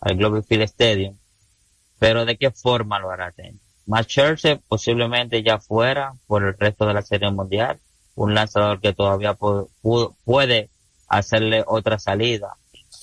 al 0.00 0.16
Globe 0.16 0.42
Field 0.42 0.62
Stadium. 0.62 1.17
Pero 1.98 2.24
de 2.24 2.36
qué 2.36 2.50
forma 2.50 2.98
lo 2.98 3.10
hará 3.10 3.32
Más 3.86 4.06
Churchill 4.06 4.60
posiblemente 4.68 5.42
ya 5.42 5.58
fuera 5.58 6.12
por 6.26 6.44
el 6.44 6.56
resto 6.56 6.86
de 6.86 6.94
la 6.94 7.02
serie 7.02 7.30
mundial, 7.30 7.78
un 8.14 8.34
lanzador 8.34 8.80
que 8.80 8.92
todavía 8.92 9.34
puede 10.24 10.70
hacerle 11.08 11.64
otra 11.66 11.98
salida 11.98 12.56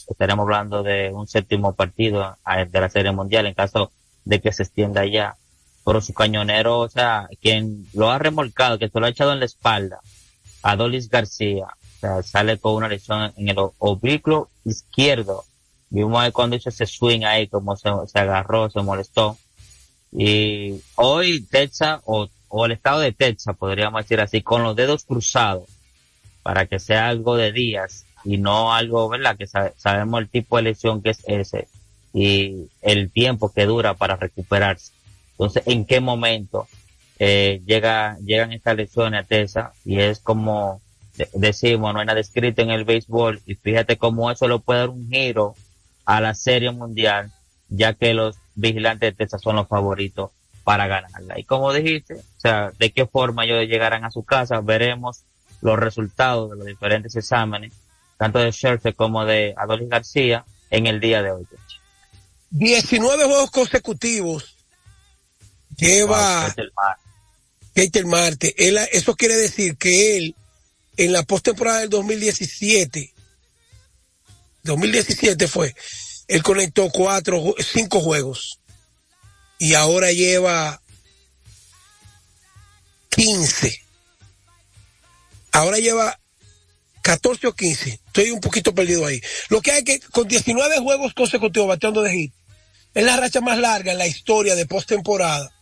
estaremos 0.08 0.44
hablando 0.44 0.84
de 0.84 1.12
un 1.12 1.28
séptimo 1.28 1.74
partido 1.74 2.38
de 2.46 2.80
la 2.80 2.90
Serie 2.90 3.12
Mundial 3.12 3.46
en 3.46 3.54
caso 3.54 3.92
de 4.24 4.40
que 4.42 4.52
se 4.52 4.64
extienda 4.64 5.06
ya. 5.06 5.36
Pero 5.86 6.02
su 6.02 6.14
cañonero, 6.14 6.80
o 6.80 6.90
sea, 6.90 7.30
quien 7.42 7.88
lo 7.94 8.10
ha 8.10 8.18
remolcado, 8.18 8.80
que 8.80 8.90
se 8.90 9.00
lo 9.00 9.06
ha 9.06 9.10
echado 9.10 9.34
en 9.34 9.40
la 9.40 9.46
espalda, 9.46 10.00
Adolis 10.64 11.10
García, 11.10 11.68
o 11.68 12.00
sea, 12.00 12.24
sale 12.24 12.58
con 12.58 12.74
una 12.74 12.88
lesión 12.88 13.32
en 13.38 13.50
el 13.50 13.58
oblicuo 13.78 14.50
izquierdo. 14.64 15.44
Vimos 15.96 16.20
ahí 16.22 16.32
cuando 16.32 16.58
hizo 16.58 16.68
ese 16.70 16.86
swing 16.86 17.24
ahí, 17.24 17.48
como 17.48 17.76
se, 17.78 17.88
agarró, 18.14 18.70
se 18.70 18.82
molestó. 18.82 19.38
Y 20.12 20.82
hoy 20.96 21.42
Texas, 21.50 22.02
o, 22.06 22.28
o 22.50 22.66
el 22.66 22.74
estado 22.74 23.00
de 23.00 23.14
Texas, 23.14 23.56
podríamos 23.58 24.04
decir 24.04 24.20
así, 24.20 24.42
con 24.42 24.62
los 24.62 24.76
dedos 24.76 25.06
cruzados, 25.06 25.70
para 26.44 26.66
que 26.66 26.80
sea 26.80 27.08
algo 27.08 27.38
de 27.38 27.52
días, 27.54 28.06
y 28.26 28.38
no 28.38 28.74
algo, 28.74 29.08
¿verdad? 29.08 29.38
Que 29.38 29.48
sabemos 29.48 30.20
el 30.22 30.28
tipo 30.30 30.58
de 30.58 30.64
lesión 30.64 31.02
que 31.02 31.12
es 31.12 31.20
ese 31.28 31.68
y 32.14 32.68
el 32.82 33.10
tiempo 33.12 33.52
que 33.54 33.66
dura 33.66 33.94
para 33.94 34.16
recuperarse. 34.18 34.92
Entonces, 35.32 35.64
¿en 35.66 35.86
qué 35.86 36.00
momento 36.02 36.68
eh, 37.20 37.62
llega, 37.66 38.18
llegan 38.26 38.52
estas 38.52 38.76
lesiones 38.76 39.22
a 39.22 39.24
Tesa 39.28 39.72
y 39.86 40.00
es 40.00 40.20
como 40.20 40.82
de- 41.18 41.30
decimos, 41.34 41.94
no 41.94 42.00
hay 42.00 42.06
nada 42.06 42.20
escrito 42.20 42.62
en 42.62 42.72
el 42.72 42.84
béisbol 42.84 43.42
y 43.46 43.56
fíjate 43.56 43.98
cómo 43.98 44.30
eso 44.32 44.48
le 44.48 44.60
puede 44.60 44.80
dar 44.82 44.90
un 44.90 45.08
giro 45.10 45.56
a 46.06 46.22
la 46.22 46.34
serie 46.34 46.72
mundial, 46.72 47.32
ya 47.70 47.94
que 47.94 48.14
los 48.14 48.38
vigilantes 48.56 49.12
de 49.12 49.18
Texas 49.18 49.42
son 49.42 49.56
los 49.58 49.68
favoritos 49.68 50.32
para 50.64 50.88
ganarla. 50.88 51.40
Y 51.40 51.44
como 51.44 51.74
dijiste, 51.74 52.16
o 52.16 52.40
sea, 52.40 52.72
de 52.78 52.92
qué 52.92 53.06
forma 53.06 53.46
ellos 53.46 53.68
llegarán 53.68 54.04
a 54.04 54.12
su 54.12 54.24
casa, 54.24 54.62
veremos 54.62 55.24
los 55.62 55.78
resultados 55.78 56.52
de 56.52 56.58
los 56.58 56.66
diferentes 56.66 57.16
exámenes, 57.16 57.74
tanto 58.18 58.40
de 58.40 58.52
Scherzer 58.52 58.96
como 58.96 59.26
de 59.26 59.54
Adolis 59.58 59.90
García, 59.90 60.46
en 60.70 60.88
el 60.88 61.00
día 61.00 61.22
de 61.22 61.32
hoy. 61.32 61.48
19 62.50 63.26
juegos 63.26 63.52
consecutivos 63.52 64.56
lleva 65.78 66.54
Keiter 67.74 68.06
Marte. 68.06 68.56
Él, 68.58 68.78
eso 68.92 69.16
quiere 69.16 69.36
decir 69.36 69.78
que 69.78 70.18
él, 70.18 70.36
en 70.98 71.14
la 71.14 71.24
postemporada 71.24 71.80
del 71.80 71.90
2017, 71.90 73.14
2017 74.66 75.48
fue, 75.48 75.76
él 76.28 76.44
conectó 76.44 76.90
cuatro, 76.90 77.56
cinco 77.60 78.02
juegos. 78.02 78.60
Y 79.58 79.74
ahora 79.74 80.12
lleva 80.12 80.82
15. 83.10 83.82
Ahora 85.54 85.78
lleva 85.78 86.20
14 87.02 87.48
o 87.48 87.54
15. 87.54 88.02
Estoy 88.08 88.32
un 88.32 88.42
poquito 88.42 88.76
perdido 88.76 89.06
ahí. 89.06 89.22
Lo 89.50 89.62
que 89.62 89.72
hay 89.72 89.84
que, 89.84 90.00
con 90.00 90.28
19 90.28 90.80
juegos 90.80 91.14
consecutivos 91.14 91.70
bateando 91.70 92.02
de 92.02 92.12
hit, 92.12 92.34
es 92.94 93.06
la 93.06 93.18
racha 93.18 93.40
más 93.42 93.58
larga 93.58 93.92
en 93.92 93.98
la 93.98 94.08
historia 94.08 94.56
de 94.56 94.66
postemporada. 94.66 95.54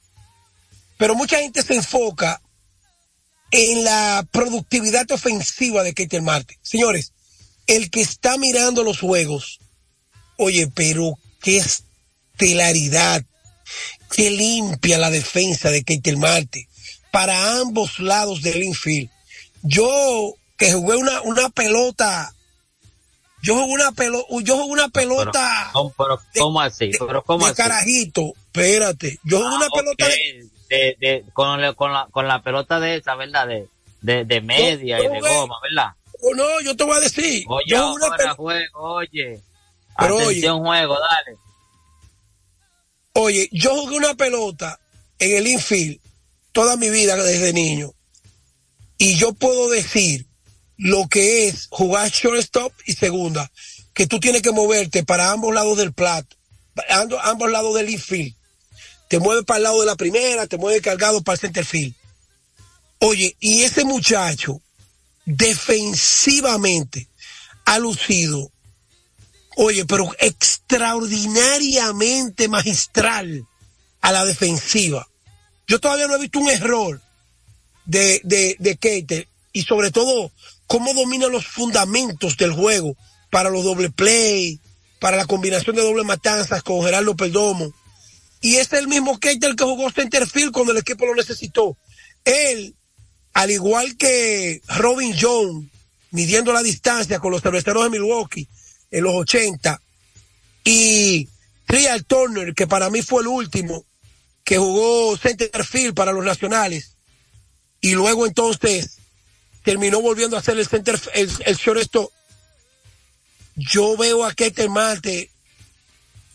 Pero 0.98 1.16
mucha 1.16 1.40
gente 1.40 1.62
se 1.62 1.76
enfoca 1.76 2.42
en 3.52 3.84
la 3.84 4.26
productividad 4.32 5.12
ofensiva 5.12 5.84
de 5.84 5.94
Keiter 5.94 6.22
Marte. 6.22 6.58
Señores, 6.64 7.14
el 7.68 7.90
que 7.90 8.02
está 8.02 8.38
mirando 8.38 8.84
los 8.84 9.00
juegos, 9.00 9.60
oye, 10.38 10.68
pero 10.74 11.18
qué 11.42 11.58
estelaridad, 12.34 13.24
qué 14.16 14.30
limpia 14.32 14.98
la 14.98 15.10
defensa 15.10 15.70
de 15.72 15.84
Keiter 15.84 16.18
Marte 16.18 16.68
para 17.12 17.60
ambos 17.60 18.00
lados 18.00 18.42
del 18.42 18.64
infield. 18.64 19.10
Yo 19.62 20.34
que 20.58 20.74
jugué 20.74 20.96
una, 20.98 21.22
una 21.22 21.50
pelota, 21.50 22.34
yo 23.42 23.56
jugué 23.56 23.74
una 23.74 23.92
pelota, 23.92 24.28
yo 24.44 24.58
jugué 24.58 24.72
una 24.74 24.90
pelota 24.90 25.70
¿Cómo, 25.74 25.94
pero, 25.98 26.22
¿cómo 26.38 26.62
así? 26.62 26.92
Pero 26.98 27.24
¿cómo 27.24 27.46
de 27.46 27.52
así? 27.52 27.62
carajito, 27.62 28.34
espérate, 28.48 29.20
yo 29.24 29.40
jugué 29.42 29.56
una 29.56 29.66
Ah, 29.68 29.70
pelota 29.74 30.06
ok. 30.06 30.12
de, 30.12 30.48
de, 30.70 30.98
de- 31.00 31.26
con, 31.34 31.62
la, 31.62 31.74
con, 31.74 31.94
la, 31.94 32.08
con 32.12 32.28
la 32.28 32.42
pelota 32.42 32.80
de 32.80 32.98
esa, 32.98 33.16
¿verdad? 33.16 33.48
De, 33.48 33.68
de, 34.02 34.26
de 34.26 34.42
media 34.42 35.00
y 35.00 35.08
de 35.08 35.20
goma, 35.22 35.56
¿verdad? 35.62 35.94
Oh, 36.26 36.34
no, 36.34 36.62
yo 36.62 36.74
te 36.78 36.86
voy 36.86 36.96
a 36.96 37.02
decir, 37.02 37.44
Oye, 37.50 37.66
yo 37.68 37.94
una 37.94 38.34
juego, 38.34 38.80
oye. 38.96 39.42
Pero 40.00 40.20
Atención, 40.20 40.60
juego, 40.64 40.96
dale. 40.98 41.38
oye, 43.14 43.50
yo 43.52 43.76
jugué 43.76 43.98
una 43.98 44.16
pelota 44.16 44.80
en 45.20 45.36
el 45.36 45.48
infield 45.48 46.00
toda 46.54 46.78
mi 46.78 46.90
vida 46.90 47.18
desde 47.18 47.52
niño. 47.52 47.94
Y 48.98 49.16
yo 49.16 49.34
puedo 49.34 49.70
decir 49.70 50.26
lo 50.78 51.08
que 51.10 51.48
es 51.50 51.68
jugar 51.70 52.10
shortstop 52.10 52.72
y 52.86 52.94
segunda, 52.94 53.52
que 53.94 54.08
tú 54.08 54.22
tienes 54.22 54.42
que 54.42 54.52
moverte 54.52 55.04
para 55.04 55.32
ambos 55.32 55.54
lados 55.54 55.78
del 55.78 55.92
plato, 55.92 56.38
ambos 57.22 57.52
lados 57.52 57.76
del 57.76 57.90
infield. 57.90 58.34
Te 59.10 59.20
mueves 59.20 59.44
para 59.44 59.58
el 59.58 59.64
lado 59.64 59.82
de 59.82 59.88
la 59.88 59.98
primera, 59.98 60.48
te 60.48 60.58
mueves 60.58 60.82
cargado 60.82 61.22
para 61.22 61.34
el 61.34 61.42
center 61.42 61.66
field. 61.66 61.94
Oye, 63.00 63.36
y 63.42 63.64
ese 63.64 63.84
muchacho 63.84 64.62
defensivamente 65.26 67.08
ha 67.66 67.80
lucido, 67.80 68.52
oye, 69.56 69.86
pero 69.86 70.12
extraordinariamente 70.20 72.48
magistral 72.48 73.48
a 74.02 74.12
la 74.12 74.26
defensiva. 74.26 75.08
Yo 75.68 75.80
todavía 75.80 76.08
no 76.08 76.16
he 76.16 76.20
visto 76.20 76.40
un 76.40 76.50
error 76.50 77.02
de, 77.86 78.22
de, 78.24 78.56
de 78.60 78.78
Keiter 78.78 79.28
y 79.54 79.64
sobre 79.64 79.92
todo 79.92 80.32
cómo 80.68 80.94
domina 80.94 81.28
los 81.28 81.48
fundamentos 81.48 82.38
del 82.38 82.52
juego 82.52 82.96
para 83.30 83.50
los 83.50 83.64
doble 83.64 83.90
play, 83.90 84.60
para 85.00 85.18
la 85.18 85.26
combinación 85.26 85.76
de 85.76 85.82
doble 85.82 86.04
matanzas 86.04 86.64
con 86.64 86.84
Gerardo 86.84 87.16
Perdomo. 87.16 87.74
Y 88.42 88.56
es 88.56 88.74
el 88.74 88.88
mismo 88.88 89.20
Keiter 89.20 89.56
que 89.56 89.64
jugó 89.64 89.90
centerfield 89.90 90.52
cuando 90.52 90.74
el 90.74 90.80
equipo 90.80 91.06
lo 91.06 91.16
necesitó. 91.16 91.78
Él, 92.26 92.76
al 93.34 93.52
igual 93.52 93.98
que 93.98 94.62
Robin 94.68 95.16
Jones, 95.20 95.70
midiendo 96.12 96.54
la 96.54 96.62
distancia 96.62 97.20
con 97.20 97.32
los 97.32 97.42
cerveceros 97.42 97.84
de 97.84 97.90
Milwaukee 97.90 98.48
en 98.92 99.04
los 99.04 99.16
80, 99.16 99.82
y 100.64 101.28
Trial 101.66 102.06
Turner, 102.06 102.54
que 102.54 102.68
para 102.68 102.90
mí 102.90 103.02
fue 103.02 103.22
el 103.22 103.28
último, 103.28 103.86
que 104.44 104.58
jugó 104.58 105.18
centerfield 105.18 105.96
para 105.96 106.12
los 106.12 106.24
nacionales, 106.24 106.96
y 107.82 107.94
luego 107.94 108.28
entonces 108.28 108.98
terminó 109.64 110.02
volviendo 110.02 110.38
a 110.38 110.40
hacer 110.40 110.58
el 110.58 110.68
center, 110.68 111.00
el, 111.14 111.32
el 111.46 111.56
shortstop. 111.56 112.12
Yo 113.56 113.98
veo 113.98 114.26
a 114.26 114.34
Keter 114.34 114.70
Marte 114.70 115.32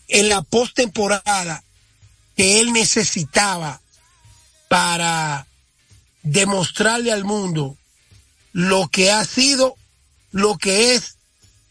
en 0.07 0.29
la 0.29 0.41
postemporada 0.41 1.63
que 2.35 2.59
él 2.59 2.73
necesitaba 2.73 3.81
para 4.67 5.45
demostrarle 6.23 7.11
al 7.11 7.23
mundo 7.23 7.77
lo 8.51 8.89
que 8.89 9.11
ha 9.11 9.23
sido, 9.25 9.75
lo 10.31 10.57
que 10.57 10.95
es 10.95 11.17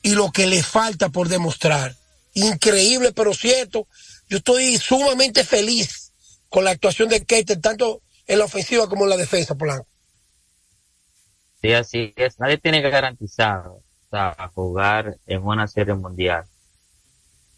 y 0.02 0.14
lo 0.14 0.30
que 0.30 0.46
le 0.46 0.62
falta 0.62 1.08
por 1.08 1.28
demostrar. 1.28 1.94
Increíble, 2.34 3.12
pero 3.12 3.34
cierto. 3.34 3.86
Yo 4.28 4.38
estoy 4.38 4.78
sumamente 4.78 5.44
feliz 5.44 6.12
con 6.48 6.64
la 6.64 6.70
actuación 6.70 7.08
de 7.08 7.24
Keiter, 7.24 7.60
tanto 7.60 8.02
en 8.26 8.38
la 8.38 8.44
ofensiva 8.44 8.88
como 8.88 9.04
en 9.04 9.10
la 9.10 9.16
defensa, 9.16 9.54
Polanco. 9.54 9.86
Sí, 11.60 11.72
así 11.72 12.12
es. 12.16 12.38
Nadie 12.38 12.58
tiene 12.58 12.82
que 12.82 12.90
garantizar 12.90 13.66
o 13.66 13.82
sea, 14.10 14.34
jugar 14.54 15.18
en 15.26 15.42
una 15.42 15.66
serie 15.66 15.94
mundial. 15.94 16.44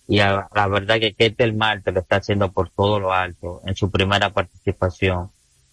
Y 0.09 0.19
a- 0.21 0.49
la 0.53 0.67
verdad 0.67 0.99
que 0.99 1.15
Ketel 1.15 1.55
Marte 1.55 1.93
lo 1.93 2.01
está 2.01 2.17
haciendo 2.17 2.51
por 2.51 2.71
todo 2.71 2.99
lo 2.99 3.13
alto 3.13 3.63
en 3.67 3.77
su 3.77 3.91
primera 3.91 4.33
participación 4.33 5.31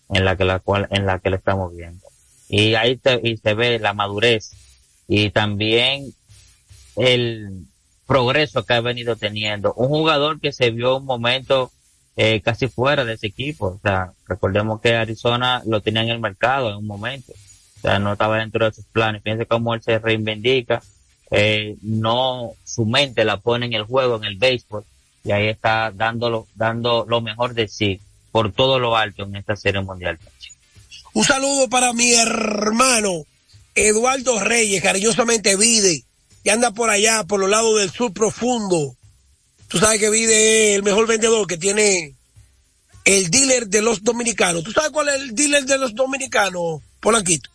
en 0.10 0.26
la 0.26 0.36
que 0.36 0.46
la 0.46 0.60
cual 0.60 0.88
en 0.92 1.06
la 1.06 1.20
que 1.20 1.30
lo 1.30 1.36
estamos 1.38 1.76
viendo. 1.76 2.06
Y 2.50 2.76
ahí 2.76 2.98
te- 2.98 3.20
y 3.24 3.38
se 3.38 3.54
ve 3.54 3.80
la 3.80 3.94
madurez 3.94 4.52
y 5.08 5.30
también 5.32 6.14
el 6.96 7.66
progreso 8.06 8.66
que 8.66 8.74
ha 8.74 8.82
venido 8.82 9.16
teniendo. 9.16 9.74
Un 9.74 9.90
jugador 9.90 10.40
que 10.40 10.52
se 10.52 10.72
vio 10.72 10.98
un 10.98 11.06
momento 11.06 11.72
eh, 12.16 12.42
casi 12.42 12.68
fuera 12.68 13.06
de 13.06 13.14
ese 13.14 13.28
equipo. 13.28 13.68
O 13.68 13.80
sea, 13.82 14.12
recordemos 14.28 14.82
que 14.82 14.96
Arizona 14.96 15.62
lo 15.66 15.82
tenía 15.82 16.02
en 16.02 16.10
el 16.10 16.20
mercado 16.20 16.70
en 16.70 16.78
un 16.78 16.88
momento. 16.88 17.34
O 17.78 17.80
sea, 17.82 18.00
no 18.00 18.14
estaba 18.14 18.40
dentro 18.40 18.66
de 18.66 18.74
sus 18.74 18.86
planes. 18.86 19.22
Fíjense 19.22 19.46
cómo 19.46 19.76
él 19.76 19.84
se 19.84 20.00
reivindica. 20.00 20.82
Eh, 21.30 21.76
no, 21.84 22.54
su 22.64 22.86
mente 22.86 23.24
la 23.24 23.38
pone 23.38 23.68
en 23.68 23.74
el 23.74 23.84
juego, 23.84 24.16
en 24.16 24.24
el 24.24 24.38
béisbol. 24.38 24.84
Y 25.24 25.32
ahí 25.32 25.48
está 25.48 25.92
dándolo, 25.94 26.48
dando 26.56 27.06
lo 27.08 27.22
mejor 27.22 27.54
de 27.54 27.68
sí 27.68 28.00
por 28.38 28.52
todo 28.52 28.78
lo 28.78 28.96
alto 28.96 29.24
en 29.24 29.36
esta 29.36 29.56
serie 29.56 29.82
mundial. 29.82 30.20
Un 31.14 31.24
saludo 31.24 31.68
para 31.70 31.92
mi 31.92 32.14
hermano 32.14 33.24
Eduardo 33.74 34.40
Reyes, 34.40 34.84
cariñosamente 34.84 35.56
Vide, 35.56 36.04
que 36.44 36.52
anda 36.52 36.70
por 36.70 36.92
allá, 36.92 37.24
por 37.24 37.40
los 37.40 37.50
lados 37.50 37.80
del 37.80 37.90
sur 37.90 38.14
profundo. 38.14 38.96
Tú 39.68 39.80
sabes 39.80 40.00
que 40.00 40.12
Vide 40.12 40.70
es 40.70 40.76
el 40.76 40.84
mejor 40.84 41.08
vendedor 41.08 41.48
que 41.48 41.58
tiene 41.58 42.14
el 43.06 43.32
dealer 43.32 43.70
de 43.70 43.82
los 43.82 44.04
dominicanos. 44.04 44.64
¿Tú 44.64 44.72
sabes 44.72 44.92
cuál 44.92 45.10
es 45.10 45.16
el 45.16 45.34
dealer 45.34 45.66
de 45.66 45.80
los 45.80 45.96
dominicanos, 45.96 46.84
Polanquito? 47.00 47.50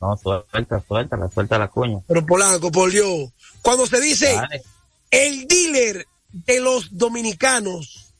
No, 0.00 0.16
suelta, 0.16 0.82
suelta, 0.88 1.18
la 1.18 1.28
suelta 1.28 1.58
la 1.58 1.68
cuña. 1.68 1.98
Pero 2.08 2.24
Polanco, 2.24 2.72
por 2.72 2.90
Dios. 2.90 3.32
Cuando 3.60 3.86
se 3.86 4.00
dice 4.00 4.32
Dale. 4.32 4.62
el 5.10 5.46
dealer 5.46 6.06
de 6.32 6.60
los 6.60 6.96
dominicanos, 6.96 8.14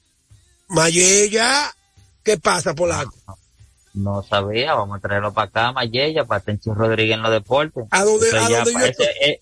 Mayella, 0.69 1.76
¿qué 2.27 2.37
pasa, 2.39 2.75
Polanco? 2.75 3.15
No 3.95 4.23
sabía, 4.29 4.75
vamos 4.75 4.99
a 4.99 5.01
traerlo 5.01 5.33
para 5.33 5.47
acá, 5.49 5.73
Mayella, 5.73 6.25
para 6.25 6.41
Tenchi 6.41 6.71
Rodríguez 6.71 7.15
en 7.15 7.23
los 7.23 7.31
deportes. 7.31 7.85
¿A 7.91 8.03
dónde- 8.05 8.37
a 8.37 8.49
yo 8.49 8.63
ese, 8.63 9.05
eh, 9.23 9.41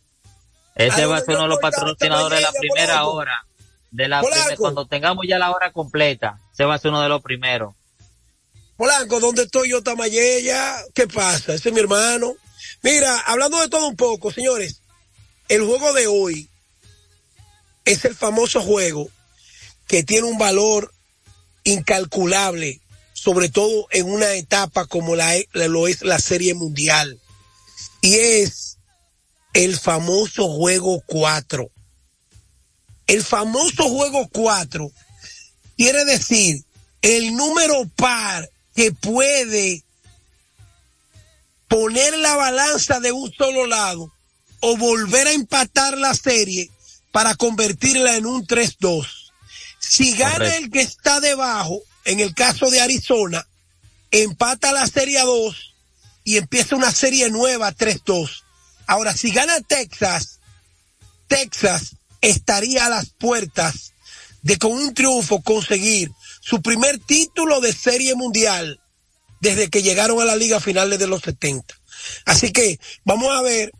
ese 0.77 1.03
¿A 1.03 1.07
va 1.09 1.17
a 1.17 1.21
ser 1.23 1.35
uno 1.37 1.45
de 1.45 1.49
los 1.49 1.59
patrocinadores 1.59 2.39
de 2.39 2.43
la 2.45 2.53
primera 2.53 3.07
hora. 3.07 3.45
De 3.91 4.07
la 4.07 4.21
primer- 4.23 4.57
cuando 4.59 4.87
tengamos 4.87 5.25
ya 5.27 5.39
la 5.39 5.51
hora 5.51 5.73
completa, 5.73 6.39
se 6.53 6.65
va 6.65 6.75
a 6.75 6.79
ser 6.79 6.91
uno 6.91 7.01
de 7.03 7.09
los 7.09 7.23
primeros. 7.23 7.75
Polanco, 8.77 9.19
¿dónde 9.19 9.45
estoy 9.45 9.71
yo, 9.71 9.83
Tamayella? 9.83 10.77
¿Qué 10.95 11.09
pasa? 11.09 11.55
Ese 11.55 11.71
es 11.71 11.75
mi 11.75 11.81
hermano. 11.81 12.35
Mira, 12.83 13.21
hablando 13.21 13.61
de 13.61 13.69
todo 13.69 13.89
un 13.89 13.97
poco, 13.97 14.31
señores, 14.31 14.83
el 15.49 15.65
juego 15.65 15.93
de 15.95 16.07
hoy 16.07 16.49
es 17.85 18.05
el 18.05 18.15
famoso 18.15 18.61
juego 18.61 19.09
que 19.89 20.03
tiene 20.05 20.27
un 20.29 20.39
valor 20.39 20.93
incalculable 21.65 22.81
sobre 23.25 23.49
todo 23.49 23.87
en 23.91 24.11
una 24.11 24.35
etapa 24.35 24.85
como 24.85 25.17
la, 25.17 25.35
lo 25.55 25.89
es 25.89 26.03
la 26.03 26.19
Serie 26.19 26.53
Mundial. 26.53 27.19
Y 28.03 28.17
es 28.17 28.77
el 29.55 29.79
famoso 29.79 30.47
juego 30.51 31.03
4. 31.07 31.71
El 33.07 33.25
famoso 33.25 33.89
juego 33.89 34.29
4 34.31 34.93
quiere 35.79 36.05
decir 36.05 36.65
el 37.01 37.35
número 37.35 37.89
par 37.97 38.51
que 38.75 38.93
puede 38.93 39.83
poner 41.69 42.19
la 42.19 42.37
balanza 42.37 43.01
de 43.01 43.13
un 43.13 43.33
solo 43.33 43.67
lado 43.67 44.13
o 44.61 44.77
volver 44.77 45.29
a 45.29 45.33
empatar 45.33 45.97
la 45.97 46.13
serie 46.13 46.71
para 47.11 47.35
convertirla 47.37 48.17
en 48.17 48.27
un 48.27 48.47
3-2. 48.47 49.24
Si 49.89 50.17
gana 50.17 50.57
el 50.57 50.71
que 50.71 50.81
está 50.81 51.21
debajo, 51.21 51.83
en 52.05 52.21
el 52.21 52.35
caso 52.35 52.71
de 52.71 52.81
Arizona, 52.81 53.47
empata 54.11 54.73
la 54.73 54.87
serie 54.87 55.19
a 55.19 55.25
2 55.25 55.75
y 56.25 56.37
empieza 56.37 56.77
una 56.77 56.93
serie 56.93 57.31
nueva 57.31 57.73
3-2. 57.73 58.43
Ahora, 58.87 59.17
si 59.17 59.31
gana 59.31 59.61
Texas, 59.61 60.41
Texas 61.29 61.97
estaría 62.21 62.87
a 62.87 62.91
las 62.91 63.11
puertas 63.11 63.93
de 64.43 64.59
con 64.59 64.73
un 64.73 64.95
triunfo 64.95 65.43
conseguir 65.43 66.11
su 66.41 66.61
primer 66.61 66.99
título 66.99 67.61
de 67.61 67.73
serie 67.73 68.15
mundial 68.15 68.81
desde 69.41 69.69
que 69.69 69.83
llegaron 69.83 70.21
a 70.21 70.25
la 70.25 70.37
liga 70.37 70.59
a 70.59 70.61
finales 70.61 70.99
de 70.99 71.07
los 71.07 71.23
70. 71.23 71.75
Así 72.25 72.53
que 72.53 72.79
vamos 73.05 73.31
a 73.31 73.43
ver, 73.43 73.73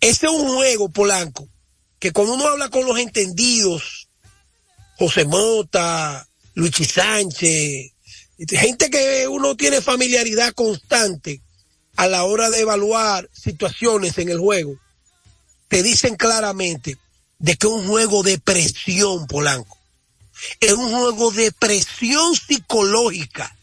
este 0.00 0.26
es 0.26 0.32
un 0.32 0.48
juego, 0.54 0.88
Polanco, 0.90 1.48
que 1.98 2.12
cuando 2.12 2.34
uno 2.34 2.46
habla 2.46 2.68
con 2.68 2.84
los 2.84 2.98
entendidos, 2.98 3.95
José 4.98 5.24
Mota, 5.24 6.26
Luigi 6.54 6.84
Sánchez, 6.84 7.92
gente 8.48 8.90
que 8.90 9.28
uno 9.28 9.56
tiene 9.56 9.80
familiaridad 9.80 10.52
constante 10.52 11.40
a 11.96 12.06
la 12.06 12.24
hora 12.24 12.50
de 12.50 12.60
evaluar 12.60 13.28
situaciones 13.32 14.18
en 14.18 14.28
el 14.28 14.38
juego, 14.38 14.78
te 15.68 15.82
dicen 15.82 16.16
claramente 16.16 16.98
de 17.38 17.56
que 17.56 17.66
es 17.66 17.72
un 17.72 17.86
juego 17.86 18.22
de 18.22 18.38
presión, 18.38 19.26
Polanco. 19.26 19.78
Es 20.60 20.72
un 20.72 20.90
juego 20.90 21.30
de 21.30 21.52
presión 21.52 22.34
psicológica. 22.34 23.54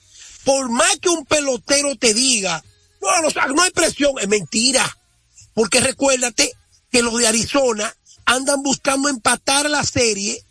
Por 0.44 0.70
más 0.70 0.98
que 1.00 1.10
un 1.10 1.26
pelotero 1.26 1.96
te 1.96 2.14
diga, 2.14 2.64
no, 3.02 3.54
no 3.54 3.62
hay 3.62 3.72
presión, 3.72 4.14
es 4.20 4.28
mentira. 4.28 4.98
Porque 5.54 5.80
recuérdate 5.80 6.52
que 6.92 7.02
los 7.02 7.18
de 7.18 7.28
Arizona 7.28 7.96
andan 8.26 8.64
buscando 8.64 9.10
empatar 9.10 9.70
la 9.70 9.84
serie 9.84 10.44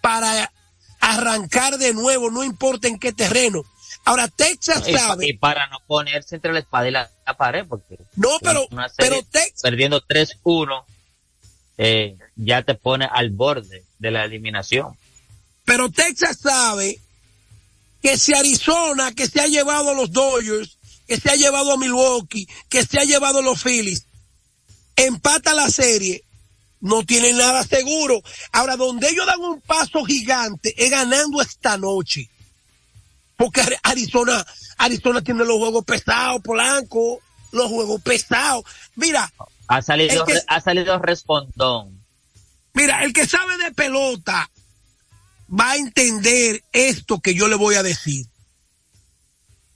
para 0.00 0.52
arrancar 1.00 1.78
de 1.78 1.94
nuevo, 1.94 2.30
no 2.30 2.44
importa 2.44 2.88
en 2.88 2.98
qué 2.98 3.12
terreno. 3.12 3.64
Ahora 4.04 4.28
Texas 4.28 4.84
sabe. 4.84 5.28
Y 5.28 5.34
para 5.34 5.66
no 5.68 5.78
ponerse 5.86 6.34
entre 6.34 6.52
la 6.52 6.60
espada 6.60 6.88
y 6.88 6.90
la, 6.90 7.10
pared, 7.36 7.64
porque. 7.68 7.98
No, 8.16 8.30
pero, 8.40 8.66
pero 8.96 9.22
Texas. 9.22 9.62
Perdiendo 9.62 10.02
3-1, 10.02 10.84
eh, 11.78 12.16
ya 12.36 12.62
te 12.62 12.74
pone 12.74 13.08
al 13.10 13.30
borde 13.30 13.84
de 13.98 14.10
la 14.10 14.24
eliminación. 14.24 14.96
Pero 15.64 15.90
Texas 15.90 16.38
sabe 16.40 16.98
que 18.02 18.16
si 18.16 18.34
Arizona, 18.34 19.12
que 19.12 19.26
se 19.26 19.40
ha 19.40 19.46
llevado 19.46 19.90
a 19.90 19.94
los 19.94 20.10
Dodgers, 20.10 20.78
que 21.06 21.18
se 21.18 21.30
ha 21.30 21.36
llevado 21.36 21.72
a 21.72 21.76
Milwaukee, 21.76 22.48
que 22.68 22.84
se 22.84 22.98
ha 22.98 23.04
llevado 23.04 23.40
a 23.40 23.42
los 23.42 23.62
Phillies, 23.62 24.06
empata 24.96 25.54
la 25.54 25.68
serie, 25.68 26.24
no 26.80 27.04
tienen 27.04 27.36
nada 27.36 27.64
seguro. 27.64 28.22
Ahora, 28.52 28.76
donde 28.76 29.08
ellos 29.08 29.26
dan 29.26 29.40
un 29.40 29.60
paso 29.60 30.04
gigante 30.04 30.74
es 30.76 30.90
ganando 30.90 31.40
esta 31.40 31.76
noche. 31.76 32.28
Porque 33.36 33.62
Arizona, 33.82 34.44
Arizona 34.78 35.22
tiene 35.22 35.44
los 35.44 35.58
juegos 35.58 35.84
pesados, 35.84 36.42
Polanco, 36.42 37.20
los 37.52 37.68
juegos 37.68 38.02
pesados. 38.02 38.64
Mira. 38.96 39.32
Ha 39.68 39.82
salido, 39.82 40.24
ha 40.48 40.60
salido 40.60 40.98
respondón. 40.98 42.00
Mira, 42.72 43.04
el 43.04 43.12
que 43.12 43.26
sabe 43.26 43.56
de 43.58 43.72
pelota 43.72 44.50
va 45.48 45.72
a 45.72 45.76
entender 45.76 46.62
esto 46.72 47.20
que 47.20 47.34
yo 47.34 47.48
le 47.48 47.56
voy 47.56 47.76
a 47.76 47.82
decir. 47.82 48.26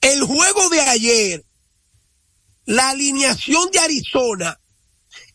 El 0.00 0.22
juego 0.24 0.68
de 0.68 0.80
ayer, 0.80 1.44
la 2.66 2.90
alineación 2.90 3.70
de 3.70 3.78
Arizona 3.78 4.58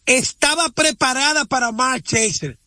estaba 0.09 0.69
preparada 0.69 1.45
para 1.45 1.71
Mark 1.71 2.03
Chaser. 2.03 2.57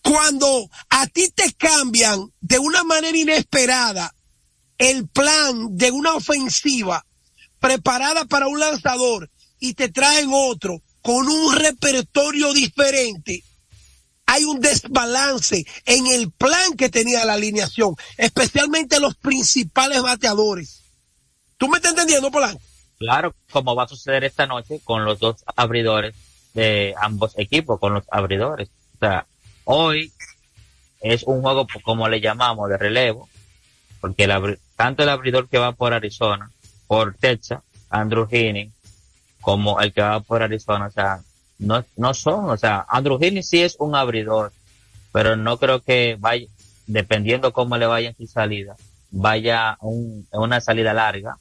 Cuando 0.00 0.70
a 0.88 1.06
ti 1.06 1.28
te 1.34 1.52
cambian 1.52 2.32
de 2.40 2.58
una 2.58 2.82
manera 2.82 3.16
inesperada 3.16 4.14
el 4.78 5.06
plan 5.06 5.76
de 5.76 5.90
una 5.90 6.14
ofensiva 6.14 7.04
preparada 7.60 8.24
para 8.24 8.48
un 8.48 8.58
lanzador 8.58 9.30
y 9.60 9.74
te 9.74 9.90
traen 9.90 10.30
otro 10.32 10.82
con 11.02 11.28
un 11.28 11.56
repertorio 11.56 12.54
diferente, 12.54 13.44
hay 14.24 14.44
un 14.44 14.60
desbalance 14.60 15.66
en 15.84 16.06
el 16.06 16.32
plan 16.32 16.72
que 16.72 16.88
tenía 16.88 17.26
la 17.26 17.34
alineación, 17.34 17.94
especialmente 18.16 18.98
los 18.98 19.14
principales 19.16 20.00
bateadores. 20.00 20.84
¿Tú 21.58 21.68
me 21.68 21.76
estás 21.76 21.90
entendiendo, 21.90 22.30
Polanco? 22.30 22.62
Claro, 23.04 23.34
como 23.52 23.74
va 23.74 23.84
a 23.84 23.88
suceder 23.88 24.24
esta 24.24 24.46
noche 24.46 24.80
con 24.82 25.04
los 25.04 25.18
dos 25.18 25.44
abridores 25.56 26.14
de 26.54 26.94
ambos 26.96 27.38
equipos, 27.38 27.78
con 27.78 27.92
los 27.92 28.04
abridores. 28.10 28.70
O 28.96 28.98
sea, 28.98 29.26
hoy 29.64 30.10
es 31.02 31.22
un 31.24 31.42
juego, 31.42 31.66
como 31.82 32.08
le 32.08 32.22
llamamos, 32.22 32.70
de 32.70 32.78
relevo, 32.78 33.28
porque 34.00 34.26
tanto 34.74 35.02
el 35.02 35.10
abridor 35.10 35.48
que 35.50 35.58
va 35.58 35.72
por 35.72 35.92
Arizona, 35.92 36.50
por 36.86 37.14
Texas, 37.14 37.60
Andrew 37.90 38.26
Heaney, 38.30 38.70
como 39.42 39.78
el 39.80 39.92
que 39.92 40.00
va 40.00 40.20
por 40.20 40.42
Arizona, 40.42 40.86
o 40.86 40.90
sea, 40.90 41.20
no, 41.58 41.84
no 41.96 42.14
son, 42.14 42.48
o 42.48 42.56
sea, 42.56 42.86
Andrew 42.88 43.18
Heaney 43.20 43.42
sí 43.42 43.60
es 43.62 43.76
un 43.78 43.94
abridor, 43.94 44.50
pero 45.12 45.36
no 45.36 45.58
creo 45.58 45.82
que 45.82 46.16
vaya, 46.18 46.46
dependiendo 46.86 47.52
cómo 47.52 47.76
le 47.76 47.84
vaya 47.84 48.08
en 48.08 48.16
su 48.16 48.26
salida, 48.26 48.76
vaya 49.10 49.76
un, 49.80 50.26
una 50.32 50.60
salida 50.60 50.94
larga. 50.94 51.36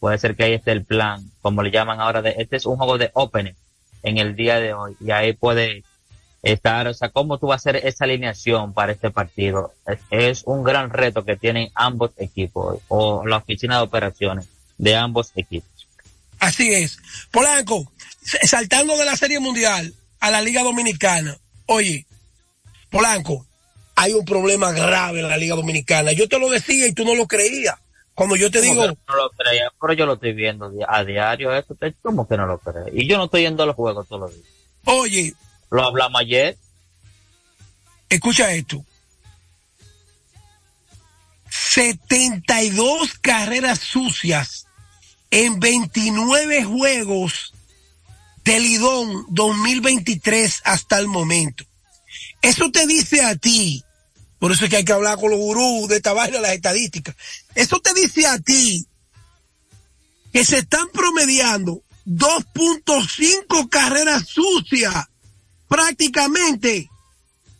Puede 0.00 0.18
ser 0.18 0.36
que 0.36 0.44
ahí 0.44 0.54
esté 0.54 0.72
el 0.72 0.84
plan, 0.84 1.30
como 1.42 1.62
le 1.62 1.70
llaman 1.70 2.00
ahora, 2.00 2.22
de, 2.22 2.34
este 2.38 2.56
es 2.56 2.66
un 2.66 2.76
juego 2.76 2.98
de 2.98 3.10
opening 3.14 3.54
en 4.02 4.18
el 4.18 4.36
día 4.36 4.60
de 4.60 4.72
hoy, 4.72 4.96
y 5.00 5.10
ahí 5.10 5.32
puede 5.32 5.82
estar, 6.42 6.86
o 6.86 6.94
sea, 6.94 7.08
cómo 7.08 7.38
tú 7.38 7.48
vas 7.48 7.66
a 7.66 7.70
hacer 7.70 7.86
esa 7.86 8.04
alineación 8.04 8.72
para 8.72 8.92
este 8.92 9.10
partido. 9.10 9.74
Es, 10.10 10.42
un 10.44 10.62
gran 10.62 10.90
reto 10.90 11.24
que 11.24 11.36
tienen 11.36 11.70
ambos 11.74 12.12
equipos 12.16 12.78
o 12.88 13.26
la 13.26 13.38
oficina 13.38 13.78
de 13.78 13.82
operaciones 13.82 14.46
de 14.76 14.96
ambos 14.96 15.32
equipos. 15.34 15.68
Así 16.38 16.72
es. 16.72 16.98
Polanco, 17.32 17.90
saltando 18.22 18.96
de 18.96 19.04
la 19.04 19.16
Serie 19.16 19.40
Mundial 19.40 19.92
a 20.20 20.30
la 20.30 20.40
Liga 20.40 20.62
Dominicana, 20.62 21.36
oye, 21.66 22.06
Polanco, 22.90 23.44
hay 23.96 24.12
un 24.12 24.24
problema 24.24 24.70
grave 24.70 25.20
en 25.20 25.28
la 25.28 25.36
Liga 25.36 25.56
Dominicana. 25.56 26.12
Yo 26.12 26.28
te 26.28 26.38
lo 26.38 26.48
decía 26.48 26.86
y 26.86 26.92
tú 26.92 27.04
no 27.04 27.16
lo 27.16 27.26
creías. 27.26 27.74
Cuando 28.18 28.34
yo 28.34 28.50
te 28.50 28.60
digo... 28.60 28.84
No 28.84 29.14
lo 29.14 29.30
creía, 29.30 29.72
pero 29.80 29.92
yo 29.92 30.04
lo 30.04 30.14
estoy 30.14 30.32
viendo 30.32 30.68
a 30.88 31.04
diario. 31.04 31.54
Esto, 31.54 31.76
¿Cómo 32.02 32.26
que 32.26 32.36
no 32.36 32.46
lo 32.46 32.58
crees? 32.58 32.88
Y 32.92 33.06
yo 33.06 33.16
no 33.16 33.26
estoy 33.26 33.42
yendo 33.42 33.62
a 33.62 33.66
los 33.66 33.76
juegos 33.76 34.08
todos 34.08 34.22
los 34.22 34.34
días. 34.34 34.46
Oye, 34.86 35.34
lo 35.70 35.84
hablamos 35.84 36.20
ayer. 36.20 36.56
Escucha 38.08 38.52
esto. 38.52 38.84
72 41.48 43.14
carreras 43.20 43.78
sucias 43.78 44.66
en 45.30 45.60
29 45.60 46.64
juegos 46.64 47.54
del 48.42 48.64
Lidón 48.64 49.26
2023 49.28 50.62
hasta 50.64 50.98
el 50.98 51.06
momento. 51.06 51.62
Eso 52.42 52.68
te 52.72 52.84
dice 52.88 53.22
a 53.22 53.36
ti, 53.36 53.84
por 54.38 54.52
eso 54.52 54.64
es 54.64 54.70
que 54.70 54.76
hay 54.76 54.84
que 54.84 54.92
hablar 54.92 55.18
con 55.18 55.30
los 55.30 55.38
gurús 55.38 55.88
de 55.88 55.96
esta 55.96 56.12
vaina, 56.12 56.40
las 56.40 56.52
estadísticas. 56.52 57.16
Eso 57.54 57.80
te 57.80 57.92
dice 57.94 58.26
a 58.26 58.38
ti 58.38 58.86
que 60.32 60.44
se 60.44 60.58
están 60.58 60.88
promediando 60.92 61.82
2.5 62.06 63.68
carreras 63.68 64.26
sucias 64.26 64.94
prácticamente 65.68 66.88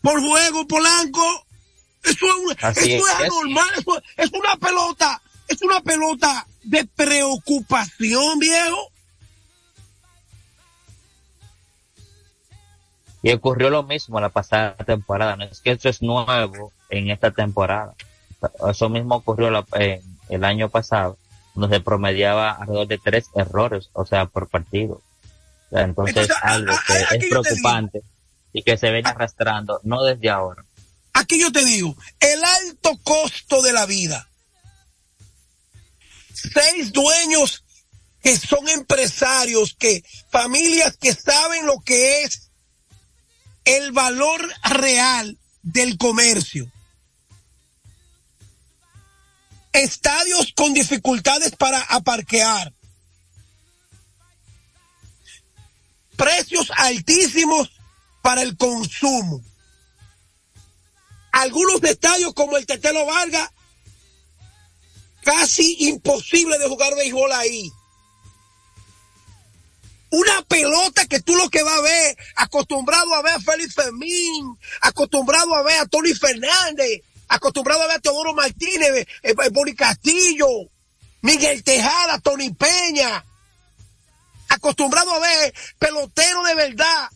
por 0.01 0.21
juego 0.21 0.67
Polanco. 0.67 1.45
Eso 2.03 2.25
es, 2.51 2.77
eso 2.77 3.07
es 3.07 3.15
anormal, 3.15 3.69
eso 3.77 4.01
es 4.17 4.31
una 4.31 4.55
pelota, 4.55 5.21
es 5.47 5.61
una 5.61 5.81
pelota 5.81 6.47
de 6.63 6.85
preocupación, 6.85 8.39
viejo. 8.39 8.91
Y 13.21 13.31
ocurrió 13.31 13.69
lo 13.69 13.83
mismo 13.83 14.19
la 14.19 14.29
pasada 14.29 14.75
temporada, 14.75 15.35
no 15.35 15.43
es 15.43 15.59
que 15.59 15.71
eso 15.71 15.89
es 15.89 16.01
nuevo 16.01 16.71
en 16.89 17.09
esta 17.09 17.31
temporada. 17.31 17.93
Eso 18.69 18.89
mismo 18.89 19.15
ocurrió 19.15 19.49
el 20.29 20.43
año 20.43 20.69
pasado, 20.69 21.17
donde 21.53 21.77
se 21.77 21.83
promediaba 21.83 22.51
alrededor 22.51 22.87
de 22.87 22.97
tres 22.97 23.29
errores, 23.35 23.89
o 23.93 24.05
sea, 24.05 24.25
por 24.25 24.47
partido 24.47 25.01
entonces, 25.71 26.29
algo 26.41 26.73
que 26.87 27.17
es 27.17 27.29
preocupante 27.29 28.01
y 28.53 28.63
que 28.63 28.77
se 28.77 28.91
viene 28.91 29.09
arrastrando, 29.09 29.79
no 29.83 30.03
desde 30.03 30.29
ahora. 30.29 30.65
Aquí 31.13 31.39
yo 31.39 31.51
te 31.51 31.63
digo, 31.63 31.95
el 32.19 32.43
alto 32.43 32.97
costo 33.03 33.61
de 33.61 33.73
la 33.73 33.85
vida 33.85 34.25
seis 36.33 36.91
dueños 36.93 37.63
que 38.21 38.37
son 38.37 38.67
empresarios, 38.69 39.75
que 39.77 40.03
familias 40.29 40.97
que 40.97 41.13
saben 41.13 41.65
lo 41.65 41.81
que 41.81 42.23
es 42.23 42.48
el 43.65 43.91
valor 43.91 44.47
real 44.63 45.37
del 45.61 45.97
comercio. 45.97 46.71
Estadios 49.71 50.53
con 50.55 50.73
dificultades 50.73 51.55
para 51.55 51.81
aparquear. 51.81 52.73
Precios 56.15 56.71
altísimos 56.75 57.71
para 58.21 58.41
el 58.41 58.57
consumo. 58.57 59.41
Algunos 61.31 61.81
estadios 61.83 62.33
como 62.33 62.57
el 62.57 62.65
Tetelo 62.65 63.05
Vargas, 63.05 63.49
casi 65.23 65.87
imposible 65.87 66.57
de 66.57 66.67
jugar 66.67 66.95
béisbol 66.95 67.31
ahí 67.31 67.71
una 70.11 70.41
pelota 70.43 71.05
que 71.05 71.19
tú 71.19 71.35
lo 71.35 71.49
que 71.49 71.63
vas 71.63 71.77
a 71.77 71.81
ver, 71.81 72.17
acostumbrado 72.35 73.13
a 73.13 73.21
ver 73.21 73.33
a 73.35 73.39
Félix 73.39 73.75
Fermín, 73.75 74.57
acostumbrado 74.81 75.53
a 75.55 75.63
ver 75.63 75.79
a 75.79 75.85
Tony 75.85 76.13
Fernández, 76.13 77.01
acostumbrado 77.27 77.83
a 77.83 77.87
ver 77.87 77.97
a 77.97 77.99
Teodoro 77.99 78.33
Martínez, 78.33 78.89
eh, 78.89 79.07
eh, 79.23 79.49
Boni 79.51 79.75
Castillo, 79.75 80.47
Miguel 81.21 81.63
Tejada, 81.63 82.19
Tony 82.19 82.51
Peña, 82.51 83.23
acostumbrado 84.49 85.13
a 85.13 85.19
ver 85.19 85.53
pelotero 85.77 86.43
de 86.43 86.55
verdad. 86.55 87.09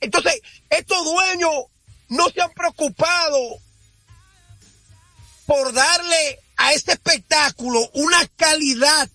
Entonces, 0.00 0.40
estos 0.68 1.04
dueños 1.04 1.52
no 2.08 2.28
se 2.28 2.42
han 2.42 2.52
preocupado 2.52 3.38
por 5.46 5.72
darle 5.72 6.40
a 6.56 6.72
este 6.72 6.92
espectáculo 6.92 7.88
una 7.94 8.26
calidad 8.36 9.08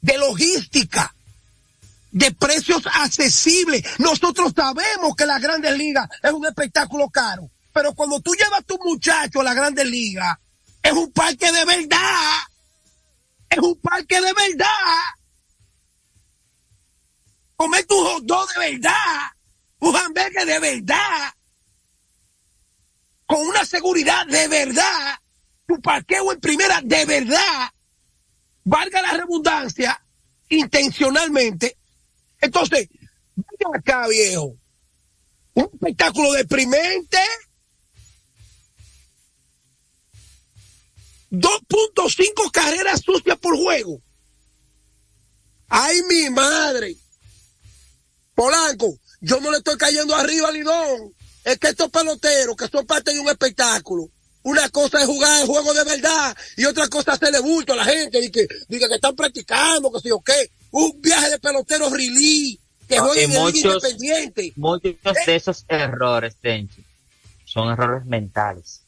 de 0.00 0.18
logística 0.18 1.14
de 2.10 2.30
precios 2.32 2.82
accesibles. 2.86 3.84
Nosotros 3.98 4.52
sabemos 4.54 5.14
que 5.16 5.26
la 5.26 5.38
Grandes 5.38 5.76
Ligas 5.76 6.08
es 6.22 6.32
un 6.32 6.46
espectáculo 6.46 7.08
caro, 7.08 7.50
pero 7.72 7.94
cuando 7.94 8.20
tú 8.20 8.32
llevas 8.34 8.60
a 8.60 8.62
tu 8.62 8.78
muchacho 8.78 9.40
a 9.40 9.44
la 9.44 9.54
Grandes 9.54 9.86
Ligas, 9.86 10.38
es 10.82 10.92
un 10.92 11.12
parque 11.12 11.50
de 11.52 11.64
verdad. 11.64 12.38
Es 13.50 13.58
un 13.58 13.80
parque 13.80 14.20
de 14.20 14.32
verdad. 14.32 14.66
Comer 17.56 17.84
tu 17.86 17.94
hot 17.94 18.22
dog 18.24 18.48
de 18.54 18.72
verdad. 18.72 19.32
Un 19.80 19.96
hamburger 19.96 20.46
de 20.46 20.58
verdad. 20.58 21.32
Con 23.26 23.40
una 23.46 23.64
seguridad 23.64 24.26
de 24.26 24.48
verdad. 24.48 25.18
Tu 25.66 25.80
parqueo 25.80 26.32
en 26.32 26.40
primera 26.40 26.80
de 26.82 27.04
verdad. 27.04 27.70
Valga 28.64 29.02
la 29.02 29.12
redundancia, 29.12 30.00
intencionalmente, 30.50 31.77
entonces, 32.40 32.88
vaya 33.34 33.78
acá, 33.78 34.08
viejo. 34.08 34.56
Un 35.54 35.70
espectáculo 35.72 36.32
deprimente. 36.32 37.18
2.5 41.30 42.50
carreras 42.52 43.02
sucias 43.04 43.38
por 43.38 43.56
juego. 43.56 44.00
Ay, 45.68 46.00
mi 46.08 46.30
madre. 46.30 46.96
Polanco, 48.34 48.98
yo 49.20 49.40
no 49.40 49.50
le 49.50 49.58
estoy 49.58 49.76
cayendo 49.76 50.14
arriba 50.14 50.50
Lidón. 50.50 51.14
Es 51.44 51.58
que 51.58 51.68
estos 51.68 51.90
peloteros, 51.90 52.56
que 52.56 52.68
son 52.68 52.86
parte 52.86 53.12
de 53.12 53.20
un 53.20 53.28
espectáculo, 53.28 54.10
una 54.42 54.68
cosa 54.70 55.00
es 55.00 55.06
jugar 55.06 55.42
el 55.42 55.46
juego 55.46 55.74
de 55.74 55.84
verdad 55.84 56.36
y 56.56 56.64
otra 56.64 56.88
cosa 56.88 57.12
es 57.12 57.16
hacerle 57.16 57.40
bulto 57.40 57.72
a 57.72 57.76
la 57.76 57.84
gente 57.84 58.22
y 58.24 58.30
que, 58.30 58.46
diga 58.68 58.88
que 58.88 58.94
están 58.94 59.16
practicando, 59.16 59.90
que 59.90 60.00
sé 60.00 60.08
yo 60.08 60.20
qué 60.20 60.50
un 60.70 61.00
viaje 61.00 61.30
de 61.30 61.38
peloteros 61.38 61.92
release 61.92 62.58
que 62.88 63.00
muchos, 63.28 63.64
independiente. 63.64 64.52
Muchos 64.56 64.94
de 65.26 65.36
esos 65.36 65.64
errores, 65.68 66.36
Tenchi, 66.40 66.84
son 67.44 67.70
errores 67.70 68.06
mentales. 68.06 68.82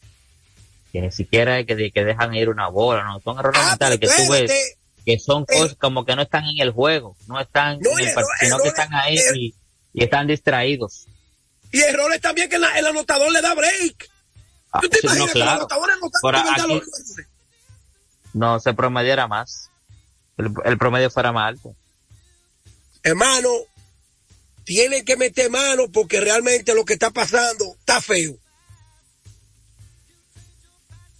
Que 0.92 1.00
ni 1.00 1.12
siquiera 1.12 1.58
es 1.58 1.66
que, 1.66 1.92
que 1.92 2.04
dejan 2.04 2.34
ir 2.34 2.48
una 2.48 2.68
bola, 2.68 3.04
no, 3.04 3.20
son 3.20 3.38
errores 3.38 3.60
ah, 3.62 3.70
mentales 3.70 4.00
que 4.00 4.06
tú 4.06 4.32
ves 4.32 4.76
que 5.04 5.18
son 5.18 5.46
cosas 5.46 5.76
como 5.76 6.04
que 6.04 6.14
no 6.14 6.22
están 6.22 6.44
en 6.44 6.58
el 6.58 6.72
juego, 6.72 7.16
no 7.26 7.40
están 7.40 7.78
en 7.80 8.06
el 8.06 8.14
partido, 8.14 8.34
sino 8.38 8.58
que 8.58 8.68
están 8.68 8.94
ahí 8.94 9.18
y, 9.34 9.54
y, 9.94 10.04
están 10.04 10.26
distraídos. 10.26 11.06
Y 11.72 11.80
errores 11.80 12.20
también 12.20 12.50
que 12.50 12.56
el 12.56 12.64
anotador 12.64 13.32
le 13.32 13.40
da 13.40 13.54
break. 13.54 14.10
Ah, 14.72 14.80
¿Tú 14.80 14.88
te 14.88 14.98
imaginas 15.02 15.26
no, 15.26 15.32
claro. 15.32 15.66
que 15.66 15.74
el 15.74 15.90
anotador 15.90 16.36
aquí, 16.36 16.82
no 18.34 18.60
se 18.60 18.74
promediara 18.74 19.26
más 19.26 19.69
el, 20.64 20.78
promedio 20.78 21.10
fuera 21.10 21.32
más 21.32 21.48
alto. 21.48 21.74
Hermano, 23.02 23.48
tienen 24.64 25.04
que 25.04 25.16
meter 25.16 25.50
mano 25.50 25.90
porque 25.92 26.20
realmente 26.20 26.74
lo 26.74 26.84
que 26.84 26.94
está 26.94 27.10
pasando 27.10 27.64
está 27.78 28.00
feo. 28.00 28.34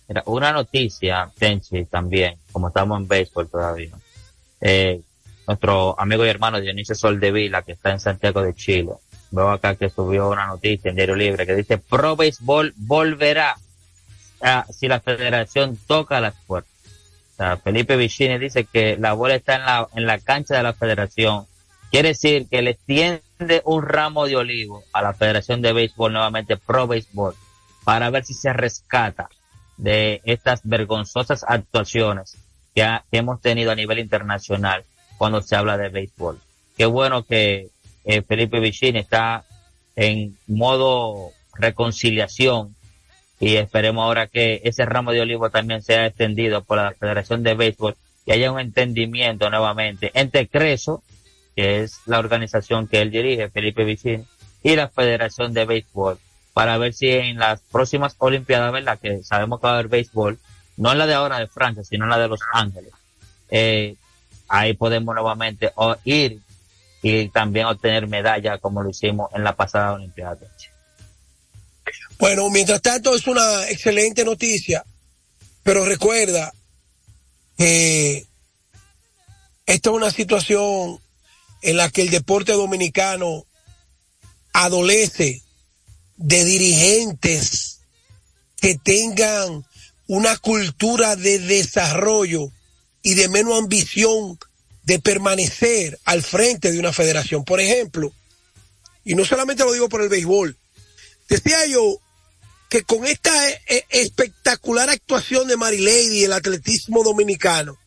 Mira, 0.09 0.23
una 0.27 0.53
noticia, 0.53 1.31
Tenchi, 1.39 1.85
también, 1.85 2.37
como 2.53 2.68
estamos 2.68 3.01
en 3.01 3.09
béisbol 3.09 3.49
todavía. 3.49 3.97
Eh, 4.61 5.01
nuestro 5.47 5.99
amigo 5.99 6.25
y 6.25 6.29
hermano 6.29 6.61
Dionisio 6.61 6.95
Soldevila, 6.95 7.62
que 7.62 7.73
está 7.73 7.91
en 7.91 8.01
Santiago 8.01 8.43
de 8.43 8.55
Chile, 8.55 8.93
veo 9.31 9.51
acá 9.51 9.77
que 9.77 9.91
subió 9.91 10.29
una 10.29 10.47
noticia 10.47 10.91
en 10.91 10.97
Diario 10.97 11.16
Libre 11.16 11.47
que 11.47 11.55
dice 11.55 11.79
Pro 11.79 12.16
Béisbol 12.16 12.75
volverá 12.77 13.57
si 14.73 14.89
la 14.89 15.01
federación 15.01 15.79
toca 15.87 16.21
las 16.21 16.35
puertas. 16.47 16.71
Felipe 17.62 17.97
Vicini 17.97 18.38
dice 18.38 18.64
que 18.64 18.97
la 18.99 19.14
bola 19.14 19.34
está 19.34 19.57
en 19.57 19.62
la, 19.62 19.88
en 19.95 20.07
la 20.07 20.18
cancha 20.18 20.57
de 20.57 20.62
la 20.62 20.74
federación. 20.74 21.47
Quiere 21.91 22.09
decir 22.09 22.47
que 22.49 22.62
le 22.62 22.70
extiende 22.70 23.62
un 23.64 23.82
ramo 23.82 24.26
de 24.26 24.36
olivo 24.36 24.84
a 24.93 25.03
la 25.03 25.14
Federación 25.14 25.62
de 25.62 25.72
Béisbol, 25.72 26.12
nuevamente 26.12 26.57
Pro 26.57 26.86
Béisbol, 26.86 27.34
para 27.84 28.11
ver 28.11 28.24
si 28.24 28.34
se 28.34 28.53
rescata 28.53 29.28
de 29.80 30.20
estas 30.24 30.61
vergonzosas 30.64 31.45
actuaciones 31.49 32.36
que, 32.74 32.86
hemos 33.12 33.41
tenido 33.41 33.70
a 33.70 33.74
nivel 33.74 33.99
internacional 33.99 34.84
cuando 35.16 35.41
se 35.41 35.57
habla 35.57 35.78
de 35.78 35.88
béisbol. 35.88 36.38
Qué 36.76 36.86
bueno 36.86 37.24
que 37.24 37.70
eh, 38.05 38.22
Felipe 38.22 38.61
Vicini 38.61 39.01
está 39.01 39.45
en 39.97 40.36
modo 40.47 41.30
reconciliación 41.55 42.76
y 43.41 43.57
esperemos 43.57 44.05
ahora 44.05 44.26
que 44.26 44.61
ese 44.64 44.84
ramo 44.84 45.12
de 45.12 45.22
olivo 45.22 45.49
también 45.51 45.82
sea 45.82 46.07
extendido 46.07 46.62
por 46.62 46.76
la 46.76 46.93
Federación 46.93 47.43
de 47.43 47.55
Béisbol 47.55 47.97
y 48.26 48.32
haya 48.32 48.53
un 48.53 48.61
entendimiento 48.61 49.49
nuevamente 49.49 50.11
entre 50.14 50.47
Creso, 50.47 51.03
que 51.57 51.82
es 51.82 52.01
la 52.05 52.18
organización 52.18 52.86
que 52.86 53.01
él 53.01 53.11
dirige, 53.11 53.49
Felipe 53.49 53.84
Vicini, 53.84 54.24
y 54.62 54.76
la 54.76 54.88
Federación 54.88 55.55
de 55.55 55.64
Béisbol, 55.64 56.18
para 56.53 56.76
ver 56.76 56.93
si 56.93 57.09
en 57.09 57.38
las 57.38 57.62
próximas 57.62 58.14
Olimpiadas, 58.18 58.72
¿verdad? 58.72 58.99
Que 59.01 59.22
sabemos 59.22 59.59
que 59.59 59.66
va 59.66 59.70
a 59.70 59.74
haber 59.74 59.88
béisbol, 59.88 60.38
no 60.76 60.95
la 60.95 61.07
de 61.07 61.14
ahora 61.14 61.38
de 61.38 61.47
Francia, 61.47 61.82
sino 61.82 62.07
la 62.07 62.18
de 62.18 62.28
Los 62.28 62.41
Ángeles. 62.53 62.93
Eh, 63.51 63.97
ahí 64.49 64.74
podemos 64.74 65.14
nuevamente 65.14 65.72
ir 66.05 66.41
y 67.03 67.28
también 67.28 67.66
obtener 67.66 68.07
medalla 68.07 68.59
como 68.59 68.82
lo 68.82 68.91
hicimos 68.91 69.30
en 69.32 69.45
la 69.45 69.57
pasada 69.57 69.95
Olimpiada. 69.95 70.36
Bueno, 72.18 72.51
mientras 72.51 72.82
tanto 72.82 73.14
es 73.14 73.26
una 73.26 73.68
excelente 73.68 74.24
noticia, 74.24 74.84
pero 75.62 75.84
recuerda 75.84 76.53
que 77.57 78.26
esta 79.66 79.91
es 79.91 79.97
una 79.97 80.11
situación 80.11 81.01
en 81.62 81.76
la 81.76 81.91
que 81.91 82.03
el 82.03 82.11
deporte 82.11 82.53
dominicano 82.53 83.47
adolece 84.53 85.43
de 86.16 86.45
dirigentes 86.45 87.80
que 88.61 88.76
tengan 88.76 89.64
una 90.07 90.36
cultura 90.36 91.16
de 91.16 91.38
desarrollo 91.38 92.51
y 93.03 93.14
de 93.14 93.28
menos 93.28 93.59
ambición 93.59 94.38
de 94.82 94.99
permanecer 94.99 95.99
al 96.05 96.22
frente 96.22 96.72
de 96.72 96.78
una 96.78 96.93
federación. 96.93 97.45
Por 97.45 97.61
ejemplo, 97.61 98.12
y 99.05 99.14
no 99.14 99.24
solamente 99.24 99.64
lo 99.64 99.72
digo 99.72 99.88
por 99.88 100.03
el 100.03 100.09
béisbol, 100.09 100.57
decía 101.31 101.64
yo 101.66 101.99
que 102.68 102.83
con 102.85 103.07
esta 103.07 103.49
eh, 103.49 103.62
eh, 103.68 103.85
espectacular 103.91 104.91
actuación 104.91 105.49
de 105.49 105.57
Marilady 105.57 106.20
y 106.20 106.24
el 106.24 106.33
atletismo 106.33 107.03
dominicano, 107.03 107.78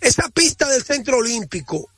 esa 0.00 0.28
pista 0.28 0.68
del 0.68 0.84
centro 0.84 1.18
olímpico, 1.18 1.88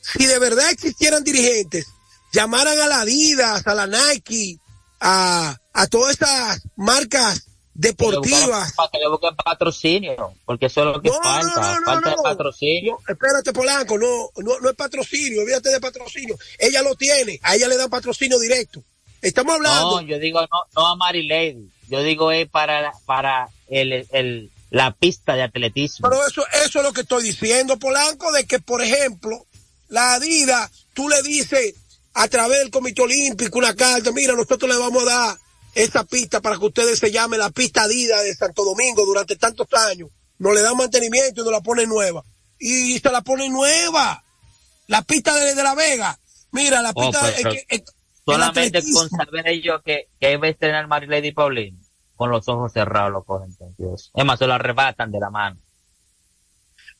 si 0.00 0.26
de 0.26 0.38
verdad 0.38 0.70
existieran 0.70 1.24
dirigentes, 1.24 1.86
llamaran 2.32 2.78
a 2.78 2.86
la 2.86 3.00
Adidas, 3.00 3.66
a 3.66 3.74
la 3.74 3.86
Nike, 3.86 4.58
a, 5.00 5.56
a 5.72 5.86
todas 5.88 6.16
esas 6.16 6.62
marcas 6.76 7.48
deportivas. 7.74 8.72
Para 8.74 8.90
que 8.90 8.98
le 8.98 9.08
busquen 9.08 9.36
patrocinio, 9.36 10.34
porque 10.44 10.66
eso 10.66 10.80
es 10.80 10.96
lo 10.96 11.02
que 11.02 11.10
falta, 11.10 11.80
falta 11.84 12.10
de 12.10 12.16
patrocinio. 12.22 12.98
espérate, 13.06 13.52
Polanco, 13.52 13.98
no, 13.98 14.30
no, 14.38 14.58
no 14.60 14.70
es 14.70 14.76
patrocinio, 14.76 15.42
olvídate 15.42 15.70
de 15.70 15.80
patrocinio. 15.80 16.36
Ella 16.58 16.82
lo 16.82 16.94
tiene, 16.94 17.38
a 17.42 17.54
ella 17.54 17.68
le 17.68 17.76
dan 17.76 17.90
patrocinio 17.90 18.38
directo. 18.38 18.82
Estamos 19.22 19.54
hablando. 19.54 20.00
No, 20.00 20.06
yo 20.06 20.18
digo 20.18 20.40
no, 20.40 20.48
no 20.76 20.86
a 20.86 20.96
Mary 20.96 21.26
Lady. 21.26 21.68
Yo 21.88 22.02
digo 22.02 22.30
es 22.32 22.48
para, 22.48 22.92
para 23.06 23.48
el, 23.68 24.06
el, 24.12 24.50
la 24.70 24.92
pista 24.92 25.34
de 25.34 25.42
atletismo. 25.42 26.08
Pero 26.08 26.26
eso, 26.26 26.42
eso 26.64 26.78
es 26.78 26.84
lo 26.84 26.92
que 26.92 27.00
estoy 27.02 27.22
diciendo, 27.24 27.78
Polanco, 27.78 28.30
de 28.32 28.44
que, 28.44 28.58
por 28.58 28.82
ejemplo, 28.82 29.46
la 29.88 30.14
Adidas, 30.14 30.70
tú 30.94 31.08
le 31.08 31.22
dices 31.22 31.74
a 32.14 32.28
través 32.28 32.58
del 32.58 32.70
Comité 32.70 33.02
Olímpico 33.02 33.58
una 33.58 33.74
carta, 33.74 34.12
mira, 34.12 34.34
nosotros 34.34 34.70
le 34.70 34.76
vamos 34.78 35.02
a 35.04 35.06
dar 35.06 35.38
esa 35.74 36.04
pista 36.04 36.40
para 36.40 36.58
que 36.58 36.66
ustedes 36.66 36.98
se 36.98 37.10
llame 37.10 37.38
la 37.38 37.50
pista 37.50 37.82
Adidas 37.84 38.22
de 38.24 38.34
Santo 38.34 38.64
Domingo 38.64 39.04
durante 39.06 39.36
tantos 39.36 39.66
años. 39.88 40.10
No 40.38 40.52
le 40.52 40.60
dan 40.62 40.76
mantenimiento 40.76 41.40
y 41.40 41.44
nos 41.44 41.52
la 41.52 41.60
ponen 41.60 41.88
nueva. 41.88 42.22
Y 42.58 42.98
se 42.98 43.10
la 43.10 43.22
ponen 43.22 43.52
nueva. 43.52 44.22
La 44.88 45.02
pista 45.02 45.34
de, 45.34 45.54
de 45.54 45.62
La 45.62 45.74
Vega. 45.74 46.18
Mira, 46.52 46.82
la 46.82 46.92
Oh, 46.94 47.00
pista... 47.10 47.30
es 47.30 47.42
que- 47.46 47.64
es- 47.68 47.82
Solamente 48.32 48.82
con 48.92 49.08
saber 49.08 49.48
ellos 49.48 49.80
que, 49.84 50.08
que 50.20 50.36
va 50.36 50.46
a 50.46 50.50
estrenar 50.50 50.86
Marilady 50.86 51.32
Paulino, 51.32 51.78
con 52.14 52.30
los 52.30 52.46
ojos 52.48 52.72
cerrados 52.72 53.12
lo 53.12 53.24
cogen. 53.24 53.56
Dios. 53.78 54.10
Es 54.14 54.24
más, 54.24 54.38
se 54.38 54.46
lo 54.46 54.54
arrebatan 54.54 55.10
de 55.10 55.18
la 55.18 55.30
mano. 55.30 55.58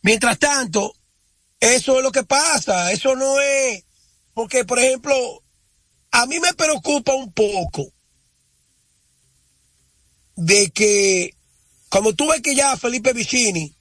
Mientras 0.03 0.39
tanto, 0.39 0.93
eso 1.61 1.99
es 1.99 2.03
lo 2.03 2.13
que 2.13 2.25
pasa. 2.25 2.93
Eso 2.93 3.15
no 3.15 3.41
es. 3.41 3.85
Porque, 4.33 4.65
por 4.65 4.79
ejemplo, 4.79 5.15
a 6.13 6.25
mí 6.27 6.39
me 6.41 6.55
preocupa 6.55 7.13
un 7.15 7.33
poco 7.33 7.93
de 10.37 10.71
que, 10.71 11.35
como 11.89 12.15
tú 12.15 12.29
ves 12.29 12.41
que 12.41 12.55
ya 12.55 12.77
Felipe 12.77 13.13
Vicini, 13.13 13.75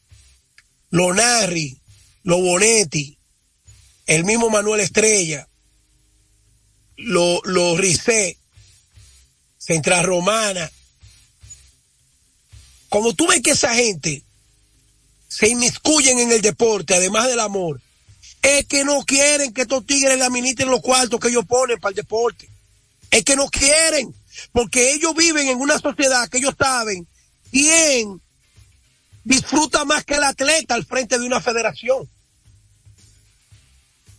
lo 0.90 1.14
Narri, 1.14 1.80
lo 2.24 2.42
Bonetti, 2.42 3.18
el 4.08 4.26
mismo 4.26 4.50
Manuel 4.50 4.82
Estrella, 4.82 5.47
lo, 6.98 7.42
lo 7.44 7.78
Ricé, 7.78 8.38
Central 9.58 10.06
Romana, 10.06 10.70
como 12.90 13.14
tú 13.14 13.28
ves 13.28 13.42
que 13.42 13.52
esa 13.52 13.74
gente 13.76 14.24
se 15.28 15.50
inmiscuyen 15.50 16.20
en 16.20 16.32
el 16.32 16.42
deporte, 16.42 16.96
además 16.96 17.28
del 17.28 17.40
amor, 17.40 17.82
es 18.42 18.66
que 18.66 18.84
no 18.86 19.04
quieren 19.04 19.54
que 19.54 19.64
estos 19.64 19.86
tigres 19.86 20.18
le 20.18 20.24
administren 20.24 20.70
los 20.70 20.82
cuartos 20.82 21.20
que 21.20 21.28
ellos 21.28 21.46
ponen 21.46 21.80
para 21.80 21.90
el 21.92 21.96
deporte. 21.96 22.50
Es 23.12 23.24
que 23.24 23.36
no 23.36 23.48
quieren, 23.50 24.14
porque 24.52 24.94
ellos 24.94 25.14
viven 25.16 25.48
en 25.48 25.60
una 25.60 25.80
sociedad 25.80 26.30
que 26.30 26.38
ellos 26.38 26.56
saben 26.58 27.08
quién 27.52 28.22
disfruta 29.24 29.84
más 29.86 30.06
que 30.06 30.16
el 30.16 30.24
atleta 30.24 30.76
al 30.76 30.86
frente 30.86 31.20
de 31.20 31.26
una 31.26 31.42
federación. 31.42 32.10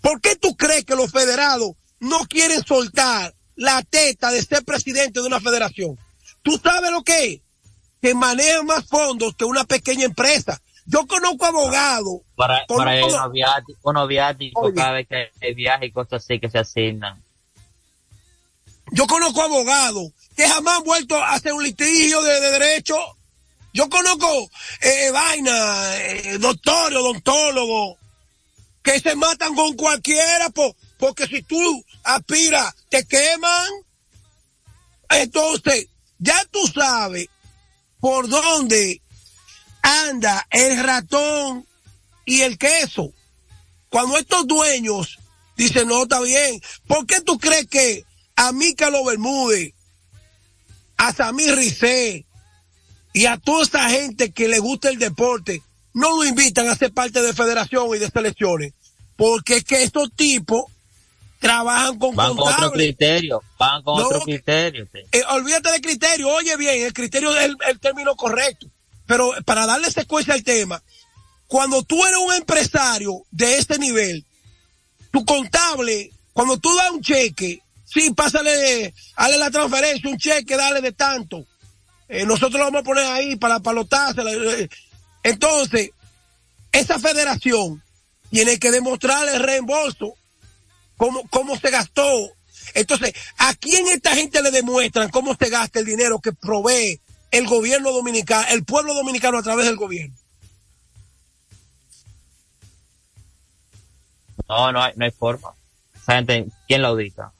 ¿Por 0.03 0.21
qué 0.21 0.37
tú 0.37 0.57
crees 0.57 0.85
que 0.85 0.95
los 0.95 1.11
federados 1.11 1.73
no 2.01 2.21
quieren 2.27 2.65
soltar 2.65 3.35
la 3.57 3.83
teta 3.83 4.31
de 4.31 4.43
ser 4.43 4.65
presidente 4.65 5.21
de 5.21 5.27
una 5.27 5.41
federación? 5.41 5.99
¿Tú 6.43 6.59
sabes 6.63 6.91
lo 6.91 7.03
que 7.03 7.25
es? 7.27 7.41
Que 8.01 8.15
manejan 8.15 8.67
más 8.67 8.87
fondos 8.87 9.35
que 9.37 9.45
una 9.45 9.65
pequeña 9.65 10.05
empresa. 10.05 10.61
Yo 10.87 11.07
conozco 11.07 11.45
abogados. 11.45 12.21
Para, 12.37 12.65
para 12.79 12.93
viáticos, 14.07 14.63
cada 14.75 14.93
vez 14.93 15.07
que 15.09 15.31
hay 15.43 15.55
viaje 15.55 15.87
y 15.87 15.93
cosas 15.93 16.25
así 16.25 16.39
que 16.41 16.49
se 16.49 16.59
asignan. 16.59 17.23
Yo 18.93 19.07
conozco 19.07 19.43
abogados 19.43 20.13
que 20.37 20.49
jamás 20.49 20.79
han 20.79 20.85
vuelto 20.85 21.17
a 21.17 21.35
hacer 21.35 21.53
un 21.53 21.63
litigio 21.63 22.23
de, 22.23 22.41
de 22.41 22.51
derecho. 22.53 22.97
Yo 23.75 23.89
conozco 23.91 24.49
eh, 24.81 25.11
vaina, 25.13 25.97
eh, 25.99 26.39
doctores, 26.39 26.99
odontólogos, 26.99 27.99
que 28.83 28.99
se 29.01 29.15
matan 29.15 29.55
con 29.55 29.75
cualquiera 29.77 30.49
po- 30.51 30.75
porque 30.99 31.27
si 31.27 31.43
tú 31.43 31.85
aspiras, 32.03 32.75
te 32.91 33.05
queman. 33.07 33.67
Entonces, 35.09 35.87
ya 36.19 36.45
tú 36.51 36.67
sabes 36.67 37.29
por 38.01 38.29
dónde 38.29 39.01
anda 39.83 40.47
el 40.51 40.83
ratón 40.83 41.67
y 42.27 42.43
el 42.43 42.59
queso. 42.59 43.13
Cuando 43.89 44.19
estos 44.19 44.47
dueños 44.47 45.19
dicen, 45.57 45.89
no, 45.89 46.03
está 46.03 46.21
bien, 46.21 46.61
¿por 46.87 47.07
qué 47.07 47.21
tú 47.21 47.39
crees 47.39 47.67
que 47.67 48.05
a 48.37 48.53
Mícalo 48.53 49.05
Bermúdez, 49.05 49.73
a 50.97 51.13
Samir 51.13 51.55
Ricé 51.55 52.27
y 53.13 53.27
a 53.27 53.39
toda 53.39 53.63
esa 53.63 53.89
gente 53.89 54.33
que 54.33 54.49
le 54.49 54.59
gusta 54.59 54.91
el 54.91 54.99
deporte, 54.99 55.63
no 55.95 56.17
lo 56.17 56.25
invitan 56.25 56.69
a 56.69 56.77
ser 56.77 56.93
parte 56.93 57.23
de 57.23 57.33
federación 57.33 57.89
y 57.95 57.99
de 57.99 58.11
selecciones? 58.11 58.75
Porque 59.17 59.57
es 59.57 59.65
que 59.65 59.83
estos 59.83 60.13
tipos 60.15 60.65
trabajan 61.39 61.99
con 61.99 62.15
Van 62.17 62.29
con 62.31 62.39
otro 62.41 62.53
contables. 62.55 62.87
criterio, 62.87 63.43
van 63.59 63.83
con 63.83 63.99
No, 63.99 64.07
otro 64.07 64.21
criterio. 64.23 64.89
Eh, 65.13 65.23
olvídate 65.31 65.71
del 65.71 65.81
criterio, 65.81 66.29
oye 66.29 66.57
bien, 66.57 66.83
el 66.87 66.93
criterio 66.93 67.35
es 67.37 67.45
el, 67.47 67.57
el 67.69 67.79
término 67.81 68.15
correcto. 68.17 68.67
Pero 69.07 69.33
para 69.45 69.67
darle 69.67 69.91
secuencia 69.91 70.35
al 70.35 70.43
tema, 70.43 70.83
cuando 71.47 71.83
tú 71.83 72.05
eres 72.05 72.19
un 72.19 72.35
empresario 72.35 73.23
de 73.31 73.57
este 73.59 73.79
nivel, 73.79 74.25
tu 75.11 75.25
contable, 75.25 76.11
cuando 76.33 76.59
tú 76.59 76.75
das 76.77 76.91
un 76.91 77.01
cheque, 77.01 77.63
sí, 77.85 78.11
pásale, 78.11 78.93
hazle 79.17 79.39
la 79.39 79.51
transferencia, 79.51 80.11
un 80.11 80.19
cheque, 80.19 80.57
dale 80.57 80.81
de 80.83 80.93
tanto. 80.93 81.47
Eh, 82.09 82.25
nosotros 82.27 82.55
lo 82.55 82.65
vamos 82.65 82.81
a 82.81 82.85
poner 82.85 83.05
ahí 83.07 83.37
para 83.37 83.61
palotarse. 83.61 84.69
Entonces, 85.23 85.91
esa 86.73 86.99
federación 86.99 87.83
tiene 88.31 88.59
que 88.59 88.71
demostrar 88.71 89.29
el 89.29 89.41
reembolso, 89.43 90.15
cómo, 90.99 91.23
cómo 91.31 91.57
se 91.57 91.71
gastó. 91.71 92.05
Entonces, 92.75 93.15
¿a 93.39 93.55
quién 93.55 93.87
esta 93.89 94.15
gente 94.15 94.43
le 94.43 94.51
demuestran 94.51 95.09
cómo 95.09 95.35
se 95.35 95.49
gasta 95.49 95.79
el 95.79 95.87
dinero 95.87 96.19
que 96.19 96.35
provee 96.35 97.01
el 97.31 97.47
gobierno 97.47 97.93
dominicano, 97.93 98.47
el 98.51 98.65
pueblo 98.65 98.93
dominicano 98.93 99.39
a 99.39 99.43
través 99.43 99.65
del 99.65 99.77
gobierno? 99.77 100.15
No, 104.47 104.73
no 104.73 104.83
hay, 104.83 104.93
no 104.97 105.05
hay 105.07 105.11
forma. 105.11 105.55
Esa 105.95 106.17
gente, 106.17 106.47
¿quién 106.67 106.83
la 106.83 106.89
audita? 106.89 107.33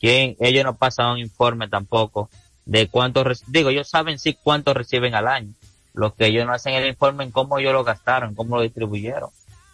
¿Quién? 0.00 0.36
Ellos 0.40 0.64
no 0.64 0.76
pasan 0.76 1.12
un 1.12 1.18
informe 1.18 1.68
tampoco 1.68 2.28
de 2.64 2.88
cuánto, 2.88 3.24
digo, 3.46 3.70
ellos 3.70 3.88
saben 3.88 4.18
sí 4.18 4.36
cuánto 4.42 4.74
reciben 4.74 5.14
al 5.14 5.28
año. 5.28 5.52
Lo 5.94 6.14
que 6.14 6.26
ellos 6.26 6.46
no 6.46 6.52
hacen 6.52 6.74
el 6.74 6.86
informe 6.86 7.24
en 7.24 7.30
cómo 7.30 7.58
ellos 7.58 7.72
lo 7.72 7.84
gastaron, 7.84 8.34
cómo 8.34 8.56
lo 8.56 8.62
distribuyeron. 8.62 9.30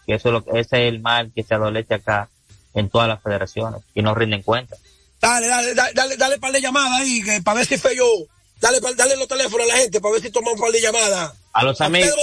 Que 0.07 0.14
eso 0.14 0.29
es 0.29 0.33
lo, 0.33 0.55
ese 0.55 0.87
es 0.87 0.93
el 0.93 1.01
mal 1.01 1.33
que 1.35 1.43
se 1.43 1.55
adolece 1.55 1.95
acá 1.95 2.29
en 2.75 2.91
todas 2.91 3.09
las 3.09 3.23
federaciones 3.23 3.83
y 3.95 4.03
no 4.03 4.14
rinden 4.14 4.43
cuenta. 4.43 4.77
Dale, 5.20 5.47
dale, 5.47 5.75
dale, 5.75 5.93
dale, 5.95 6.16
dale 6.16 6.39
par 6.39 6.53
de 6.53 6.61
llamadas 6.61 7.01
ahí, 7.01 7.23
que 7.23 7.41
para 7.43 7.59
ver 7.59 7.66
si 7.66 7.79
fue 7.79 7.97
yo. 7.97 8.05
Dale, 8.61 8.81
dale 8.97 9.16
los 9.16 9.29
teléfonos 9.29 9.68
a 9.68 9.75
la 9.75 9.81
gente 9.81 10.01
para 10.01 10.12
ver 10.12 10.23
si 10.23 10.31
toma 10.31 10.53
un 10.53 10.59
par 10.59 10.70
de 10.70 10.81
llamadas. 10.81 11.35
A 11.53 11.64
los 11.64 11.81
A 11.81 11.87
amigos 11.87 12.16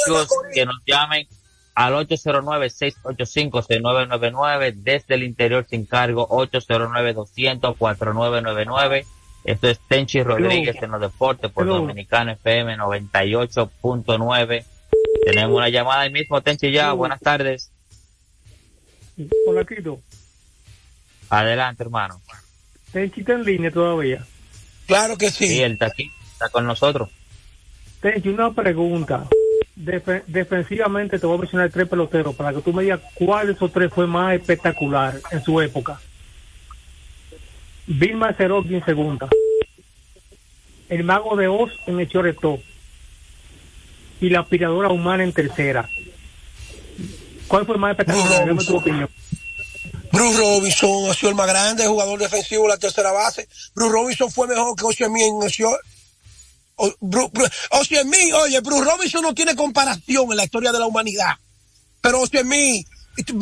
que 0.54 0.66
nos 0.66 0.78
llamen 0.86 1.28
al 1.76 1.94
809-685-6999 1.94 4.74
desde 4.76 5.16
el 5.16 5.24
interior 5.24 5.66
sin 5.70 5.86
cargo 5.86 6.28
809-200-4999. 6.28 9.06
Esto 9.46 9.70
es 9.70 9.80
Tenchi 9.88 10.22
Rodríguez 10.22 10.76
en 10.82 10.92
los 10.92 11.00
deportes 11.00 11.50
por. 11.52 11.66
Dominicano 11.66 12.32
FM 12.32 12.76
98.9. 12.78 14.66
Tenemos 15.26 15.56
una 15.56 15.70
llamada 15.70 16.02
ahí 16.02 16.12
mismo, 16.12 16.42
Tenchi 16.42 16.70
ya. 16.72 16.92
Buenas 16.92 17.22
tardes. 17.22 17.72
Hola, 19.48 19.64
Quito. 19.66 20.02
Adelante, 21.30 21.84
hermano. 21.84 22.22
Tenchi 22.92 23.22
está 23.22 23.34
en 23.34 23.44
línea 23.44 23.72
todavía. 23.72 24.26
Claro 24.88 25.18
que 25.18 25.30
sí. 25.30 25.48
Sí, 25.48 25.62
él 25.62 25.74
está 25.74 25.88
aquí, 25.88 26.12
está 26.34 26.50
con 26.50 26.66
nosotros. 26.66 27.10
Tenchi, 28.02 28.30
una 28.30 28.52
pregunta. 28.54 29.26
Defe- 29.76 30.24
defensivamente 30.28 31.20
te 31.20 31.26
voy 31.26 31.38
a 31.38 31.42
mencionar 31.42 31.70
tres 31.70 31.88
peloteros 31.88 32.36
para 32.36 32.52
que 32.54 32.62
tú 32.62 32.74
me 32.74 32.84
digas 32.84 33.00
cuál 33.14 33.48
de 33.48 33.54
esos 33.54 33.72
tres 33.72 33.92
fue 33.94 34.08
más 34.08 34.34
espectacular 34.36 35.20
en 35.32 35.44
su 35.44 35.62
época. 35.62 36.00
Bill 37.88 38.16
Mazeroski 38.18 38.76
en 38.76 38.86
segunda. 38.86 39.28
El 40.90 41.04
mago 41.04 41.36
de 41.36 41.48
Oz 41.48 41.72
en 41.88 42.00
el 42.00 42.08
shortstop. 42.08 42.60
Y 44.22 44.30
la 44.30 44.42
aspiradora 44.42 44.90
humana 44.90 45.24
en 45.24 45.32
tercera. 45.32 45.88
¿Cuál 47.48 47.66
fue 47.66 47.78
más 47.78 47.92
espectacular? 47.92 48.46
Dame 48.48 48.64
tu 48.66 48.76
opinión. 48.76 49.10
Bruce 50.12 50.38
Robinson 50.38 51.10
ha 51.10 51.14
sido 51.14 51.30
el 51.30 51.36
más 51.36 51.48
grande 51.48 51.86
jugador 51.88 52.20
defensivo 52.20 52.64
de 52.64 52.70
la 52.70 52.78
tercera 52.78 53.12
base. 53.12 53.48
Bruce 53.76 53.92
Robinson 53.92 54.32
fue 54.32 54.48
mejor 54.48 54.76
que 54.76 54.86
Oceanmi 54.86 55.24
en 55.24 55.42
el 55.44 55.50
short. 55.50 55.80
O- 56.76 56.94
oye, 57.72 58.60
Bruce 58.62 58.84
Robinson 58.86 59.22
no 59.22 59.34
tiene 59.34 59.56
comparación 59.56 60.32
en 60.32 60.38
la 60.38 60.46
historia 60.46 60.72
de 60.72 60.80
la 60.80 60.86
humanidad. 60.88 61.34
Pero 62.02 62.22
Oceanmi 62.22 62.86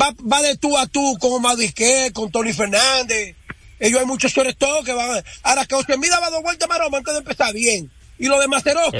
va, 0.00 0.12
va 0.30 0.42
de 0.42 0.56
tú 0.56 0.76
a 0.76 0.86
tú 0.86 1.16
con 1.20 1.40
Madisquet, 1.40 2.12
con 2.12 2.30
Tony 2.30 2.52
Fernández. 2.52 3.36
Ellos 3.78 4.00
hay 4.00 4.06
muchos 4.06 4.32
shortstop 4.32 4.84
que 4.84 4.92
van. 4.92 5.22
Ahora 5.44 5.64
que 5.66 5.74
Oceanmi 5.76 6.08
daba 6.08 6.30
dos 6.30 6.42
vueltas 6.42 6.68
maroma 6.68 6.98
antes 6.98 7.14
de 7.14 7.18
empezar 7.20 7.52
bien. 7.54 7.90
Y 8.18 8.26
lo 8.26 8.40
de 8.40 8.48
Maceroski 8.48 8.96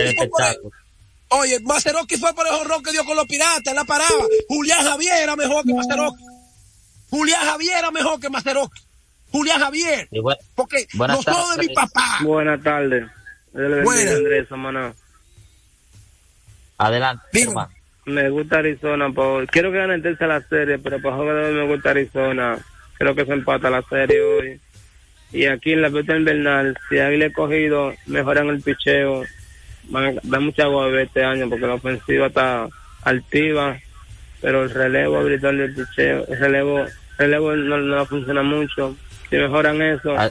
el 0.00 0.16
fue 0.16 0.28
por 0.28 0.42
el-. 0.42 0.56
Oye, 1.32 1.60
Maceroski 1.60 2.16
fue 2.16 2.34
por 2.34 2.46
el 2.46 2.54
jorrón 2.54 2.82
que 2.82 2.90
dio 2.92 3.04
con 3.04 3.14
los 3.16 3.26
piratas, 3.26 3.74
la 3.74 3.84
paraba. 3.84 4.24
Julián 4.48 4.82
Javier 4.82 5.22
era 5.22 5.36
mejor 5.36 5.64
que 5.64 5.74
Maceroski. 5.74 6.24
Julián 7.10 7.44
Javier 7.44 7.78
era 7.78 7.90
mejor 7.90 8.20
que 8.20 8.30
Maceroski. 8.30 8.82
Julián 9.30 9.60
Javier. 9.60 10.08
Porque 10.54 10.86
Buenas 10.94 11.18
los 11.18 11.28
ojos 11.28 11.56
de 11.56 11.66
mi 11.66 11.74
tardes. 11.74 11.92
papá. 11.92 12.18
Buenas 12.22 12.62
tardes. 12.62 13.06
Buenas. 13.52 14.14
Andrés, 14.14 14.46
hermano. 14.50 14.94
Adelante, 16.78 17.42
hermano. 17.42 17.70
Me 18.06 18.30
gusta 18.30 18.58
Arizona. 18.58 19.10
Por... 19.10 19.46
Quiero 19.48 19.70
que 19.70 19.78
gane 19.78 19.94
el 19.94 20.16
la 20.20 20.40
serie, 20.48 20.78
pero 20.78 20.98
de 21.34 21.44
hoy 21.44 21.54
me 21.54 21.66
gusta 21.66 21.90
Arizona. 21.90 22.58
Creo 22.94 23.14
que 23.14 23.24
se 23.24 23.32
empata 23.32 23.70
la 23.70 23.82
serie 23.82 24.20
hoy. 24.20 24.60
Y 25.32 25.46
aquí 25.46 25.72
en 25.72 25.82
la 25.82 25.90
pelota 25.90 26.16
invernal, 26.16 26.76
si 26.88 26.98
alguien 26.98 27.20
le 27.20 27.32
cogido, 27.32 27.94
mejoran 28.06 28.48
el 28.48 28.62
picheo. 28.62 29.24
Van 29.84 30.18
a 30.18 30.20
dar 30.22 30.40
mucha 30.40 30.64
agua 30.64 30.88
este 31.00 31.24
año 31.24 31.48
porque 31.48 31.66
la 31.66 31.74
ofensiva 31.74 32.26
está 32.26 32.68
altiva, 33.02 33.78
pero 34.40 34.64
el 34.64 34.70
relevo 34.70 35.18
habitual 35.18 35.58
del 35.58 35.74
picheo, 35.74 36.26
el 36.26 36.38
relevo, 36.38 36.84
relevo 37.20 37.54
no, 37.54 37.76
no 37.78 38.06
funciona 38.06 38.42
mucho. 38.42 38.96
Si 39.28 39.36
mejoran 39.36 39.80
eso. 39.82 40.14
Ah. 40.16 40.30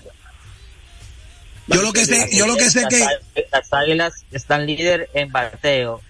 Yo 1.67 1.83
lo 1.83 1.93
que 1.93 2.03
sé, 2.05 2.29
yo 2.33 2.47
lo 2.47 2.55
que 2.55 2.69
sé 2.69 2.83
que 2.89 3.05
las 3.51 3.71
águilas 3.71 4.25
están 4.31 4.65
líder 4.65 5.07
en 5.13 5.31
bateo, 5.31 6.01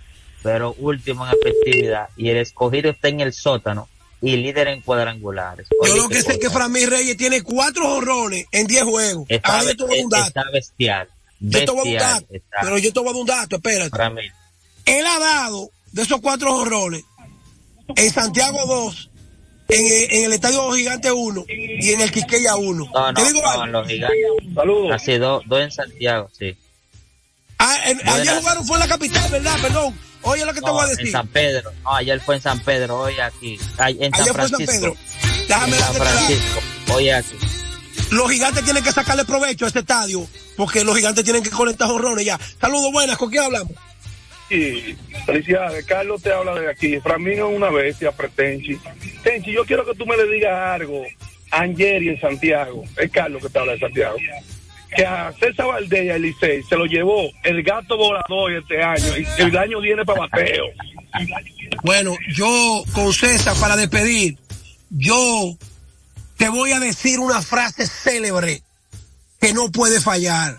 pero 0.42 0.74
último 0.80 1.28
en 1.28 1.34
efectividad 1.38 2.08
y 2.16 2.30
el 2.30 2.38
escogido 2.38 2.90
está 2.90 3.10
en 3.10 3.20
el 3.20 3.34
sótano 3.34 3.90
y 4.22 4.38
líder 4.38 4.70
en 4.70 4.82
cuadrangulares. 4.82 5.68
yo 5.86 5.96
lo 5.98 6.08
que 6.08 6.22
sé 6.22 6.34
es 6.34 6.38
que 6.40 6.50
Framí 6.50 6.86
Reyes 6.86 7.18
tiene 7.18 7.42
cuatro 7.42 7.86
jorrones 7.90 8.46
en 8.52 8.68
diez 8.68 8.84
juegos. 8.84 9.26
Está, 9.28 9.60
Ahora 9.60 9.72
yo 9.72 9.76
te 9.78 9.84
voy 9.84 9.94
a 9.94 9.98
dar 9.98 10.04
un 10.06 10.10
dato. 10.10 10.28
está 10.28 10.44
bestial. 10.52 11.10
Yo 11.42 11.66
te 11.66 11.72
voy 11.72 11.78
a 11.78 11.78
dar 11.78 11.84
un 11.84 11.92
Bestial 11.92 12.14
dato, 12.22 12.34
está. 12.34 12.58
pero 12.62 12.78
yo 12.78 12.94
te 12.94 13.00
voy 13.00 13.10
a 13.10 13.12
dar 13.12 13.22
un 13.22 13.28
dato, 13.28 13.56
espérate. 13.58 13.90
Framí. 13.90 14.22
Él 14.86 15.06
ha 15.06 15.20
dado 15.20 15.72
de 15.92 16.02
esos 16.04 16.22
cuatro 16.22 16.52
jorrones 16.54 17.04
en 17.96 18.12
Santiago 18.12 18.66
2, 18.66 19.10
en, 19.70 19.86
el- 19.86 20.12
en 20.18 20.26
el 20.26 20.34
Estadio 20.34 20.72
Gigante 20.72 21.12
1 21.12 21.46
y 21.48 21.92
en 21.92 22.02
el 22.02 22.12
Quiqueya 22.12 22.56
1. 22.56 22.86
No, 22.94 23.14
Te 23.14 23.22
no, 23.22 23.28
digo 23.28 23.42
no, 23.42 23.64
en 23.66 23.72
los 23.72 23.88
gigantes. 23.88 24.18
Así, 24.94 25.18
dos, 25.18 25.44
dos 25.48 25.60
en 25.62 25.72
Santiago, 25.72 26.30
sí. 26.38 26.56
Ah, 27.58 27.78
en- 27.86 28.08
ayer 28.10 28.40
jugaron 28.40 28.66
fue 28.66 28.78
en 28.78 28.80
la 28.82 28.88
capital, 28.88 29.32
¿verdad? 29.32 29.56
Perdón. 29.62 30.00
Oye 30.22 30.46
lo 30.46 30.54
que 30.54 30.60
te 30.60 30.66
No, 30.68 30.74
voy 30.74 30.82
a 30.82 30.84
en 30.92 30.96
decir. 30.98 31.12
San 31.12 31.28
Pedro. 31.28 31.72
No, 31.84 31.96
ayer 31.96 32.20
fue 32.20 32.36
en 32.36 32.42
San 32.42 32.60
Pedro, 32.62 33.00
hoy 33.00 33.20
aquí. 33.20 33.58
Ay, 33.78 33.98
En 34.02 34.12
San 34.12 34.22
Ayer 34.22 34.34
fue 34.34 34.44
en 34.44 34.50
San 34.50 34.60
Francisco. 34.66 34.82
Pedro. 34.82 34.98
Déjame 35.48 35.78
en 35.78 35.84
San 35.84 35.94
Francisco, 35.96 36.60
hoy 36.94 37.10
aquí. 37.10 37.36
Los 38.12 38.32
gigantes 38.32 38.64
tienen 38.66 38.84
que 38.84 38.92
sacarle 38.92 39.24
provecho 39.24 39.66
a 39.66 39.68
este 39.68 39.80
estadio 39.80 40.28
porque 40.58 40.84
los 40.84 40.96
gigantes 40.96 41.24
tienen 41.24 41.44
que 41.44 41.50
conectar 41.52 41.88
jorrones 41.88 42.26
ya. 42.26 42.40
Saludos 42.60 42.92
buenas, 42.92 43.18
¿con 43.18 43.30
quién 43.30 43.44
hablamos? 43.44 43.72
Felicidades. 45.26 45.86
Carlos 45.86 46.22
te 46.22 46.32
habla 46.32 46.56
de 46.56 46.70
aquí. 46.70 47.00
Framino 47.00 47.50
es 47.50 47.56
una 47.56 47.70
bestia, 47.70 48.12
pretenchi. 48.12 48.78
Tenchi, 49.24 49.52
yo 49.52 49.66
quiero 49.66 49.86
que 49.86 49.96
tú 49.96 50.06
me 50.06 50.18
le 50.18 50.28
digas 50.28 50.54
algo 50.54 51.04
a 51.52 51.62
Angeri 51.62 52.10
en 52.10 52.20
Santiago. 52.20 52.84
Es 52.98 53.12
Carlos 53.12 53.42
que 53.44 53.50
te 53.50 53.60
habla 53.60 53.74
de 53.74 53.80
Santiago. 53.80 54.18
Que 54.96 55.06
a 55.06 55.32
César 55.40 55.68
Valdés 55.68 56.06
y 56.06 56.10
a 56.10 56.16
Elisei 56.16 56.64
se 56.64 56.76
lo 56.76 56.86
llevó 56.86 57.30
el 57.44 57.62
gato 57.62 57.96
volador 57.96 58.54
este 58.54 58.82
año 58.82 59.18
y 59.18 59.42
el 59.42 59.56
año 59.56 59.80
viene 59.82 60.04
para 60.04 60.22
bateo. 60.22 60.66
Bueno, 61.84 62.16
yo 62.34 62.84
con 62.94 63.14
César 63.14 63.56
para 63.60 63.76
despedir, 63.76 64.38
yo 64.90 65.56
te 66.38 66.50
voy 66.50 66.72
a 66.72 66.80
decir 66.80 67.20
una 67.20 67.42
frase 67.42 67.86
célebre 67.86 68.64
que 69.40 69.54
no 69.54 69.72
puede 69.72 70.02
fallar. 70.02 70.58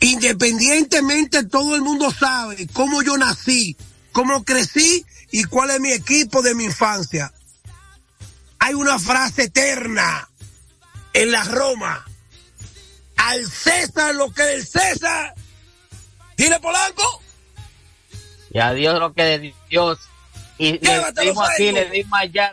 Independientemente 0.00 1.44
todo 1.44 1.74
el 1.74 1.82
mundo 1.82 2.10
sabe 2.10 2.66
cómo 2.72 3.02
yo 3.02 3.16
nací, 3.16 3.76
cómo 4.12 4.44
crecí 4.44 5.04
y 5.30 5.44
cuál 5.44 5.70
es 5.70 5.80
mi 5.80 5.92
equipo 5.92 6.42
de 6.42 6.54
mi 6.54 6.64
infancia. 6.64 7.32
Hay 8.58 8.74
una 8.74 8.98
frase 8.98 9.44
eterna 9.44 10.28
en 11.12 11.30
la 11.30 11.44
Roma. 11.44 12.04
Al 13.16 13.50
César 13.50 14.14
lo 14.14 14.30
que 14.32 14.42
del 14.42 14.66
César. 14.66 15.34
Dile 16.36 16.60
Polanco. 16.60 17.22
Y 18.50 18.58
a 18.58 18.72
Dios 18.72 18.98
lo 19.00 19.14
que 19.14 19.22
de 19.22 19.54
Dios. 19.68 19.98
Y 20.58 20.78
le 20.78 21.02
dimos 21.20 21.48
aquí, 21.48 21.72
le 21.72 21.90
dimos 21.90 22.18
allá. 22.18 22.52